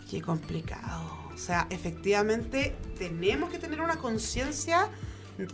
Qué 0.09 0.23
complicado. 0.23 1.29
O 1.31 1.37
sea, 1.37 1.67
efectivamente 1.69 2.75
tenemos 2.97 3.51
que 3.51 3.59
tener 3.59 3.79
una 3.79 3.97
conciencia 3.97 4.89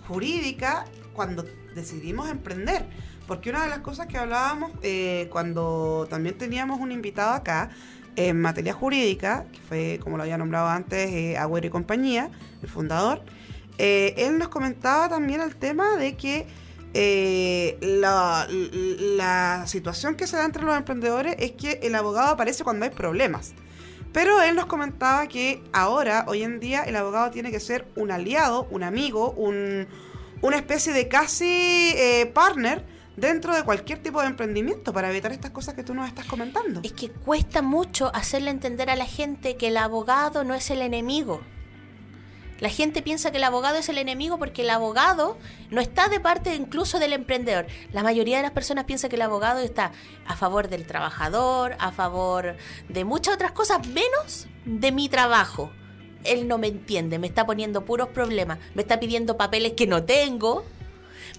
jurídica 0.07 0.85
cuando 1.11 1.43
decidimos 1.75 2.29
emprender. 2.29 2.85
Porque 3.27 3.49
una 3.49 3.63
de 3.63 3.67
las 3.67 3.79
cosas 3.79 4.07
que 4.07 4.17
hablábamos 4.17 4.71
eh, 4.81 5.27
cuando 5.29 6.07
también 6.09 6.37
teníamos 6.37 6.79
un 6.79 6.93
invitado 6.93 7.33
acá 7.33 7.69
en 8.15 8.39
materia 8.39 8.71
jurídica, 8.71 9.45
que 9.51 9.59
fue, 9.59 9.99
como 10.01 10.15
lo 10.15 10.23
había 10.23 10.37
nombrado 10.37 10.69
antes, 10.69 11.11
eh, 11.11 11.37
Agüero 11.37 11.67
y 11.67 11.69
compañía, 11.69 12.29
el 12.61 12.69
fundador, 12.69 13.25
eh, 13.77 14.13
él 14.15 14.37
nos 14.37 14.47
comentaba 14.47 15.09
también 15.09 15.41
el 15.41 15.57
tema 15.57 15.97
de 15.97 16.15
que 16.15 16.47
eh, 16.93 17.77
la, 17.81 18.47
situación 19.65 20.15
que 20.15 20.27
se 20.27 20.37
da 20.37 20.45
entre 20.45 20.63
los 20.63 20.75
emprendedores 20.75 21.35
es 21.39 21.51
que 21.53 21.79
el 21.83 21.95
abogado 21.95 22.33
aparece 22.33 22.63
cuando 22.63 22.85
hay 22.85 22.91
problemas. 22.91 23.53
Pero 24.11 24.41
él 24.41 24.55
nos 24.55 24.65
comentaba 24.65 25.27
que 25.27 25.63
ahora, 25.71 26.25
hoy 26.27 26.43
en 26.43 26.59
día, 26.59 26.83
el 26.83 26.95
abogado 26.97 27.31
tiene 27.31 27.51
que 27.51 27.61
ser 27.61 27.87
un 27.95 28.11
aliado, 28.11 28.67
un 28.69 28.83
amigo, 28.83 29.31
un, 29.31 29.87
una 30.41 30.57
especie 30.57 30.91
de 30.91 31.07
casi 31.07 31.93
eh, 31.95 32.29
partner 32.33 32.83
dentro 33.15 33.55
de 33.55 33.63
cualquier 33.63 33.99
tipo 33.99 34.21
de 34.21 34.27
emprendimiento 34.27 34.91
para 34.91 35.09
evitar 35.09 35.31
estas 35.31 35.51
cosas 35.51 35.75
que 35.75 35.83
tú 35.83 35.93
nos 35.93 36.07
estás 36.09 36.25
comentando. 36.25 36.81
Es 36.83 36.91
que 36.91 37.09
cuesta 37.09 37.61
mucho 37.61 38.13
hacerle 38.13 38.49
entender 38.49 38.89
a 38.89 38.95
la 38.95 39.05
gente 39.05 39.55
que 39.55 39.69
el 39.69 39.77
abogado 39.77 40.43
no 40.43 40.55
es 40.55 40.69
el 40.71 40.81
enemigo. 40.81 41.41
La 42.61 42.69
gente 42.69 43.01
piensa 43.01 43.31
que 43.31 43.37
el 43.37 43.43
abogado 43.43 43.77
es 43.77 43.89
el 43.89 43.97
enemigo 43.97 44.37
porque 44.37 44.61
el 44.61 44.69
abogado 44.69 45.37
no 45.71 45.81
está 45.81 46.09
de 46.09 46.19
parte 46.19 46.55
incluso 46.55 46.99
del 46.99 47.11
emprendedor. 47.11 47.65
La 47.91 48.03
mayoría 48.03 48.37
de 48.37 48.43
las 48.43 48.51
personas 48.51 48.85
piensa 48.85 49.09
que 49.09 49.15
el 49.15 49.23
abogado 49.23 49.59
está 49.59 49.91
a 50.27 50.35
favor 50.37 50.69
del 50.69 50.85
trabajador, 50.85 51.75
a 51.79 51.91
favor 51.91 52.55
de 52.87 53.03
muchas 53.03 53.33
otras 53.33 53.51
cosas, 53.51 53.87
menos 53.87 54.47
de 54.63 54.91
mi 54.91 55.09
trabajo. 55.09 55.71
Él 56.23 56.47
no 56.47 56.59
me 56.59 56.67
entiende, 56.67 57.17
me 57.17 57.25
está 57.25 57.47
poniendo 57.47 57.83
puros 57.83 58.09
problemas, 58.09 58.59
me 58.75 58.83
está 58.83 58.99
pidiendo 58.99 59.37
papeles 59.37 59.73
que 59.73 59.87
no 59.87 60.03
tengo, 60.03 60.63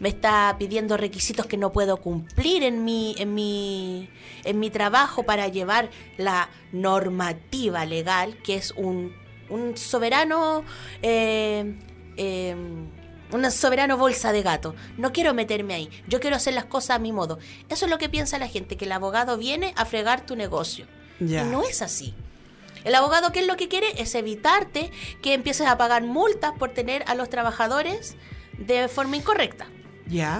me 0.01 0.09
está 0.09 0.57
pidiendo 0.59 0.97
requisitos 0.97 1.47
que 1.47 1.57
no 1.57 1.71
puedo 1.71 1.99
cumplir 1.99 2.65
en 2.65 2.85
mi, 2.85 3.15
en 3.17 3.33
mi, 3.33 4.11
en 4.43 4.59
mi 4.59 4.71
trabajo 4.71 5.23
para 5.23 5.47
llevar 5.47 5.89
la 6.17 6.49
normativa 6.73 7.87
legal, 7.87 8.37
que 8.43 8.57
es 8.57 8.73
un, 8.73 9.15
un 9.53 9.77
soberano, 9.77 10.65
eh, 11.03 11.77
eh, 12.17 12.57
una 13.33 13.51
soberano 13.51 13.97
bolsa 13.97 14.33
de 14.33 14.43
gato. 14.43 14.75
No 14.97 15.13
quiero 15.13 15.35
meterme 15.35 15.75
ahí, 15.75 15.91
yo 16.09 16.21
quiero 16.21 16.37
hacer 16.37 16.55
las 16.55 16.65
cosas 16.65 16.97
a 16.97 16.99
mi 16.99 17.13
modo. 17.13 17.39
Eso 17.69 17.85
es 17.85 17.91
lo 17.91 17.99
que 17.99 18.09
piensa 18.09 18.39
la 18.39 18.49
gente, 18.49 18.77
que 18.77 18.87
el 18.87 18.93
abogado 18.93 19.37
viene 19.37 19.73
a 19.77 19.85
fregar 19.85 20.27
tu 20.27 20.37
negocio. 20.37 20.87
Y 21.21 21.35
no 21.51 21.63
es 21.63 21.83
así. 21.83 22.15
El 22.85 22.97
abogado, 22.97 23.31
¿qué 23.31 23.41
es 23.41 23.47
lo 23.47 23.57
que 23.57 23.69
quiere? 23.69 23.87
Es 24.03 24.15
evitarte 24.17 24.91
que 25.23 25.35
empieces 25.35 25.69
a 25.69 25.79
pagar 25.79 26.03
multas 26.03 26.53
por 26.59 26.71
tener 26.71 27.05
a 27.07 27.15
los 27.15 27.29
trabajadores 27.29 28.17
de 28.59 28.89
forma 28.89 29.17
incorrecta. 29.17 29.69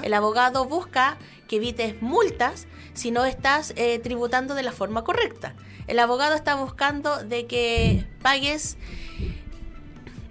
El 0.03 0.13
abogado 0.13 0.65
busca 0.65 1.19
que 1.47 1.57
evites 1.57 2.03
multas 2.03 2.67
si 2.95 3.11
no 3.11 3.25
estás 3.25 3.73
eh, 3.77 4.01
tributando 4.01 4.55
de 4.55 4.63
la 4.63 4.73
forma 4.73 5.05
correcta. 5.05 5.55
El 5.87 5.99
abogado 5.99 6.35
está 6.35 6.55
buscando 6.55 7.23
de 7.25 7.47
que 7.47 8.07
pagues 8.23 8.77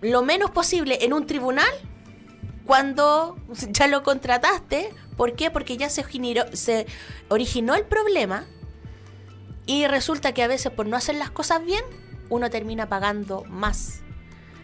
lo 0.02 0.24
menos 0.24 0.52
posible 0.52 1.00
en 1.02 1.14
un 1.14 1.28
tribunal 1.28 1.72
cuando 2.66 3.38
ya 3.70 3.88
lo 3.88 4.04
contrataste. 4.04 4.94
¿Por 5.18 5.36
qué? 5.36 5.52
Porque 5.52 5.78
ya 5.78 5.90
se, 5.90 6.06
se 6.54 6.88
originó 7.30 7.76
el 7.76 7.86
problema 7.86 8.46
y 9.66 9.88
resulta 9.88 10.34
que 10.34 10.44
a 10.44 10.48
veces 10.48 10.72
por 10.72 10.88
no 10.88 10.98
hacer 10.98 11.16
las 11.16 11.30
cosas 11.30 11.64
bien, 11.64 11.84
uno 12.30 12.50
termina 12.50 12.90
pagando 12.90 13.44
más. 13.46 14.02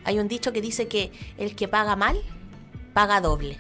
Hay 0.04 0.20
un 0.20 0.28
dicho 0.28 0.54
que 0.54 0.62
dice 0.62 0.88
que 0.88 1.12
el 1.38 1.56
que 1.56 1.68
paga 1.68 1.96
mal, 1.96 2.22
paga 2.94 3.22
doble. 3.22 3.58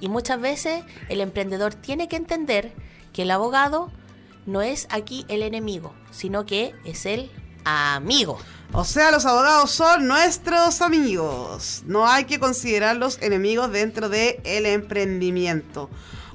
Y 0.00 0.08
muchas 0.08 0.40
veces 0.40 0.84
el 1.08 1.20
emprendedor 1.20 1.74
tiene 1.74 2.08
que 2.08 2.16
entender 2.16 2.72
que 3.12 3.22
el 3.22 3.30
abogado 3.30 3.90
no 4.46 4.62
es 4.62 4.86
aquí 4.90 5.24
el 5.28 5.42
enemigo, 5.42 5.94
sino 6.10 6.46
que 6.46 6.74
es 6.84 7.06
el 7.06 7.30
amigo. 7.64 8.38
O 8.72 8.84
sea, 8.84 9.10
los 9.10 9.26
abogados 9.26 9.70
son 9.70 10.08
nuestros 10.08 10.80
amigos. 10.80 11.82
No 11.86 12.06
hay 12.06 12.24
que 12.24 12.38
considerarlos 12.38 13.20
enemigos 13.20 13.70
dentro 13.70 14.08
del 14.08 14.66
emprendimiento. 14.66 15.90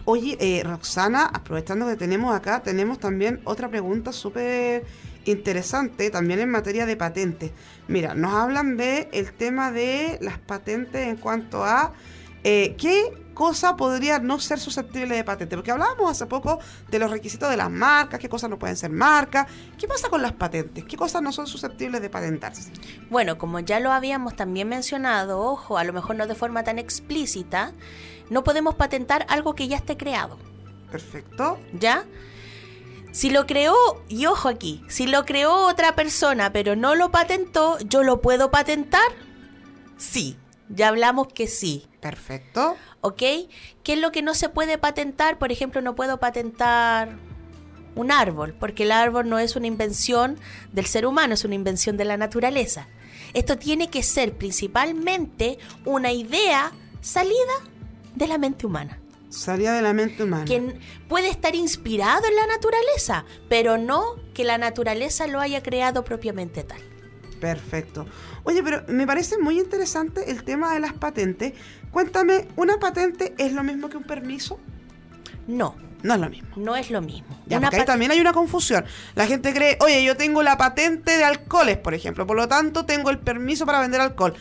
Oye, 0.06 0.38
eh, 0.40 0.64
Roxana, 0.64 1.26
aprovechando 1.26 1.88
que 1.88 1.96
tenemos 1.96 2.34
acá, 2.34 2.64
tenemos 2.64 3.00
también 3.00 3.42
otra 3.44 3.70
pregunta 3.70 4.14
súper 4.14 4.86
interesante, 5.26 6.10
también 6.10 6.40
en 6.40 6.50
materia 6.50 6.86
de 6.86 6.96
patentes. 6.96 7.52
Mira, 7.88 8.14
nos 8.14 8.34
hablan 8.34 8.78
de 8.78 9.10
el 9.12 9.34
tema 9.34 9.72
de 9.72 10.18
las 10.22 10.40
patentes 10.40 11.08
en 11.08 11.18
cuanto 11.18 11.66
a 11.66 11.92
eh, 12.44 12.76
qué 12.78 13.12
cosa 13.38 13.78
podría 13.78 14.18
no 14.18 14.40
ser 14.40 14.60
susceptible 14.60 15.16
de 15.16 15.24
patente. 15.24 15.56
Porque 15.56 15.70
hablábamos 15.70 16.10
hace 16.10 16.26
poco 16.26 16.58
de 16.90 16.98
los 16.98 17.12
requisitos 17.12 17.52
de 17.52 17.56
las 17.56 17.70
marcas, 17.70 18.20
qué 18.20 18.28
cosas 18.28 18.50
no 18.50 18.58
pueden 18.58 18.76
ser 18.76 18.90
marcas. 18.90 19.46
¿Qué 19.78 19.88
pasa 19.88 20.10
con 20.10 20.24
las 20.24 20.32
patentes? 20.32 20.84
¿Qué 20.86 20.98
cosas 20.98 21.22
no 21.22 21.32
son 21.32 21.46
susceptibles 21.46 22.02
de 22.02 22.10
patentarse? 22.10 22.72
Bueno, 23.12 23.38
como 23.38 23.60
ya 23.60 23.80
lo 23.80 23.92
habíamos 23.92 24.36
también 24.36 24.68
mencionado, 24.68 25.40
ojo, 25.40 25.78
a 25.78 25.84
lo 25.84 25.94
mejor 25.94 26.16
no 26.16 26.26
de 26.26 26.34
forma 26.34 26.64
tan 26.64 26.80
explícita, 26.80 27.74
no 28.32 28.44
podemos 28.44 28.74
patentar 28.74 29.28
algo 29.30 29.54
que 29.54 29.68
ya 29.68 29.78
esté 29.78 29.98
creado. 29.98 30.40
Perfecto. 30.90 31.60
¿Ya? 31.74 32.06
Si 33.12 33.30
lo 33.30 33.46
creó, 33.46 33.76
y 34.10 34.26
ojo 34.26 34.50
aquí, 34.50 34.84
si 34.88 35.06
lo 35.06 35.26
creó 35.26 35.68
otra 35.68 35.94
persona 35.96 36.52
pero 36.52 36.76
no 36.76 36.96
lo 36.96 37.12
patentó, 37.12 37.78
¿yo 37.82 38.02
lo 38.02 38.20
puedo 38.20 38.50
patentar? 38.50 39.12
Sí, 39.98 40.38
ya 40.70 40.88
hablamos 40.88 41.28
que 41.28 41.46
sí. 41.46 41.88
Perfecto. 42.02 42.76
¿Ok? 43.08 43.20
¿Qué 43.84 43.94
es 43.94 44.00
lo 44.00 44.12
que 44.12 44.22
no 44.22 44.34
se 44.34 44.50
puede 44.50 44.78
patentar? 44.78 45.40
Por 45.40 45.54
ejemplo, 45.54 45.82
no 45.82 45.96
puedo 45.96 46.20
patentar 46.20 47.18
un 47.96 48.12
árbol, 48.12 48.54
porque 48.60 48.84
el 48.84 48.92
árbol 48.92 49.30
no 49.30 49.40
es 49.40 49.56
una 49.56 49.68
invención 49.68 50.38
del 50.74 50.86
ser 50.86 51.06
humano, 51.06 51.34
es 51.34 51.46
una 51.46 51.56
invención 51.56 51.96
de 51.96 52.04
la 52.04 52.18
naturaleza. 52.18 52.90
Esto 53.34 53.58
tiene 53.58 53.90
que 53.90 54.04
ser 54.04 54.34
principalmente 54.34 55.58
una 55.86 56.12
idea 56.12 56.74
salida 57.00 57.54
de 58.14 58.28
la 58.28 58.38
mente 58.38 58.66
humana 58.66 59.00
Salía 59.30 59.74
de 59.74 59.82
la 59.82 59.94
mente 59.94 60.24
humana. 60.24 60.46
que 60.46 60.80
puede 61.08 61.30
estar 61.30 61.56
inspirado 61.56 62.26
en 62.28 62.36
la 62.36 62.48
naturaleza, 62.48 63.26
pero 63.48 63.78
no 63.78 64.16
que 64.34 64.44
la 64.44 64.58
naturaleza 64.58 65.28
lo 65.28 65.40
haya 65.40 65.64
creado 65.64 66.04
propiamente 66.04 66.64
tal. 66.64 66.80
Perfecto. 67.40 68.06
Oye, 68.44 68.64
pero 68.64 68.84
me 68.88 69.06
parece 69.06 69.38
muy 69.38 69.60
interesante 69.60 70.32
el 70.32 70.44
tema 70.44 70.74
de 70.74 70.80
las 70.80 70.94
patentes. 70.94 71.54
Cuéntame, 71.92 72.48
¿una 72.56 72.78
patente 72.78 73.34
es 73.38 73.54
lo 73.54 73.64
mismo 73.64 73.90
que 73.90 73.98
un 73.98 74.04
permiso? 74.04 74.60
No, 75.48 75.76
No 76.04 76.14
es 76.14 76.20
lo 76.20 76.30
mismo. 76.30 76.50
no 76.58 76.76
es 76.76 76.92
lo 76.92 77.02
mismo. 77.02 77.28
Ya, 77.48 77.58
Una 77.58 77.68
porque 77.68 77.82
ahí 77.82 77.86
también 77.86 78.12
hay 78.12 78.20
una 78.20 78.34
confusión. 78.34 78.86
La 79.16 79.26
gente 79.26 79.54
cree, 79.54 79.78
oye, 79.80 80.04
yo 80.04 80.16
tengo 80.18 80.44
la 80.44 80.58
patente 80.58 81.18
de 81.18 81.24
alcoholes, 81.24 81.78
por 81.78 81.94
ejemplo, 81.94 82.28
por 82.28 82.36
lo 82.36 82.48
tanto 82.48 82.86
tengo 82.86 83.10
el 83.10 83.20
permiso 83.20 83.66
para 83.66 83.80
vender 83.80 84.02
alcohol. 84.02 84.34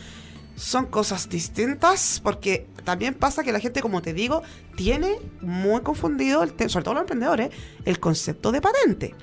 Son 0.55 0.87
cosas 0.87 1.29
distintas 1.29 2.19
porque 2.23 2.67
también 2.83 3.13
pasa 3.13 3.43
que 3.43 3.51
la 3.51 3.59
gente, 3.59 3.81
como 3.81 4.01
te 4.01 4.13
digo, 4.13 4.43
tiene 4.75 5.19
muy 5.41 5.81
confundido, 5.81 6.43
el 6.43 6.49
sobre 6.69 6.83
todo 6.83 6.95
los 6.95 7.01
emprendedores, 7.01 7.49
el 7.85 7.99
concepto 7.99 8.51
de 8.51 8.61
patente. 8.61 9.15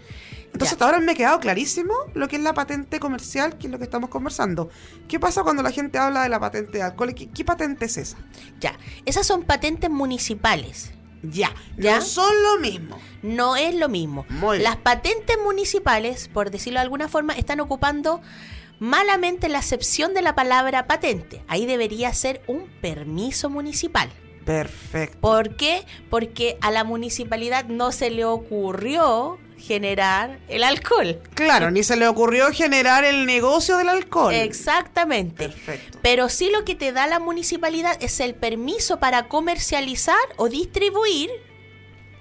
Entonces, 0.55 0.74
hasta 0.74 0.84
ahora 0.84 1.00
me 1.00 1.12
ha 1.12 1.14
quedado 1.16 1.40
clarísimo 1.40 1.92
lo 2.14 2.28
que 2.28 2.36
es 2.36 2.42
la 2.42 2.55
patente 2.55 3.00
comercial, 3.00 3.59
que 3.59 3.66
es 3.66 3.72
lo 3.72 3.78
que 3.78 3.84
estamos 3.84 4.09
conversando. 4.09 4.70
¿Qué 5.09 5.18
pasa 5.18 5.42
cuando 5.42 5.64
la 5.64 5.72
gente 5.72 5.98
habla 5.98 6.22
de 6.22 6.28
la 6.28 6.38
patente 6.38 6.78
de 6.78 6.82
alcohol? 6.82 7.12
¿Qué, 7.12 7.28
qué 7.28 7.44
patente 7.44 7.86
es 7.86 7.96
esa? 7.96 8.18
Ya, 8.61 8.78
esas 9.05 9.26
son 9.26 9.42
patentes 9.42 9.90
municipales. 9.90 10.92
Ya, 11.22 11.52
¿Ya? 11.76 11.96
no 11.96 12.02
son 12.02 12.32
lo 12.44 12.61
mismo. 12.61 13.00
No 13.22 13.57
es 13.57 13.74
lo 13.74 13.88
mismo. 13.88 14.26
Muy 14.28 14.59
bien. 14.59 14.70
Las 14.70 14.76
patentes 14.76 15.36
municipales, 15.42 16.28
por 16.32 16.52
decirlo 16.52 16.78
de 16.78 16.84
alguna 16.84 17.09
forma, 17.09 17.32
están 17.32 17.59
ocupando 17.59 18.22
malamente 18.78 19.48
la 19.48 19.59
acepción 19.59 20.14
de 20.14 20.22
la 20.22 20.36
palabra 20.36 20.86
patente. 20.86 21.42
Ahí 21.48 21.66
debería 21.66 22.14
ser 22.14 22.42
un 22.46 22.68
permiso 22.80 23.50
municipal. 23.50 24.09
Perfecto. 24.44 25.18
¿Por 25.20 25.57
qué? 25.57 25.84
Porque 26.11 26.59
a 26.61 26.70
la 26.70 26.84
municipalidad 26.84 27.64
no 27.64 27.90
se 27.90 28.11
le 28.11 28.24
ocurrió 28.24 29.38
generar 29.67 30.39
el 30.49 30.62
alcohol. 30.62 31.21
Claro, 31.35 31.71
ni 31.71 31.83
se 31.83 31.97
le 31.97 32.07
ocurrió 32.07 32.53
generar 32.53 33.05
el 33.05 33.27
negocio 33.27 33.77
del 33.77 33.89
alcohol. 33.89 34.35
Exactamente. 34.35 35.49
Perfecto. 35.49 35.99
Pero 36.03 36.29
sí 36.29 36.51
lo 36.51 36.65
que 36.65 36.75
te 36.75 36.93
da 36.93 37.07
la 37.07 37.19
municipalidad 37.19 37.97
es 38.01 38.21
el 38.21 38.35
permiso 38.35 39.01
para 39.01 39.29
comercializar 39.29 40.17
o 40.37 40.49
distribuir 40.49 41.31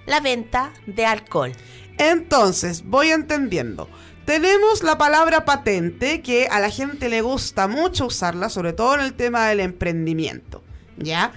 la 0.06 0.20
venta 0.20 0.72
de 0.86 1.06
alcohol. 1.06 1.52
Entonces, 1.98 2.82
voy 2.84 3.10
entendiendo. 3.10 3.88
Tenemos 4.24 4.82
la 4.82 4.96
palabra 4.96 5.44
patente, 5.44 6.22
que 6.22 6.46
a 6.50 6.58
la 6.58 6.70
gente 6.70 7.10
le 7.10 7.20
gusta 7.20 7.68
mucho 7.68 8.06
usarla, 8.06 8.48
sobre 8.48 8.72
todo 8.72 8.94
en 8.94 9.00
el 9.00 9.14
tema 9.14 9.48
del 9.48 9.60
emprendimiento. 9.60 10.62
¿Ya? 10.96 11.32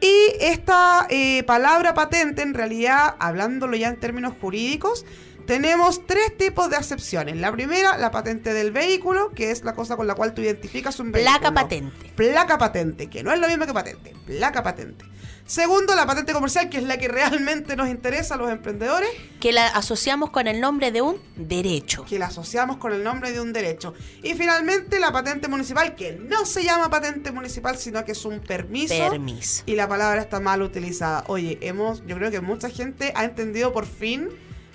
Y 0.00 0.14
esta 0.40 1.08
eh, 1.10 1.42
palabra 1.42 1.94
patente, 1.94 2.42
en 2.42 2.54
realidad, 2.54 3.16
hablándolo 3.18 3.76
ya 3.76 3.88
en 3.88 3.98
términos 3.98 4.34
jurídicos, 4.40 5.04
tenemos 5.48 6.06
tres 6.06 6.36
tipos 6.36 6.68
de 6.68 6.76
acepciones. 6.76 7.38
La 7.38 7.50
primera, 7.50 7.96
la 7.96 8.10
patente 8.10 8.52
del 8.52 8.70
vehículo, 8.70 9.30
que 9.30 9.50
es 9.50 9.64
la 9.64 9.74
cosa 9.74 9.96
con 9.96 10.06
la 10.06 10.14
cual 10.14 10.34
tú 10.34 10.42
identificas 10.42 11.00
un 11.00 11.10
vehículo. 11.10 11.38
Placa 11.38 11.54
patente. 11.54 12.12
Placa 12.14 12.58
patente, 12.58 13.08
que 13.08 13.22
no 13.22 13.32
es 13.32 13.40
lo 13.40 13.48
mismo 13.48 13.64
que 13.64 13.72
patente. 13.72 14.14
Placa 14.26 14.62
patente. 14.62 15.06
Segundo, 15.46 15.96
la 15.96 16.04
patente 16.04 16.34
comercial, 16.34 16.68
que 16.68 16.76
es 16.76 16.82
la 16.82 16.98
que 16.98 17.08
realmente 17.08 17.76
nos 17.76 17.88
interesa 17.88 18.34
a 18.34 18.36
los 18.36 18.50
emprendedores, 18.50 19.08
Que 19.40 19.52
la 19.52 19.68
asociamos 19.68 20.28
con 20.28 20.48
el 20.48 20.60
nombre 20.60 20.92
de 20.92 21.00
un 21.00 21.18
derecho. 21.36 22.04
que 22.04 22.18
la 22.18 22.26
asociamos 22.26 22.76
con 22.76 22.92
el 22.92 23.02
nombre 23.02 23.32
de 23.32 23.40
un 23.40 23.54
derecho. 23.54 23.94
Y 24.22 24.34
finalmente, 24.34 25.00
la 25.00 25.12
patente 25.12 25.48
municipal, 25.48 25.94
que 25.94 26.12
no 26.12 26.44
se 26.44 26.62
llama 26.62 26.90
patente 26.90 27.32
municipal, 27.32 27.78
sino 27.78 28.04
que 28.04 28.12
es 28.12 28.22
un 28.26 28.40
permiso. 28.40 28.94
Permiso. 29.10 29.62
Y 29.64 29.76
la 29.76 29.88
palabra 29.88 30.20
está 30.20 30.40
mal 30.40 30.60
utilizada. 30.60 31.24
Oye, 31.28 31.56
hemos, 31.62 32.04
yo 32.06 32.16
creo 32.16 32.30
que 32.30 32.42
mucha 32.42 32.68
gente 32.68 33.14
ha 33.16 33.24
entendido 33.24 33.72
por 33.72 33.86
fin 33.86 34.28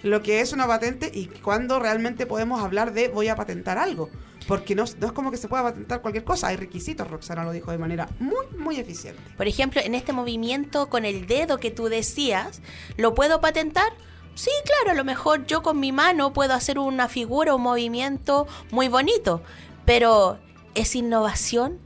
lo 0.04 0.22
que 0.22 0.41
es 0.41 0.54
una 0.54 0.68
patente 0.68 1.10
y 1.14 1.28
cuándo 1.28 1.80
realmente 1.80 2.26
podemos 2.26 2.62
hablar 2.62 2.93
de 2.93 3.08
voy 3.08 3.30
a 3.30 3.36
patentar 3.36 3.78
algo. 3.78 4.10
Porque 4.47 4.76
no, 4.76 4.84
es 4.84 4.95
como 5.14 5.32
que 5.32 5.38
se 5.38 5.47
pueda 5.47 5.64
patentar 5.64 6.01
cualquier 6.01 6.26
cosa, 6.26 6.47
hay 6.47 6.58
requisitos, 6.58 7.10
Roxana 7.10 7.45
lo 7.45 7.54
dijo 7.54 7.72
de 7.72 7.78
manera 7.78 8.10
muy, 8.20 8.45
muy 8.58 8.78
eficiente. 8.78 9.22
Por 9.38 9.47
ejemplo, 9.47 9.80
en 9.82 9.95
este 9.95 10.12
movimiento 10.12 10.89
con 10.89 11.06
el 11.06 11.28
dedo 11.28 11.60
que 11.60 11.72
tú 11.72 11.86
decías, 11.86 12.62
¿lo 12.97 13.16
puedo 13.16 13.39
patentar? 13.39 13.93
Sí, 14.36 14.51
claro, 14.66 14.91
a 14.91 14.95
lo 14.95 15.06
mejor 15.06 15.45
yo 15.45 15.62
con 15.62 15.80
mi 15.80 15.93
mano 15.93 16.34
puedo 16.34 16.54
hacer 16.54 16.78
una 16.78 17.08
figura, 17.08 17.56
un 17.56 17.62
movimiento 17.62 18.47
muy 18.72 18.89
bonito, 18.89 19.41
pero 19.86 20.39
¿es 20.76 20.95
innovación? 20.95 21.80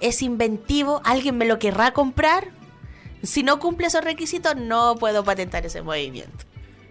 ¿Es 0.00 0.22
inventivo? 0.22 1.02
¿Alguien 1.04 1.38
me 1.38 1.44
lo 1.44 1.60
querrá 1.60 1.92
comprar? 1.92 2.48
Si 3.22 3.42
no 3.44 3.60
cumple 3.60 3.86
esos 3.86 4.02
requisitos, 4.02 4.56
no 4.56 4.96
puedo 4.96 5.22
patentar 5.22 5.64
ese 5.64 5.82
movimiento. 5.82 6.49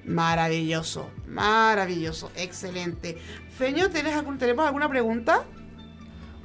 Maravilloso, 0.10 1.12
maravilloso, 1.28 2.32
excelente. 2.36 3.18
Feño, 3.58 3.90
¿tenés 3.92 4.16
algún, 4.16 4.40
¿tenemos 4.40 4.66
alguna 4.66 4.90
pregunta? 4.90 5.44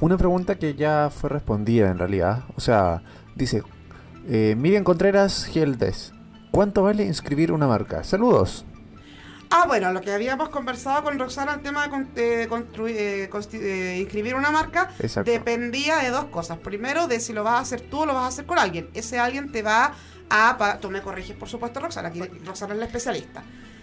Una 0.00 0.18
pregunta 0.18 0.56
que 0.58 0.74
ya 0.74 1.10
fue 1.10 1.30
respondida 1.30 1.90
en 1.90 1.98
realidad. 1.98 2.44
O 2.56 2.60
sea, 2.60 3.02
dice 3.34 3.62
eh, 4.28 4.54
Miriam 4.58 4.84
Contreras 4.84 5.46
Geldes. 5.46 6.12
¿Cuánto 6.50 6.82
vale 6.82 7.04
inscribir 7.04 7.52
una 7.52 7.66
marca? 7.66 8.04
Saludos. 8.04 8.66
Ah, 9.50 9.64
bueno, 9.66 9.92
lo 9.92 10.00
que 10.00 10.12
habíamos 10.12 10.50
conversado 10.50 11.02
con 11.04 11.18
Roxana, 11.18 11.54
el 11.54 11.60
tema 11.60 11.84
de 11.84 11.90
con- 11.90 12.08
eh, 12.16 12.46
construir, 12.50 12.96
eh, 12.96 13.30
eh, 13.52 13.98
inscribir 14.00 14.34
una 14.34 14.50
marca, 14.50 14.90
Exacto. 14.98 15.30
dependía 15.30 15.98
de 15.98 16.10
dos 16.10 16.26
cosas. 16.26 16.58
Primero, 16.58 17.06
de 17.06 17.18
si 17.20 17.32
lo 17.32 17.44
vas 17.44 17.54
a 17.54 17.58
hacer 17.60 17.80
tú 17.80 18.00
o 18.00 18.06
lo 18.06 18.14
vas 18.14 18.24
a 18.24 18.28
hacer 18.28 18.46
con 18.46 18.58
alguien. 18.58 18.90
Ese 18.94 19.18
alguien 19.18 19.50
te 19.52 19.62
va 19.62 19.84
a... 19.86 19.94
pa- 20.28 20.78
Tú 20.80 20.90
me 20.90 21.00
corriges, 21.02 21.36
por 21.36 21.48
supuesto, 21.48 21.80
Roxana. 21.80 22.08
Aquí 22.08 22.20
Roxana 22.44 22.74
es 22.74 22.80
la 22.80 22.86
especialista. 22.86 23.42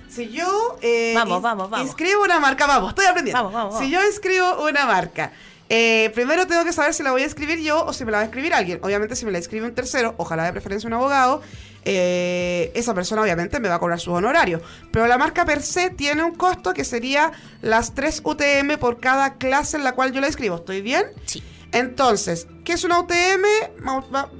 Si 0.09 0.29
yo... 0.29 0.77
eh, 0.81 1.13
Vamos, 1.15 1.39
ins- 1.39 1.41
vamos, 1.41 1.69
vamos. 1.69 1.87
Inscribo 1.87 2.23
una 2.23 2.39
marca, 2.39 2.67
vamos, 2.67 2.89
estoy 2.89 3.05
aprendiendo. 3.05 3.41
Vamos, 3.43 3.53
vamos, 3.53 3.79
Si 3.79 3.89
yo 3.89 4.03
inscribo 4.05 4.63
una 4.67 4.85
marca... 4.85 5.31
eh, 5.69 6.11
primero 6.13 6.45
tengo 6.47 6.65
que 6.65 6.73
saber 6.73 6.93
si 6.93 7.01
la 7.01 7.11
voy 7.11 7.23
a 7.23 7.25
escribir 7.25 7.59
yo 7.59 7.85
o 7.85 7.93
si 7.93 8.03
me 8.03 8.11
la 8.11 8.17
va 8.17 8.21
a 8.23 8.25
escribir 8.25 8.53
alguien. 8.53 8.79
Obviamente, 8.83 9.15
si 9.15 9.23
me 9.25 9.31
la 9.31 9.37
escribe 9.37 9.65
un 9.67 9.73
tercero, 9.73 10.13
ojalá 10.17 10.43
de 10.43 10.51
preferencia 10.51 10.85
un 10.87 10.93
abogado, 10.93 11.41
eh, 11.85 12.71
esa 12.75 12.93
persona 12.93 13.21
obviamente 13.21 13.59
me 13.61 13.69
va 13.69 13.75
a 13.75 13.79
cobrar 13.79 13.99
sus 13.99 14.13
honorarios. 14.13 14.61
Pero 14.91 15.07
la 15.07 15.17
marca 15.17 15.45
per 15.45 15.61
se 15.61 15.89
tiene 15.89 16.23
un 16.23 16.35
costo 16.35 16.73
que 16.73 16.83
sería 16.83 17.31
las 17.61 17.93
3 17.95 18.21
UTM 18.25 18.77
por 18.79 18.99
cada 18.99 19.35
clase 19.35 19.77
en 19.77 19.83
la 19.85 19.93
cual 19.93 20.11
yo 20.11 20.19
la 20.21 20.27
escribo. 20.27 20.57
¿Estoy 20.57 20.81
bien? 20.81 21.05
Sí. 21.25 21.41
Entonces, 21.71 22.47
¿qué 22.65 22.73
es 22.73 22.83
una 22.83 22.99
UTM? 22.99 23.45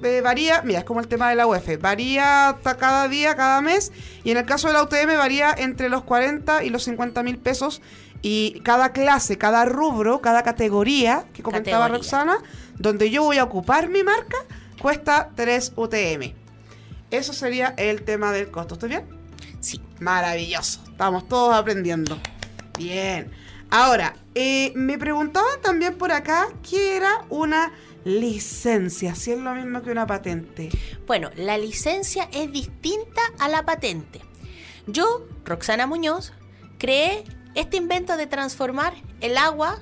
Eh, 0.04 0.22
varía, 0.22 0.62
mira, 0.64 0.80
es 0.80 0.86
como 0.86 1.00
el 1.00 1.08
tema 1.08 1.30
de 1.30 1.36
la 1.36 1.48
UEF, 1.48 1.80
varía 1.80 2.50
hasta 2.50 2.78
cada 2.78 3.08
día, 3.08 3.36
cada 3.36 3.62
mes, 3.62 3.94
y 4.24 4.32
en 4.32 4.38
el 4.38 4.46
caso 4.46 4.68
de 4.68 4.74
la 4.74 4.84
UTM 4.84 5.18
varía 5.18 5.54
entre 5.58 5.88
los 5.88 6.04
40 6.04 6.64
y 6.64 6.70
los 6.70 6.84
50 6.84 7.24
mil 7.24 7.38
pesos, 7.38 7.82
y 8.22 8.60
cada 8.64 8.92
clase, 8.92 9.38
cada 9.38 9.66
rubro, 9.66 10.22
cada 10.22 10.44
categoría 10.44 11.26
que 11.34 11.42
comentaba 11.42 11.86
Categoría. 11.88 11.98
Roxana, 11.98 12.38
donde 12.78 13.10
yo 13.10 13.24
voy 13.24 13.38
a 13.38 13.44
ocupar 13.44 13.90
mi 13.90 14.04
marca, 14.04 14.38
cuesta 14.82 15.30
3 15.36 15.74
UTM. 15.76 16.34
Eso 17.12 17.34
sería 17.34 17.74
el 17.78 18.04
tema 18.04 18.32
del 18.32 18.52
costo, 18.52 18.76
¿estoy 18.76 18.90
bien? 18.90 19.06
Sí. 19.60 19.82
Maravilloso. 20.00 20.82
Estamos 20.88 21.28
todos 21.28 21.56
aprendiendo. 21.56 22.20
Bien. 22.78 23.32
Ahora, 23.74 24.18
eh, 24.36 24.74
me 24.76 24.98
preguntaban 24.98 25.62
también 25.62 25.98
por 25.98 26.12
acá 26.12 26.50
qué 26.70 26.98
era 26.98 27.26
una 27.30 27.72
licencia, 28.04 29.16
si 29.16 29.32
es 29.32 29.40
lo 29.40 29.56
mismo 29.56 29.82
que 29.82 29.92
una 29.92 30.06
patente. 30.06 30.70
Bueno, 31.08 31.30
la 31.38 31.58
licencia 31.58 32.28
es 32.34 32.52
distinta 32.52 33.22
a 33.40 33.48
la 33.48 33.64
patente. 33.64 34.20
Yo, 34.88 35.26
Roxana 35.46 35.88
Muñoz, 35.88 36.34
creé 36.80 37.24
este 37.56 37.78
invento 37.78 38.18
de 38.18 38.28
transformar 38.28 38.94
el 39.22 39.38
agua 39.38 39.80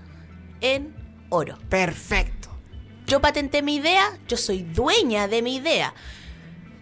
en 0.62 0.96
oro. 1.30 1.58
Perfecto. 1.68 2.50
Yo 3.08 3.22
patenté 3.22 3.64
mi 3.64 3.78
idea, 3.78 4.20
yo 4.28 4.38
soy 4.38 4.62
dueña 4.62 5.28
de 5.28 5.42
mi 5.42 5.56
idea. 5.56 5.96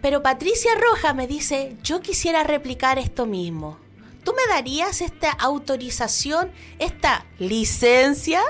Pero 0.02 0.22
Patricia 0.22 0.72
Roja 0.74 1.14
me 1.14 1.26
dice, 1.26 1.74
yo 1.82 2.02
quisiera 2.02 2.44
replicar 2.44 2.98
esto 2.98 3.24
mismo. 3.24 3.78
¿Tú 4.28 4.34
me 4.34 4.46
darías 4.52 5.00
esta 5.00 5.30
autorización, 5.30 6.52
esta 6.78 7.24
licencia? 7.38 8.42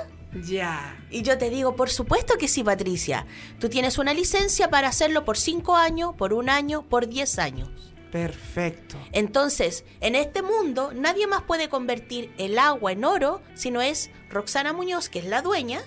Ya. 0.45 0.99
Y 1.09 1.23
yo 1.23 1.39
te 1.39 1.51
digo, 1.51 1.77
por 1.77 1.89
supuesto 1.89 2.35
que 2.37 2.49
sí, 2.49 2.65
Patricia. 2.65 3.29
Tú 3.61 3.69
tienes 3.69 3.97
una 3.97 4.13
licencia 4.13 4.71
para 4.71 4.89
hacerlo 4.89 5.25
por 5.25 5.37
5 5.39 5.77
años, 5.77 6.17
por 6.19 6.33
un 6.33 6.51
año, 6.51 6.83
por 6.83 7.07
10 7.07 7.39
años. 7.39 7.95
Perfecto. 8.11 8.97
Entonces, 9.13 9.85
en 10.01 10.17
este 10.17 10.43
mundo, 10.43 10.91
nadie 10.97 11.29
más 11.29 11.43
puede 11.43 11.69
convertir 11.69 12.33
el 12.39 12.59
agua 12.59 12.91
en 12.91 13.05
oro 13.05 13.41
si 13.55 13.71
no 13.71 13.81
es 13.81 14.11
Roxana 14.31 14.73
Muñoz, 14.73 15.09
que 15.09 15.21
es 15.21 15.27
la 15.27 15.43
dueña, 15.43 15.81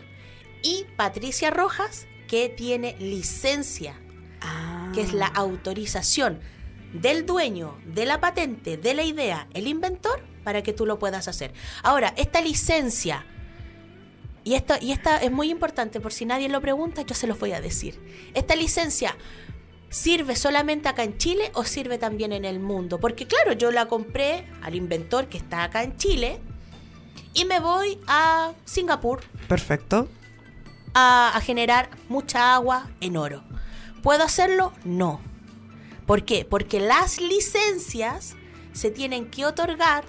y 0.63 0.85
Patricia 0.95 1.51
Rojas, 1.51 2.07
que 2.29 2.47
tiene 2.47 2.95
licencia, 2.97 3.99
Ah. 4.39 4.89
que 4.95 5.01
es 5.01 5.11
la 5.11 5.27
autorización 5.27 6.39
del 6.93 7.25
dueño 7.25 7.77
de 7.85 8.05
la 8.05 8.19
patente, 8.19 8.77
de 8.77 8.93
la 8.93 9.03
idea, 9.03 9.47
el 9.53 9.67
inventor, 9.67 10.21
para 10.43 10.61
que 10.63 10.73
tú 10.73 10.85
lo 10.85 10.99
puedas 10.99 11.27
hacer. 11.27 11.53
Ahora, 11.83 12.13
esta 12.17 12.41
licencia, 12.41 13.25
y 14.43 14.55
esto, 14.55 14.75
y 14.81 14.91
esta 14.91 15.17
es 15.17 15.31
muy 15.31 15.49
importante, 15.49 15.99
por 15.99 16.13
si 16.13 16.25
nadie 16.25 16.49
lo 16.49 16.61
pregunta, 16.61 17.03
yo 17.03 17.15
se 17.15 17.27
los 17.27 17.39
voy 17.39 17.53
a 17.53 17.61
decir. 17.61 17.99
Esta 18.33 18.55
licencia 18.55 19.15
¿Sirve 19.91 20.37
solamente 20.37 20.87
acá 20.87 21.03
en 21.03 21.17
Chile 21.17 21.51
o 21.53 21.65
sirve 21.65 21.97
también 21.97 22.31
en 22.31 22.45
el 22.45 22.61
mundo? 22.61 22.97
Porque 22.97 23.27
claro, 23.27 23.51
yo 23.51 23.71
la 23.71 23.87
compré 23.87 24.47
al 24.61 24.73
inventor 24.73 25.27
que 25.27 25.37
está 25.37 25.65
acá 25.65 25.83
en 25.83 25.97
Chile 25.97 26.39
y 27.33 27.43
me 27.43 27.59
voy 27.59 27.99
a 28.07 28.53
Singapur 28.63 29.19
Perfecto. 29.49 30.07
a, 30.93 31.35
a 31.35 31.41
generar 31.41 31.89
mucha 32.07 32.55
agua 32.55 32.89
en 33.01 33.17
oro. 33.17 33.43
¿Puedo 34.01 34.23
hacerlo? 34.23 34.71
No. 34.85 35.19
¿Por 36.05 36.25
qué? 36.25 36.45
Porque 36.45 36.79
las 36.79 37.19
licencias 37.19 38.35
se 38.73 38.91
tienen 38.91 39.29
que 39.29 39.45
otorgar 39.45 40.05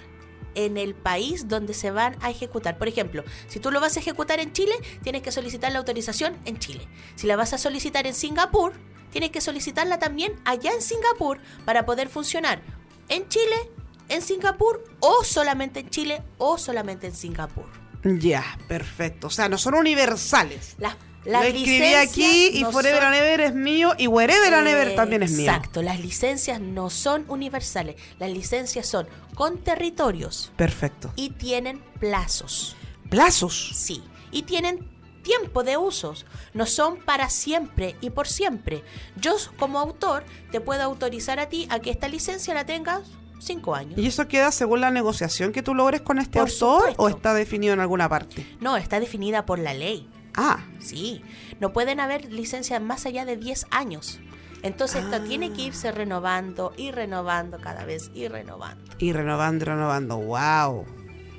en 0.54 0.76
el 0.76 0.94
país 0.94 1.48
donde 1.48 1.74
se 1.74 1.90
van 1.90 2.16
a 2.20 2.30
ejecutar. 2.30 2.78
Por 2.78 2.88
ejemplo, 2.88 3.24
si 3.48 3.60
tú 3.60 3.70
lo 3.70 3.80
vas 3.80 3.96
a 3.96 4.00
ejecutar 4.00 4.40
en 4.40 4.52
Chile, 4.52 4.74
tienes 5.02 5.22
que 5.22 5.32
solicitar 5.32 5.72
la 5.72 5.78
autorización 5.78 6.36
en 6.44 6.58
Chile. 6.58 6.86
Si 7.14 7.26
la 7.26 7.36
vas 7.36 7.52
a 7.52 7.58
solicitar 7.58 8.06
en 8.06 8.14
Singapur, 8.14 8.72
tienes 9.10 9.30
que 9.30 9.40
solicitarla 9.40 9.98
también 9.98 10.34
allá 10.44 10.72
en 10.72 10.82
Singapur 10.82 11.38
para 11.64 11.86
poder 11.86 12.08
funcionar 12.08 12.62
en 13.08 13.28
Chile, 13.28 13.70
en 14.08 14.22
Singapur 14.22 14.84
o 15.00 15.24
solamente 15.24 15.80
en 15.80 15.90
Chile 15.90 16.22
o 16.38 16.58
solamente 16.58 17.06
en 17.06 17.14
Singapur. 17.14 17.66
Ya, 18.04 18.58
perfecto. 18.68 19.28
O 19.28 19.30
sea, 19.30 19.48
no 19.48 19.58
son 19.58 19.74
universales. 19.74 20.74
Las, 20.78 20.96
Lo 21.24 21.32
las 21.32 21.44
escribí 21.46 21.66
licencias 21.78 22.08
aquí 22.10 22.50
y 22.54 22.62
no 22.62 22.72
Forever 22.72 22.98
son- 23.02 23.06
and 23.12 23.16
Ever 23.16 23.40
es 23.42 23.54
mío 23.54 23.92
y 23.96 24.06
Wherever 24.08 24.54
and 24.54 24.66
Ever 24.66 24.94
también 24.96 25.22
es 25.22 25.30
mío. 25.32 25.46
Exacto, 25.50 25.80
las 25.82 26.00
licencias 26.00 26.60
no 26.60 26.90
son 26.90 27.24
universales. 27.28 27.96
Las 28.18 28.30
licencias 28.30 28.86
son 28.86 29.06
con 29.34 29.58
territorios 29.58 30.50
Perfecto. 30.56 31.12
y 31.16 31.30
tienen 31.30 31.80
plazos. 32.00 32.76
Plazos. 33.08 33.72
Sí, 33.74 34.02
y 34.30 34.42
tienen 34.42 34.88
tiempo 35.22 35.62
de 35.62 35.76
usos, 35.76 36.26
no 36.54 36.66
son 36.66 36.96
para 36.96 37.30
siempre 37.30 37.94
y 38.00 38.10
por 38.10 38.26
siempre. 38.26 38.82
Yo 39.16 39.36
como 39.56 39.78
autor 39.78 40.24
te 40.50 40.60
puedo 40.60 40.82
autorizar 40.82 41.38
a 41.38 41.48
ti 41.48 41.68
a 41.70 41.78
que 41.78 41.90
esta 41.90 42.08
licencia 42.08 42.52
la 42.54 42.66
tengas 42.66 43.02
cinco 43.38 43.74
años. 43.76 43.96
¿Y 43.98 44.06
eso 44.06 44.26
queda 44.26 44.50
según 44.50 44.80
la 44.80 44.90
negociación 44.90 45.52
que 45.52 45.62
tú 45.62 45.74
logres 45.74 46.00
con 46.00 46.18
este 46.18 46.40
Por 46.40 46.48
autor 46.48 46.78
supuesto. 46.80 47.02
o 47.02 47.08
está 47.08 47.34
definido 47.34 47.72
en 47.74 47.80
alguna 47.80 48.08
parte? 48.08 48.44
No, 48.60 48.76
está 48.76 48.98
definida 48.98 49.46
por 49.46 49.60
la 49.60 49.74
ley. 49.74 50.08
Ah, 50.34 50.60
Sí, 50.80 51.22
no 51.60 51.72
pueden 51.72 52.00
haber 52.00 52.32
licencias 52.32 52.82
más 52.82 53.06
allá 53.06 53.24
de 53.24 53.36
10 53.36 53.66
años. 53.70 54.18
Entonces 54.62 55.04
esto 55.04 55.20
tiene 55.22 55.52
que 55.52 55.62
irse 55.62 55.90
renovando 55.90 56.72
y 56.76 56.92
renovando 56.92 57.58
cada 57.60 57.84
vez 57.84 58.10
y 58.14 58.28
renovando. 58.28 58.92
y 58.98 59.12
renovando 59.12 59.64
renovando. 59.64 60.18
¡Wow! 60.18 60.86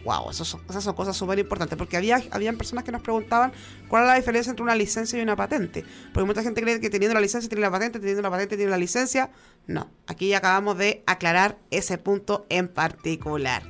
Wow, 0.04 0.30
esas 0.32 0.48
son 0.48 0.96
cosas 0.96 1.16
súper 1.16 1.40
importantes, 1.40 1.78
porque 1.78 1.96
había 1.96 2.22
habían 2.32 2.58
personas 2.58 2.84
que 2.84 2.92
nos 2.92 3.02
preguntaban 3.02 3.54
cuál 3.88 4.04
es 4.04 4.08
la 4.10 4.16
diferencia 4.16 4.50
entre 4.50 4.64
una 4.64 4.76
licencia 4.76 5.18
y 5.18 5.22
una 5.22 5.36
patente. 5.36 5.86
Porque 6.14 6.28
mucha 6.28 6.44
gente 6.44 6.62
cree 6.62 6.82
que 6.82 6.90
teniendo 6.90 7.14
la 7.14 7.22
licencia 7.22 7.48
tiene 7.48 7.62
la 7.62 7.72
patente, 7.72 8.00
teniendo 8.00 8.22
la 8.22 8.30
patente 8.30 8.58
tiene 8.58 8.72
la 8.72 8.78
licencia. 8.78 9.32
No, 9.66 9.90
aquí 10.08 10.28
ya 10.28 10.40
acabamos 10.40 10.78
de 10.78 11.04
aclarar 11.08 11.58
ese 11.72 11.98
punto 11.98 12.46
en 12.50 12.68
particular. 12.68 13.64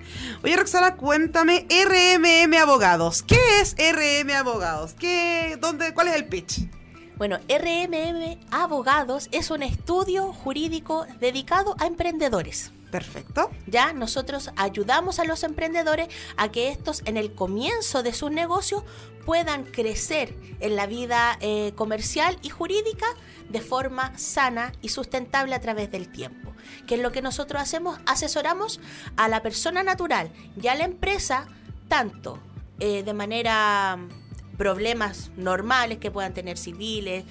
Oye, 0.44 0.56
Roxana, 0.56 0.96
cuéntame, 0.96 1.68
RMM 1.70 2.54
Abogados. 2.56 3.22
¿Qué 3.22 3.40
es 3.62 3.76
RM 3.78 4.32
Abogados? 4.32 4.96
¿Qué, 4.98 5.58
dónde, 5.62 5.94
¿Cuál 5.94 6.08
es 6.08 6.16
el 6.16 6.26
pitch? 6.26 6.68
Bueno, 7.16 7.38
RMM 7.48 8.40
Abogados 8.50 9.30
es 9.32 9.52
un 9.52 9.62
estudio 9.62 10.34
jurídico 10.34 11.06
dedicado 11.20 11.76
a 11.80 11.86
emprendedores. 11.86 12.73
Perfecto. 12.94 13.50
Ya 13.66 13.91
nosotros 13.91 14.52
ayudamos 14.56 15.18
a 15.18 15.24
los 15.24 15.41
emprendedores 15.41 16.10
a 16.38 16.52
que 16.52 16.70
estos 16.70 17.02
en 17.06 17.18
el 17.18 17.34
comienzo 17.34 18.04
de 18.04 18.14
sus 18.14 18.30
negocios 18.30 18.84
puedan 19.26 19.64
crecer 19.64 20.38
en 20.60 20.76
la 20.76 20.86
vida 20.86 21.39
eh, 21.41 21.74
comercial 21.76 22.38
y 22.44 22.50
jurídica 22.50 23.08
de 23.50 23.62
forma 23.62 24.16
sana 24.20 24.74
y 24.84 24.89
sustentable 24.89 25.56
a 25.56 25.60
través 25.60 25.89
del 25.89 26.12
tiempo. 26.12 26.54
Que 26.86 26.94
es 26.94 27.02
lo 27.02 27.12
que 27.12 27.24
nosotros 27.24 27.60
hacemos, 27.60 27.98
asesoramos 28.06 28.80
a 29.18 29.28
la 29.28 29.41
persona 29.41 29.82
natural 29.82 30.32
y 30.62 30.68
a 30.68 30.76
la 30.76 30.84
empresa 30.84 31.48
tanto 31.88 32.38
eh, 32.80 33.02
de 33.02 33.14
manera 33.16 33.98
mm, 33.98 34.56
problemas 34.56 35.32
normales 35.36 35.98
que 35.98 36.12
puedan 36.12 36.36
tener 36.36 36.60
civiles, 36.60 37.26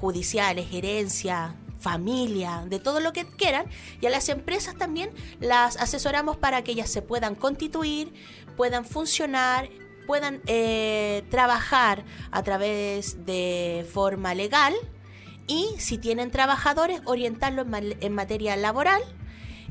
judiciales, 0.00 0.68
herencia, 0.72 1.56
familia, 1.88 2.64
de 2.66 2.78
todo 2.78 2.98
lo 3.00 3.12
que 3.12 3.24
quieran. 3.40 3.66
Y 4.00 4.06
a 4.06 4.10
las 4.10 4.28
empresas 4.28 4.74
también 4.76 5.10
las 5.40 5.76
asesoramos 5.76 6.36
para 6.36 6.62
que 6.64 6.72
ellas 6.72 6.90
se 6.90 7.02
puedan 7.02 7.34
constituir, 7.34 8.12
puedan 8.56 8.84
funcionar, 8.84 9.68
puedan 10.06 10.40
eh, 10.46 11.22
trabajar 11.30 12.04
a 12.30 12.42
través 12.42 13.24
de 13.24 13.86
forma 13.92 14.34
legal 14.34 14.74
y 15.46 15.66
si 15.78 15.98
tienen 15.98 16.30
trabajadores, 16.30 17.00
orientarlos 17.04 17.64
en, 17.66 17.70
ma- 17.70 17.96
en 18.06 18.12
materia 18.12 18.56
laboral 18.56 19.02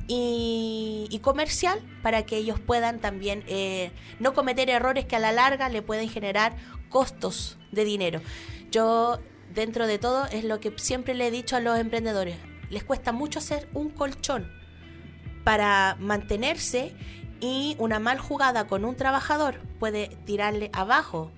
y, 0.08 1.08
y 1.10 1.20
comercial 1.20 1.80
para 2.02 2.26
que 2.26 2.38
ellos 2.38 2.60
puedan 2.60 3.00
también 3.00 3.44
eh, 3.48 3.92
no 4.20 4.34
cometer 4.34 4.70
errores 4.70 5.06
que 5.06 5.16
a 5.16 5.20
la 5.20 5.32
larga 5.32 5.70
le 5.70 5.82
pueden 5.82 6.10
generar 6.10 6.56
costos 6.90 7.58
de 7.72 7.86
dinero. 7.86 8.22
Yo, 8.72 9.20
dentro 9.54 9.88
de 9.88 10.00
todo, 10.00 10.26
es 10.28 10.44
lo 10.44 10.60
que 10.60 10.74
siempre 10.78 11.14
le 11.14 11.28
he 11.28 11.32
dicho 11.32 11.56
a 11.56 11.60
los 11.60 11.80
emprendedores, 11.80 12.38
les 12.70 12.84
cuesta 12.84 13.12
mucho 13.12 13.40
hacer 13.40 13.68
un 13.74 13.90
colchón 13.90 14.52
para 15.44 15.96
mantenerse 16.00 16.96
y 17.40 17.76
una 17.80 18.00
mal 18.00 18.20
jugada 18.20 18.68
con 18.68 18.86
un 18.86 18.96
trabajador 18.96 19.60
puede 19.80 20.08
tirarle 20.26 20.70
abajo 20.74 21.32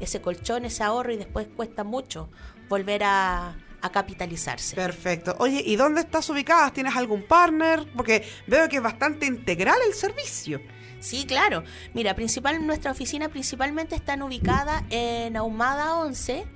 ese 0.00 0.20
colchón, 0.20 0.64
ese 0.64 0.82
ahorro 0.82 1.12
y 1.12 1.16
después 1.16 1.48
cuesta 1.56 1.82
mucho 1.82 2.28
volver 2.68 3.02
a, 3.04 3.56
a 3.80 3.90
capitalizarse. 3.90 4.76
Perfecto. 4.76 5.34
Oye, 5.38 5.62
¿y 5.64 5.76
dónde 5.76 6.02
estás 6.02 6.28
ubicada? 6.28 6.70
¿Tienes 6.72 6.94
algún 6.96 7.22
partner? 7.22 7.86
Porque 7.96 8.28
veo 8.46 8.68
que 8.68 8.76
es 8.76 8.82
bastante 8.82 9.26
integral 9.26 9.76
el 9.86 9.94
servicio. 9.94 10.60
Sí, 11.00 11.24
claro. 11.26 11.62
Mira, 11.94 12.14
principal, 12.14 12.66
nuestra 12.66 12.90
oficina 12.90 13.28
principalmente 13.28 13.94
están 13.94 14.22
ubicada 14.22 14.84
en 14.90 15.36
Ahumada 15.36 15.98
11, 15.98 16.46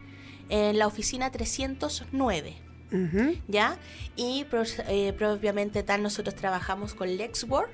en 0.51 0.79
la 0.79 0.87
oficina 0.87 1.31
309. 1.33 2.57
Ujú. 2.93 3.37
¿Ya? 3.49 3.79
Y 4.17 4.45
eh, 4.89 5.13
propiamente 5.17 5.83
tal, 5.83 6.03
nosotros 6.03 6.35
trabajamos 6.35 6.93
con 6.95 7.17
Lexwork, 7.17 7.71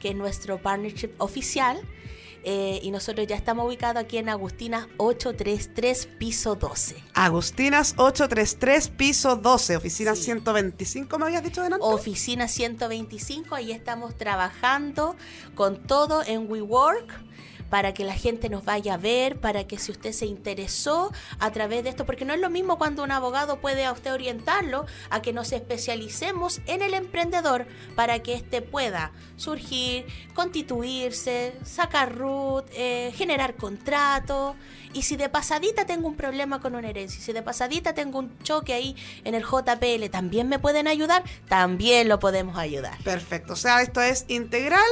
que 0.00 0.10
es 0.10 0.14
nuestro 0.16 0.58
partnership 0.62 1.10
oficial. 1.18 1.80
eh, 2.44 2.80
y 2.82 2.90
nosotros 2.90 3.24
ya 3.28 3.36
estamos 3.36 3.64
ubicados 3.68 4.02
aquí 4.02 4.18
en 4.18 4.28
Agustina 4.28 4.88
833, 4.96 6.06
piso 6.18 6.56
12. 6.56 6.96
Agustinas 7.14 7.94
833, 7.96 8.88
piso 8.88 9.36
12, 9.36 9.76
oficina 9.76 10.16
Sí. 10.16 10.22
125, 10.24 11.18
¿me 11.20 11.26
habías 11.26 11.44
dicho 11.44 11.62
delante? 11.62 11.86
Oficina 11.86 12.48
125, 12.48 13.54
ahí 13.54 13.70
estamos 13.70 14.16
trabajando 14.18 15.14
con 15.54 15.84
todo 15.86 16.24
en 16.26 16.50
WeWork 16.50 17.12
para 17.72 17.94
que 17.94 18.04
la 18.04 18.12
gente 18.12 18.50
nos 18.50 18.66
vaya 18.66 18.92
a 18.92 18.96
ver, 18.98 19.40
para 19.40 19.66
que 19.66 19.78
si 19.78 19.92
usted 19.92 20.12
se 20.12 20.26
interesó 20.26 21.10
a 21.38 21.52
través 21.52 21.82
de 21.82 21.88
esto, 21.88 22.04
porque 22.04 22.26
no 22.26 22.34
es 22.34 22.40
lo 22.40 22.50
mismo 22.50 22.76
cuando 22.76 23.02
un 23.02 23.10
abogado 23.10 23.62
puede 23.62 23.86
a 23.86 23.92
usted 23.92 24.12
orientarlo 24.12 24.84
a 25.08 25.22
que 25.22 25.32
nos 25.32 25.52
especialicemos 25.52 26.60
en 26.66 26.82
el 26.82 26.92
emprendedor 26.92 27.66
para 27.96 28.18
que 28.18 28.34
éste 28.34 28.60
pueda 28.60 29.12
surgir, 29.36 30.04
constituirse, 30.34 31.54
sacar 31.64 32.14
RUT, 32.14 32.66
eh, 32.74 33.10
generar 33.16 33.54
contrato. 33.54 34.54
Y 34.92 35.00
si 35.00 35.16
de 35.16 35.30
pasadita 35.30 35.86
tengo 35.86 36.08
un 36.08 36.16
problema 36.16 36.60
con 36.60 36.74
una 36.74 36.90
herencia, 36.90 37.22
si 37.22 37.32
de 37.32 37.40
pasadita 37.40 37.94
tengo 37.94 38.18
un 38.18 38.38
choque 38.42 38.74
ahí 38.74 38.94
en 39.24 39.34
el 39.34 39.44
JPL, 39.44 40.10
también 40.10 40.46
me 40.46 40.58
pueden 40.58 40.88
ayudar, 40.88 41.24
también 41.48 42.10
lo 42.10 42.18
podemos 42.18 42.58
ayudar. 42.58 43.02
Perfecto, 43.02 43.54
o 43.54 43.56
sea, 43.56 43.80
esto 43.80 44.02
es 44.02 44.26
integral 44.28 44.82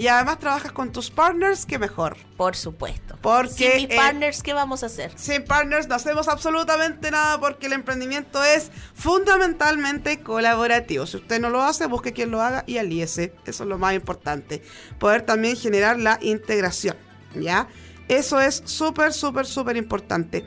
y 0.00 0.08
además 0.08 0.38
trabajas 0.38 0.72
con 0.72 0.92
tus 0.92 1.10
partners, 1.10 1.66
que 1.66 1.78
mejor. 1.78 2.16
Por 2.38 2.56
supuesto. 2.56 3.18
Porque, 3.20 3.52
Sin 3.52 3.74
mis 3.74 3.90
eh, 3.90 3.96
partners, 3.96 4.42
¿qué 4.42 4.54
vamos 4.54 4.82
a 4.82 4.86
hacer? 4.86 5.12
Sin 5.14 5.44
partners 5.44 5.88
no 5.88 5.94
hacemos 5.94 6.26
absolutamente 6.26 7.10
nada 7.10 7.38
porque 7.38 7.66
el 7.66 7.74
emprendimiento 7.74 8.42
es 8.42 8.70
fundamentalmente 8.94 10.20
colaborativo. 10.22 11.04
Si 11.04 11.18
usted 11.18 11.38
no 11.38 11.50
lo 11.50 11.60
hace, 11.60 11.84
busque 11.84 12.14
quien 12.14 12.30
lo 12.30 12.40
haga 12.40 12.64
y 12.66 12.78
alíese. 12.78 13.34
Eso 13.44 13.64
es 13.64 13.68
lo 13.68 13.76
más 13.76 13.92
importante. 13.92 14.62
Poder 14.98 15.20
también 15.20 15.54
generar 15.54 15.98
la 15.98 16.18
integración, 16.22 16.96
¿ya? 17.34 17.68
Eso 18.08 18.40
es 18.40 18.62
súper, 18.64 19.12
súper, 19.12 19.44
súper 19.44 19.76
importante. 19.76 20.46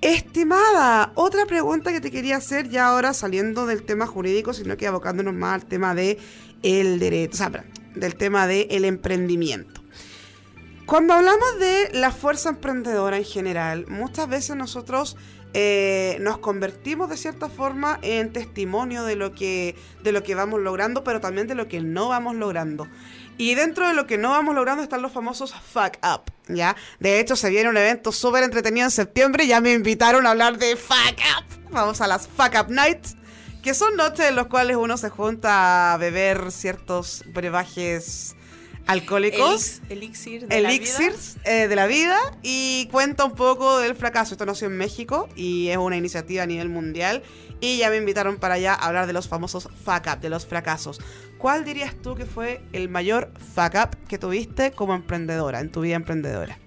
Estimada, 0.00 1.12
otra 1.16 1.44
pregunta 1.44 1.92
que 1.92 2.00
te 2.00 2.10
quería 2.10 2.38
hacer 2.38 2.70
ya 2.70 2.86
ahora 2.86 3.12
saliendo 3.12 3.66
del 3.66 3.82
tema 3.82 4.06
jurídico, 4.06 4.54
sino 4.54 4.78
que 4.78 4.86
abocándonos 4.86 5.34
más 5.34 5.56
al 5.56 5.66
tema 5.66 5.94
de 5.94 6.18
el 6.62 6.98
derecho, 6.98 7.34
o 7.34 7.36
sea, 7.36 7.64
del 7.94 8.14
tema 8.16 8.46
del 8.46 8.84
emprendimiento. 8.84 9.80
Cuando 10.86 11.14
hablamos 11.14 11.58
de 11.60 11.90
la 11.92 12.10
fuerza 12.10 12.48
emprendedora 12.48 13.16
en 13.16 13.24
general, 13.24 13.86
muchas 13.88 14.28
veces 14.28 14.56
nosotros 14.56 15.16
eh, 15.52 16.16
nos 16.20 16.38
convertimos 16.38 17.08
de 17.10 17.16
cierta 17.16 17.48
forma 17.48 17.98
en 18.02 18.32
testimonio 18.32 19.04
de 19.04 19.16
lo, 19.16 19.32
que, 19.32 19.76
de 20.02 20.12
lo 20.12 20.22
que 20.22 20.34
vamos 20.34 20.60
logrando, 20.60 21.02
pero 21.02 21.20
también 21.20 21.46
de 21.48 21.54
lo 21.54 21.68
que 21.68 21.80
no 21.80 22.08
vamos 22.08 22.36
logrando. 22.36 22.88
Y 23.36 23.54
dentro 23.54 23.88
de 23.88 23.94
lo 23.94 24.06
que 24.06 24.18
no 24.18 24.30
vamos 24.30 24.54
logrando 24.54 24.82
están 24.82 25.02
los 25.02 25.12
famosos 25.12 25.54
fuck 25.54 25.96
up, 26.04 26.30
¿ya? 26.48 26.76
De 26.98 27.20
hecho, 27.20 27.36
se 27.36 27.50
viene 27.50 27.68
un 27.68 27.76
evento 27.76 28.12
súper 28.12 28.44
entretenido 28.44 28.86
en 28.86 28.90
septiembre, 28.90 29.46
ya 29.46 29.60
me 29.60 29.72
invitaron 29.72 30.26
a 30.26 30.30
hablar 30.30 30.58
de 30.58 30.76
fuck 30.76 31.18
up. 31.38 31.44
Vamos 31.70 32.00
a 32.00 32.06
las 32.06 32.28
fuck 32.28 32.54
up 32.60 32.68
nights, 32.68 33.16
que 33.62 33.74
son 33.74 33.96
noches 33.96 34.26
en 34.28 34.36
las 34.36 34.46
cuales 34.46 34.76
uno 34.76 34.96
se 34.96 35.10
junta 35.10 35.92
a 35.92 35.96
beber 35.96 36.50
ciertos 36.52 37.24
brebajes 37.26 38.36
alcohólicos 38.86 39.80
elixir 39.88 40.48
de 40.48 40.60
la 40.60 40.70
vida. 40.70 40.76
elixirs 40.76 41.36
eh, 41.44 41.68
de 41.68 41.76
la 41.76 41.86
vida 41.86 42.18
y 42.42 42.88
cuenta 42.90 43.24
un 43.24 43.34
poco 43.34 43.78
del 43.78 43.94
fracaso. 43.94 44.34
Esto 44.34 44.46
nació 44.46 44.66
en 44.66 44.76
México 44.76 45.28
y 45.36 45.68
es 45.68 45.76
una 45.76 45.96
iniciativa 45.96 46.42
a 46.42 46.46
nivel 46.46 46.68
mundial. 46.68 47.22
Y 47.60 47.78
ya 47.78 47.90
me 47.90 47.98
invitaron 47.98 48.38
para 48.38 48.54
allá 48.54 48.74
a 48.74 48.86
hablar 48.86 49.06
de 49.06 49.12
los 49.12 49.28
famosos 49.28 49.68
fuck 49.84 50.06
up, 50.12 50.20
de 50.20 50.30
los 50.30 50.46
fracasos. 50.46 50.98
¿Cuál 51.38 51.64
dirías 51.64 51.94
tú 52.02 52.14
que 52.14 52.26
fue 52.26 52.62
el 52.72 52.88
mayor 52.88 53.32
fuck 53.54 53.74
up 53.74 53.96
que 54.08 54.18
tuviste 54.18 54.72
como 54.72 54.94
emprendedora, 54.94 55.60
en 55.60 55.70
tu 55.70 55.82
vida 55.82 55.96
emprendedora? 55.96 56.58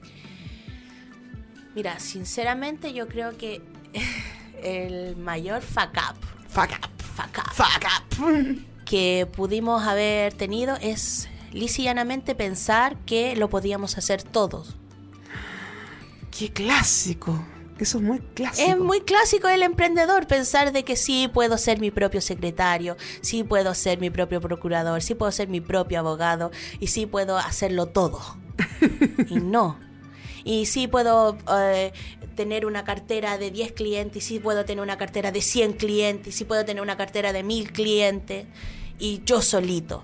Mira, 1.75 1.99
sinceramente 1.99 2.93
yo 2.93 3.07
creo 3.07 3.35
que 3.35 3.61
el 4.63 5.17
mayor 5.17 5.61
fuck 5.61 5.91
up, 5.93 6.17
Fuck 6.53 6.69
up. 6.71 7.01
fuck 7.15 7.37
up 7.37 7.53
Fuck 7.53 7.83
up. 7.85 8.57
que 8.85 9.27
pudimos 9.35 9.83
haber 9.87 10.33
tenido 10.33 10.75
es 10.81 11.27
lisa 11.51 11.81
y 11.81 11.85
llanamente 11.85 12.35
pensar 12.35 12.97
que 13.05 13.35
lo 13.35 13.49
podíamos 13.49 13.97
hacer 13.97 14.21
todos. 14.21 14.75
Qué 16.37 16.51
clásico. 16.51 17.43
Eso 17.79 17.97
es 17.97 18.03
muy 18.03 18.19
clásico. 18.19 18.69
Es 18.69 18.77
muy 18.77 19.01
clásico 19.01 19.47
del 19.47 19.63
emprendedor 19.63 20.27
pensar 20.27 20.71
de 20.71 20.83
que 20.83 20.95
sí 20.95 21.27
puedo 21.33 21.57
ser 21.57 21.79
mi 21.79 21.89
propio 21.89 22.21
secretario, 22.21 22.97
sí 23.21 23.43
puedo 23.43 23.73
ser 23.73 23.99
mi 23.99 24.11
propio 24.11 24.39
procurador, 24.39 25.01
sí 25.01 25.15
puedo 25.15 25.31
ser 25.31 25.47
mi 25.47 25.59
propio 25.59 25.99
abogado 25.99 26.51
y 26.79 26.87
sí 26.87 27.07
puedo 27.07 27.37
hacerlo 27.37 27.87
todo. 27.87 28.21
y 29.27 29.35
no. 29.35 29.79
Y 30.43 30.65
sí 30.65 30.87
puedo 30.87 31.37
eh, 31.51 31.93
tener 32.35 32.65
una 32.65 32.83
cartera 32.83 33.37
de 33.37 33.51
10 33.51 33.73
clientes, 33.73 34.17
y 34.17 34.27
sí 34.27 34.39
puedo 34.39 34.65
tener 34.65 34.83
una 34.83 34.97
cartera 34.97 35.31
de 35.31 35.41
100 35.41 35.73
clientes, 35.73 36.35
y 36.35 36.37
sí 36.37 36.45
puedo 36.45 36.65
tener 36.65 36.81
una 36.81 36.97
cartera 36.97 37.33
de 37.33 37.43
1000 37.43 37.71
clientes 37.71 38.45
y 38.99 39.21
yo 39.25 39.41
solito. 39.41 40.03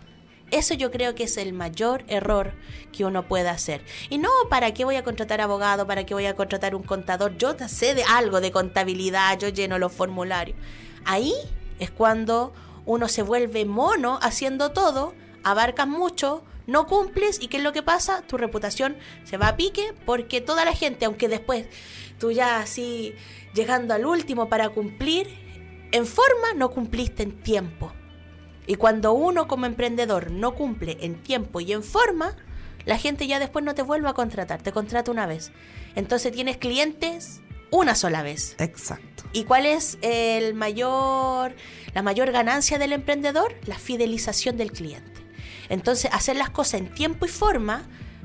Eso 0.52 0.74
yo 0.74 0.90
creo 0.90 1.14
que 1.14 1.24
es 1.24 1.38
el 1.38 1.54
mayor 1.54 2.04
error 2.08 2.54
que 2.92 3.06
uno 3.06 3.28
puede 3.28 3.50
hacer. 3.50 3.84
Y 4.10 4.18
no, 4.18 4.30
¿para 4.50 4.74
qué 4.74 4.84
voy 4.84 4.96
a 4.96 5.04
contratar 5.04 5.42
abogado? 5.42 5.86
¿Para 5.86 6.06
qué 6.06 6.16
voy 6.16 6.26
a 6.26 6.36
contratar 6.36 6.74
un 6.74 6.84
contador? 6.84 7.38
Yo 7.38 7.56
sé 7.68 7.94
de 7.94 8.04
algo 8.04 8.42
de 8.42 8.52
contabilidad, 8.52 9.38
yo 9.38 9.50
lleno 9.50 9.78
los 9.78 9.92
formularios. 9.92 10.58
Ahí 11.06 11.34
es 11.78 11.92
cuando 11.92 12.52
uno 12.86 13.08
se 13.08 13.22
vuelve 13.22 13.66
mono 13.66 14.18
haciendo 14.22 14.72
todo, 14.72 15.14
abarcas 15.44 15.88
mucho, 15.88 16.44
no 16.70 16.88
cumples 16.88 17.41
y 17.41 17.47
¿qué 17.47 17.57
es 17.57 17.63
lo 17.63 17.74
que 17.74 17.84
pasa? 17.84 18.22
Tu 18.22 18.38
reputación 18.38 18.97
se 19.24 19.38
va 19.38 19.49
a 19.49 19.57
pique 19.57 19.93
porque 20.05 20.41
toda 20.41 20.65
la 20.65 20.74
gente, 20.74 21.05
aunque 21.05 21.28
después 21.28 21.65
tú 22.20 22.32
ya 22.32 22.59
así 22.59 23.13
llegando 23.53 23.93
al 23.93 24.05
último 24.05 24.49
para 24.49 24.70
cumplir, 24.70 25.28
en 25.91 26.05
forma 26.05 26.53
no 26.55 26.70
cumpliste 26.70 27.24
en 27.24 27.41
tiempo. 27.41 27.91
Y 28.67 28.76
cuando 28.76 29.13
uno 29.13 29.47
como 29.47 29.65
emprendedor 29.65 30.32
no 30.32 30.53
cumple 30.53 30.97
en 31.01 31.22
tiempo 31.24 31.59
y 31.59 31.74
en 31.74 31.84
forma, 31.84 32.36
la 32.86 32.97
gente 32.97 33.26
ya 33.26 33.39
después 33.39 33.65
no 33.65 33.74
te 33.74 33.82
vuelve 33.82 34.09
a 34.09 34.13
contratar, 34.13 34.61
te 34.61 34.72
contrata 34.72 35.09
una 35.09 35.26
vez. 35.26 35.51
Entonces 35.95 36.32
tienes 36.32 36.57
clientes 36.57 37.41
una 37.72 37.95
sola 37.95 38.22
vez. 38.22 38.55
Exacto. 38.59 39.24
¿Y 39.34 39.43
cuál 39.43 39.65
es 39.65 39.97
el 40.01 40.53
mayor, 40.53 41.55
la 41.93 42.03
mayor 42.03 42.32
ganancia 42.32 42.78
del 42.78 42.93
emprendedor? 42.93 43.55
La 43.65 43.78
fidelización 43.78 44.57
del 44.57 44.72
cliente. 44.72 45.18
Entonces, 45.70 46.11
hacer 46.13 46.36
las 46.36 46.49
cosas 46.49 46.82
en 46.82 46.93
tiempo 46.93 47.26
y 47.26 47.30
forma, 47.30 47.84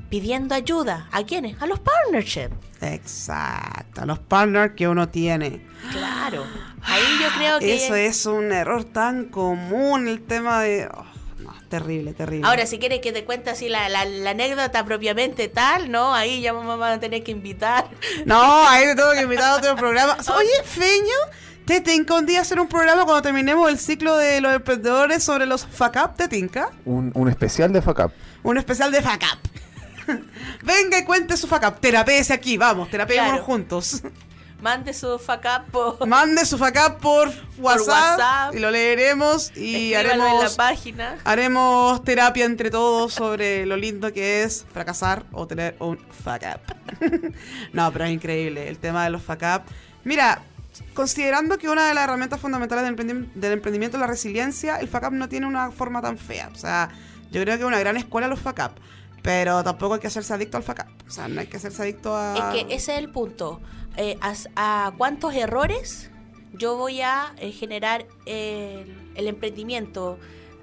pidiendo 0.09 0.53
ayuda. 0.55 1.07
¿A 1.11 1.23
quiénes? 1.23 1.61
A 1.61 1.65
los 1.67 1.79
partnerships. 1.79 2.55
Exacto. 2.81 4.01
A 4.01 4.05
los 4.05 4.19
partners 4.19 4.73
que 4.75 4.87
uno 4.87 5.09
tiene. 5.09 5.61
Claro. 5.91 6.45
Ahí 6.83 7.03
yo 7.21 7.27
creo 7.37 7.59
que... 7.59 7.75
Eso 7.75 7.95
es 7.95 8.25
un 8.25 8.51
error 8.51 8.83
tan 8.83 9.25
común, 9.25 10.07
el 10.07 10.21
tema 10.23 10.61
de... 10.61 10.87
oh, 10.93 11.05
no, 11.39 11.53
terrible, 11.69 12.13
terrible. 12.13 12.47
Ahora, 12.47 12.65
si 12.65 12.77
quieres 12.79 12.99
que 13.01 13.11
te 13.11 13.23
cuente 13.25 13.49
así 13.49 13.69
la, 13.69 13.89
la- 13.89 14.05
la 14.05 14.31
anécdota 14.31 14.83
propiamente 14.85 15.47
tal, 15.47 15.89
¿no? 15.91 16.13
Ahí 16.13 16.41
ya 16.41 16.53
vamos 16.53 16.79
a 16.81 16.99
tener 16.99 17.23
que 17.23 17.31
invitar. 17.31 17.87
No, 18.25 18.67
ahí 18.67 18.85
te 18.85 18.95
tengo 18.95 19.11
que 19.13 19.21
invitar 19.21 19.51
a 19.53 19.55
otro 19.57 19.75
programa. 19.75 20.17
Oye, 20.37 20.63
Feño, 20.63 21.15
¿te 21.65 21.81
tinca 21.81 22.13
un 22.15 22.25
día 22.25 22.41
hacer 22.41 22.59
un 22.59 22.67
programa 22.67 23.03
cuando 23.05 23.21
terminemos 23.21 23.69
el 23.69 23.77
ciclo 23.79 24.17
de 24.17 24.41
los 24.41 24.53
emprendedores 24.53 25.23
sobre 25.23 25.45
los 25.45 25.65
fuck 25.65 25.95
up? 26.03 26.15
¿Te 26.15 26.27
tinca? 26.27 26.69
Un, 26.85 27.11
un 27.15 27.29
especial 27.29 27.71
de 27.73 27.81
FACAP. 27.81 28.11
Un 28.43 28.57
especial 28.57 28.91
de 28.91 29.01
fuck 29.01 29.23
up. 29.23 29.39
Venga 30.63 30.99
y 30.99 31.05
cuente 31.05 31.35
su 31.37 31.47
fuck 31.47 31.63
up. 31.67 31.79
Terapéese 31.79 32.33
aquí, 32.33 32.57
vamos, 32.57 32.89
terapémonos 32.89 33.31
Claro. 33.31 33.43
juntos. 33.45 34.01
Mande 34.61 34.93
su 34.93 35.19
faca 35.19 35.65
por... 35.69 36.07
Mande 36.07 36.43
su 36.45 36.57
fuck 36.57 36.75
up 36.87 36.97
por 36.99 37.27
WhatsApp, 37.59 37.87
WhatsApp. 38.17 38.55
y 38.55 38.59
lo 38.59 38.71
leeremos 38.71 39.51
y 39.55 39.93
Escríbanlo 39.93 40.23
en 40.23 40.29
la 40.29 40.35
haremos, 40.37 40.55
página. 40.55 41.17
haremos 41.23 42.03
terapia 42.03 42.45
entre 42.45 42.71
todos 42.71 43.13
sobre 43.13 43.65
lo 43.67 43.75
lindo 43.77 44.11
que 44.13 44.43
es 44.43 44.65
fracasar 44.73 45.23
o 45.33 45.45
tener 45.45 45.75
un 45.79 45.97
fuck 46.23 46.41
up. 46.55 46.75
no, 47.73 47.91
pero 47.91 48.05
es 48.05 48.11
increíble 48.11 48.67
el 48.69 48.79
tema 48.79 49.03
de 49.03 49.09
los 49.11 49.21
fuck 49.21 49.41
up. 49.43 49.61
Mira, 50.03 50.41
considerando 50.93 51.57
que 51.57 51.69
una 51.69 51.87
de 51.87 51.93
las 51.93 52.05
herramientas 52.05 52.39
fundamentales 52.39 52.83
del, 52.83 52.95
emprendi- 52.95 53.31
del 53.33 53.53
emprendimiento 53.53 53.97
es 53.97 54.01
la 54.01 54.07
resiliencia, 54.07 54.77
el 54.77 54.87
fuck 54.87 55.03
up 55.07 55.13
no 55.13 55.29
tiene 55.29 55.47
una 55.47 55.71
forma 55.71 56.01
tan 56.01 56.17
fea. 56.17 56.49
O 56.53 56.57
sea, 56.57 56.89
yo 57.31 57.41
creo 57.41 57.55
que 57.55 57.61
es 57.63 57.67
una 57.67 57.79
gran 57.79 57.97
escuela 57.97 58.27
los 58.27 58.39
fuck 58.39 58.59
up. 58.59 58.81
Pero 59.21 59.63
tampoco 59.63 59.95
hay 59.95 59.99
que 59.99 60.07
hacerse 60.07 60.33
adicto 60.33 60.57
al 60.57 60.63
fuck 60.63 60.79
up. 60.85 61.07
O 61.07 61.09
sea, 61.09 61.27
no 61.27 61.41
hay 61.41 61.47
que 61.47 61.57
hacerse 61.57 61.81
adicto 61.81 62.15
a... 62.15 62.53
Es 62.53 62.65
que 62.65 62.75
ese 62.75 62.93
es 62.93 62.99
el 62.99 63.09
punto. 63.09 63.59
Eh, 63.97 64.17
a, 64.55 64.93
cuántos 64.97 65.33
errores 65.33 66.11
yo 66.53 66.77
voy 66.77 67.01
a 67.01 67.33
eh, 67.37 67.51
generar 67.51 68.05
el, 68.25 69.27
emprendimiento, 69.27 70.19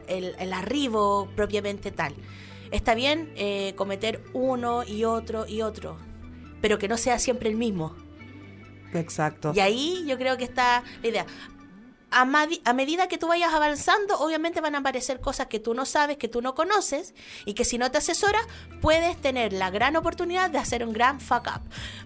el, 0.06 0.36
el 0.38 0.52
arribo 0.52 1.28
propiamente 1.34 1.90
tal. 1.90 2.14
Está 2.70 2.94
bien 2.94 3.32
eh, 3.36 3.74
cometer 3.76 4.22
uno 4.32 4.84
y 4.84 5.04
otro 5.04 5.46
y 5.46 5.62
otro, 5.62 5.98
pero 6.60 6.78
que 6.78 6.88
no 6.88 6.96
sea 6.96 7.18
siempre 7.18 7.50
el 7.50 7.56
mismo. 7.56 7.96
Exacto. 8.94 9.52
Y 9.54 9.60
ahí 9.60 10.04
yo 10.06 10.18
creo 10.18 10.36
que 10.36 10.44
está 10.44 10.82
la 11.02 11.08
idea. 11.08 11.26
A, 12.12 12.74
medida 12.74 13.08
que 13.08 13.16
tú 13.16 13.26
vayas 13.26 13.54
avanzando, 13.54 14.18
obviamente 14.18 14.60
van 14.60 14.74
a 14.74 14.78
aparecer 14.78 15.18
cosas 15.20 15.46
que 15.46 15.58
tú 15.58 15.72
no 15.72 15.86
sabes, 15.86 16.18
que 16.18 16.28
tú 16.28 16.42
no 16.42 16.54
conoces, 16.54 17.14
y 17.46 17.54
que 17.54 17.64
si 17.64 17.78
no 17.78 17.90
te 17.90 17.98
asesoras, 17.98 18.42
puedes 18.82 19.16
tener 19.16 19.54
la 19.54 19.70
gran 19.70 19.96
oportunidad 19.96 20.50
de 20.50 20.58
hacer 20.58 20.84
un 20.84 20.92
gran 20.92 21.20
fuck 21.20 21.46
up. 21.46 21.62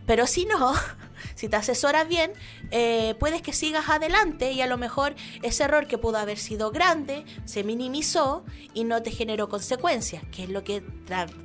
Pero 0.06 0.28
si 0.28 0.44
no, 0.46 0.74
si 1.34 1.48
te 1.48 1.56
asesoras 1.56 2.06
bien, 2.06 2.32
eh, 2.70 3.16
puedes 3.18 3.42
que 3.42 3.52
sigas 3.52 3.88
adelante 3.88 4.52
y 4.52 4.60
a 4.60 4.68
lo 4.68 4.78
mejor 4.78 5.16
ese 5.42 5.64
error 5.64 5.88
que 5.88 5.98
pudo 5.98 6.18
haber 6.18 6.38
sido 6.38 6.70
grande 6.70 7.24
se 7.44 7.64
minimizó 7.64 8.44
y 8.74 8.84
no 8.84 9.02
te 9.02 9.10
generó 9.10 9.48
consecuencias, 9.48 10.22
que 10.30 10.44
es 10.44 10.50
lo 10.50 10.62
que 10.62 10.84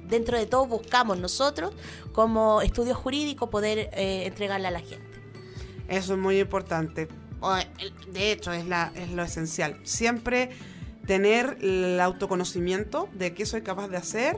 dentro 0.04 0.38
de 0.38 0.46
todo 0.46 0.68
buscamos 0.68 1.18
nosotros 1.18 1.74
como 2.12 2.62
estudio 2.62 2.94
jurídico 2.94 3.50
poder 3.50 3.90
eh, 3.94 4.26
entregarle 4.28 4.68
a 4.68 4.72
la 4.72 4.82
gente. 4.82 5.11
Eso 5.92 6.14
es 6.14 6.20
muy 6.20 6.40
importante. 6.40 7.10
De 8.14 8.32
hecho, 8.32 8.54
es, 8.54 8.66
la, 8.66 8.92
es 8.96 9.12
lo 9.12 9.24
esencial. 9.24 9.78
Siempre 9.84 10.50
tener 11.06 11.58
el 11.62 12.00
autoconocimiento 12.00 13.10
de 13.14 13.34
qué 13.34 13.46
soy 13.46 13.62
capaz 13.62 13.90
de 13.90 13.98
hacer 13.98 14.38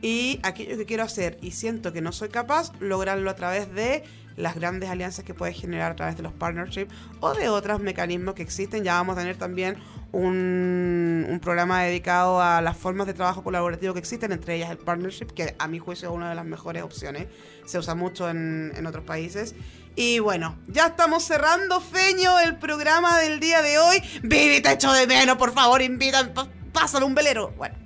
y 0.00 0.40
aquello 0.42 0.76
que 0.76 0.86
quiero 0.86 1.02
hacer 1.02 1.36
y 1.42 1.50
siento 1.50 1.92
que 1.92 2.00
no 2.00 2.12
soy 2.12 2.30
capaz, 2.30 2.72
lograrlo 2.80 3.28
a 3.28 3.34
través 3.34 3.72
de 3.74 4.04
las 4.36 4.54
grandes 4.54 4.90
alianzas 4.90 5.24
que 5.24 5.34
puedes 5.34 5.60
generar 5.60 5.92
a 5.92 5.96
través 5.96 6.16
de 6.16 6.22
los 6.22 6.32
partnerships 6.32 6.92
o 7.20 7.34
de 7.34 7.48
otros 7.48 7.80
mecanismos 7.80 8.34
que 8.34 8.42
existen. 8.42 8.82
Ya 8.82 8.94
vamos 8.94 9.16
a 9.16 9.20
tener 9.20 9.36
también 9.36 9.76
un, 10.12 11.26
un 11.28 11.40
programa 11.40 11.82
dedicado 11.82 12.40
a 12.40 12.60
las 12.60 12.76
formas 12.76 13.06
de 13.06 13.14
trabajo 13.14 13.42
colaborativo 13.44 13.92
que 13.92 14.00
existen, 14.00 14.32
entre 14.32 14.56
ellas 14.56 14.70
el 14.70 14.78
partnership, 14.78 15.26
que 15.26 15.54
a 15.58 15.68
mi 15.68 15.78
juicio 15.78 16.08
es 16.08 16.14
una 16.14 16.30
de 16.30 16.34
las 16.34 16.46
mejores 16.46 16.82
opciones. 16.82 17.26
Se 17.66 17.78
usa 17.78 17.94
mucho 17.94 18.28
en, 18.28 18.72
en 18.74 18.86
otros 18.86 19.04
países. 19.04 19.54
Y 19.96 20.18
bueno, 20.18 20.58
ya 20.66 20.86
estamos 20.88 21.22
cerrando, 21.24 21.80
Feño, 21.80 22.40
el 22.40 22.56
programa 22.56 23.18
del 23.20 23.38
día 23.38 23.62
de 23.62 23.78
hoy. 23.78 24.02
Vivi, 24.22 24.60
te 24.60 24.72
echo 24.72 24.92
de 24.92 25.06
menos, 25.06 25.36
por 25.36 25.52
favor, 25.54 25.82
invitan, 25.82 26.34
pa- 26.34 26.48
pásale 26.72 27.04
un 27.04 27.14
velero. 27.14 27.50
Bueno, 27.56 27.76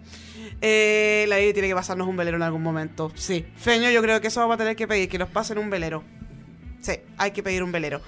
eh, 0.62 1.26
la 1.28 1.36
Vivi 1.36 1.52
tiene 1.52 1.68
que 1.68 1.74
pasarnos 1.74 2.08
un 2.08 2.16
velero 2.16 2.36
en 2.38 2.42
algún 2.42 2.62
momento. 2.62 3.12
Sí, 3.14 3.44
Feño, 3.56 3.90
yo 3.90 4.00
creo 4.00 4.20
que 4.22 4.28
eso 4.28 4.40
vamos 4.40 4.54
a 4.54 4.58
tener 4.58 4.74
que 4.74 4.88
pedir, 4.88 5.08
que 5.10 5.18
nos 5.18 5.28
pasen 5.28 5.58
un 5.58 5.68
velero. 5.68 6.02
Sí, 6.80 6.92
hay 7.18 7.32
que 7.32 7.42
pedir 7.42 7.62
un 7.62 7.72
velero. 7.72 8.00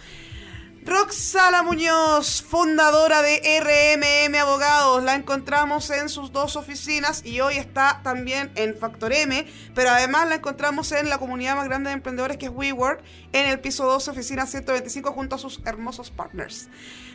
Roxana 0.82 1.62
Muñoz, 1.62 2.40
fundadora 2.42 3.20
de 3.20 3.36
RMM 3.60 4.34
Abogados, 4.38 4.79
la 5.02 5.14
encontramos 5.14 5.90
en 5.90 6.08
sus 6.08 6.32
dos 6.32 6.56
oficinas 6.56 7.24
y 7.24 7.40
hoy 7.40 7.56
está 7.56 8.00
también 8.02 8.50
en 8.54 8.76
Factor 8.76 9.12
M, 9.12 9.46
pero 9.74 9.90
además 9.90 10.28
la 10.28 10.36
encontramos 10.36 10.92
en 10.92 11.08
la 11.08 11.18
comunidad 11.18 11.56
más 11.56 11.66
grande 11.66 11.90
de 11.90 11.94
emprendedores 11.94 12.36
que 12.36 12.46
es 12.46 12.52
WeWork, 12.52 13.02
en 13.32 13.48
el 13.48 13.60
piso 13.60 13.86
12, 13.86 14.10
oficina 14.10 14.46
125, 14.46 15.12
junto 15.12 15.36
a 15.36 15.38
sus 15.38 15.60
hermosos 15.64 16.10
partners. 16.10 16.68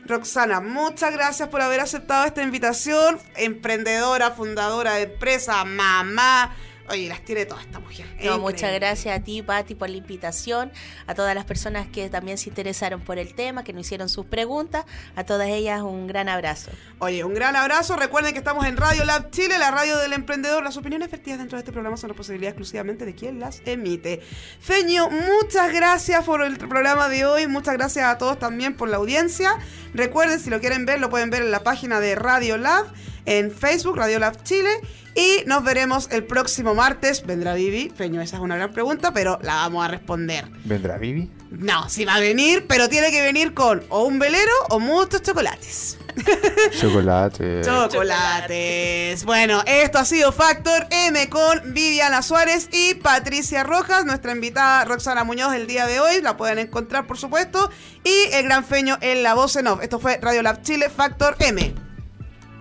Roxana, 0.06 0.62
muchas 0.62 1.12
gracias 1.14 1.50
por 1.50 1.62
haber 1.62 1.80
aceptado 1.80 2.26
esta 2.26 2.44
invitación, 2.44 3.20
emprendedora, 3.36 4.32
fundadora 4.32 4.96
de 4.96 5.04
empresa, 5.04 5.64
mamá. 5.66 6.56
Oye, 6.90 7.10
las 7.10 7.22
tiene 7.24 7.46
toda 7.46 7.62
esta 7.62 7.80
mujer. 7.80 8.06
No, 8.24 8.38
muchas 8.40 8.72
gracias 8.74 9.18
a 9.18 9.24
ti, 9.24 9.42
Pati, 9.42 9.74
por 9.74 9.90
la 9.90 9.98
invitación, 9.98 10.72
a 11.08 11.16
todas 11.16 11.34
las 11.34 11.46
personas 11.46 11.88
que 11.88 12.10
también 12.10 12.38
se 12.38 12.50
interesaron 12.50 13.02
por 13.02 13.18
el 13.18 13.34
tema, 13.34 13.64
que 13.64 13.74
nos 13.74 13.88
hicieron 13.88 14.08
sus 14.08 14.26
preguntas, 14.26 14.86
a 15.16 15.24
todas 15.24 15.48
ellas 15.48 15.82
un 15.82 16.06
gran 16.06 16.30
abrazo. 16.30 16.72
Oye, 17.00 17.24
un 17.24 17.34
gran 17.34 17.56
abrazo. 17.56 17.96
Recuerden 17.96 18.34
que 18.34 18.40
estamos 18.40 18.66
en 18.66 18.78
Radio 18.78 19.04
Lab 19.04 19.32
Chile, 19.32 19.58
la 19.58 19.72
radio 19.72 19.98
del 19.98 20.14
emprendedor. 20.14 20.64
Las 20.64 20.78
opiniones 20.78 21.10
vertidas 21.10 21.40
dentro 21.40 21.58
de 21.58 21.62
este 21.62 21.72
programa 21.72 21.98
son 21.98 22.10
responsabilidad 22.10 22.52
exclusivamente 22.52 23.06
de 23.06 23.16
quien 23.16 23.40
las 23.40 23.62
emite. 23.66 24.22
Feño, 24.60 25.10
muchas 25.10 25.74
gracias 25.74 26.24
por 26.24 26.44
el 26.44 26.58
programa 26.58 27.10
de 27.10 27.26
hoy. 27.26 27.48
Muchas 27.48 27.74
gracias 27.74 28.06
a 28.06 28.18
todos 28.18 28.38
también 28.38 28.76
por 28.76 28.90
la 28.90 28.98
audiencia. 28.98 29.58
Recuerden, 29.94 30.40
si 30.40 30.50
lo 30.50 30.60
quieren 30.60 30.86
ver, 30.86 31.00
lo 31.00 31.10
pueden 31.10 31.30
ver 31.30 31.42
en 31.42 31.52
la 31.52 31.64
página 31.64 32.00
de 32.00 32.16
Radio 32.16 32.58
Lab, 32.58 32.86
en 33.26 33.52
Facebook, 33.52 33.98
Radio 33.98 34.20
Lab 34.20 34.44
Chile. 34.44 34.70
Y 35.16 35.44
nos 35.46 35.64
veremos 35.64 36.10
el 36.12 36.26
próximo 36.26 36.76
martes. 36.76 37.26
¿Vendrá 37.26 37.54
Vivi? 37.54 37.90
Feño, 37.96 38.22
esa 38.22 38.36
es 38.36 38.42
una 38.42 38.58
gran 38.58 38.74
pregunta, 38.74 39.14
pero 39.14 39.40
la 39.42 39.56
vamos 39.56 39.86
a 39.86 39.88
responder. 39.88 40.46
¿Vendrá 40.66 40.98
Vivi? 40.98 41.32
No, 41.52 41.88
sí 41.88 42.04
va 42.04 42.16
a 42.16 42.20
venir, 42.20 42.66
pero 42.68 42.90
tiene 42.90 43.12
que 43.12 43.22
venir 43.22 43.54
con 43.54 43.82
o 43.88 44.04
un 44.04 44.20
velero 44.20 44.52
o 44.70 44.80
muchos 44.80 45.22
chocolates. 45.22 45.98
Chocolate. 46.82 47.62
Chocolates. 47.64 49.24
Bueno, 49.24 49.64
esto 49.66 50.00
ha 50.00 50.06
sido 50.06 50.34
Factor 50.34 50.88
M 50.90 51.30
con 51.30 51.74
Viviana 51.74 52.22
Suárez 52.22 52.68
y 52.74 52.96
Patricia 52.96 53.64
Rojas, 53.64 54.04
nuestra 54.06 54.34
invitada 54.34 54.84
Roxana 54.84 55.24
Muñoz 55.24 55.54
el 55.56 55.66
día 55.66 55.88
de 55.88 56.02
hoy. 56.02 56.22
La 56.22 56.36
pueden 56.36 56.60
encontrar, 56.60 57.08
por 57.08 57.18
supuesto. 57.18 57.70
Y 58.04 58.34
el 58.34 58.44
gran 58.44 58.66
feño 58.66 58.98
en 59.00 59.24
la 59.24 59.34
voz 59.34 59.56
en 59.56 59.68
off. 59.68 59.82
Esto 59.82 60.00
fue 60.00 60.20
Radio 60.22 60.42
Lab 60.42 60.62
Chile 60.62 60.90
Factor 60.90 61.38
M. 61.40 61.74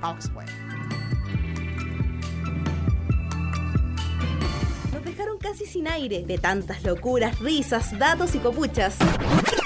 Vamos, 0.01 0.31
pues. 0.33 0.54
Casi 5.55 5.67
sin 5.67 5.87
aire 5.87 6.25
de 6.27 6.37
tantas 6.37 6.83
locuras, 6.83 7.39
risas, 7.39 7.97
datos 7.97 8.35
y 8.35 8.39
copuchas. 8.39 8.97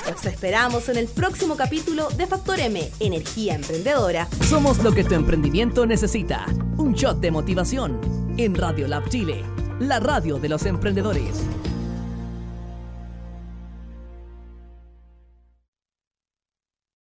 Los 0.06 0.26
esperamos 0.26 0.90
en 0.90 0.98
el 0.98 1.06
próximo 1.06 1.56
capítulo 1.56 2.10
de 2.10 2.26
Factor 2.26 2.60
M, 2.60 2.90
Energía 3.00 3.54
Emprendedora. 3.54 4.28
Somos 4.46 4.82
lo 4.84 4.92
que 4.92 5.02
tu 5.02 5.14
emprendimiento 5.14 5.86
necesita. 5.86 6.44
Un 6.76 6.92
shot 6.92 7.20
de 7.20 7.30
motivación 7.30 7.98
en 8.36 8.54
Radio 8.54 8.86
Lab 8.86 9.08
Chile, 9.08 9.42
la 9.80 9.98
radio 9.98 10.38
de 10.38 10.50
los 10.50 10.66
emprendedores. 10.66 11.42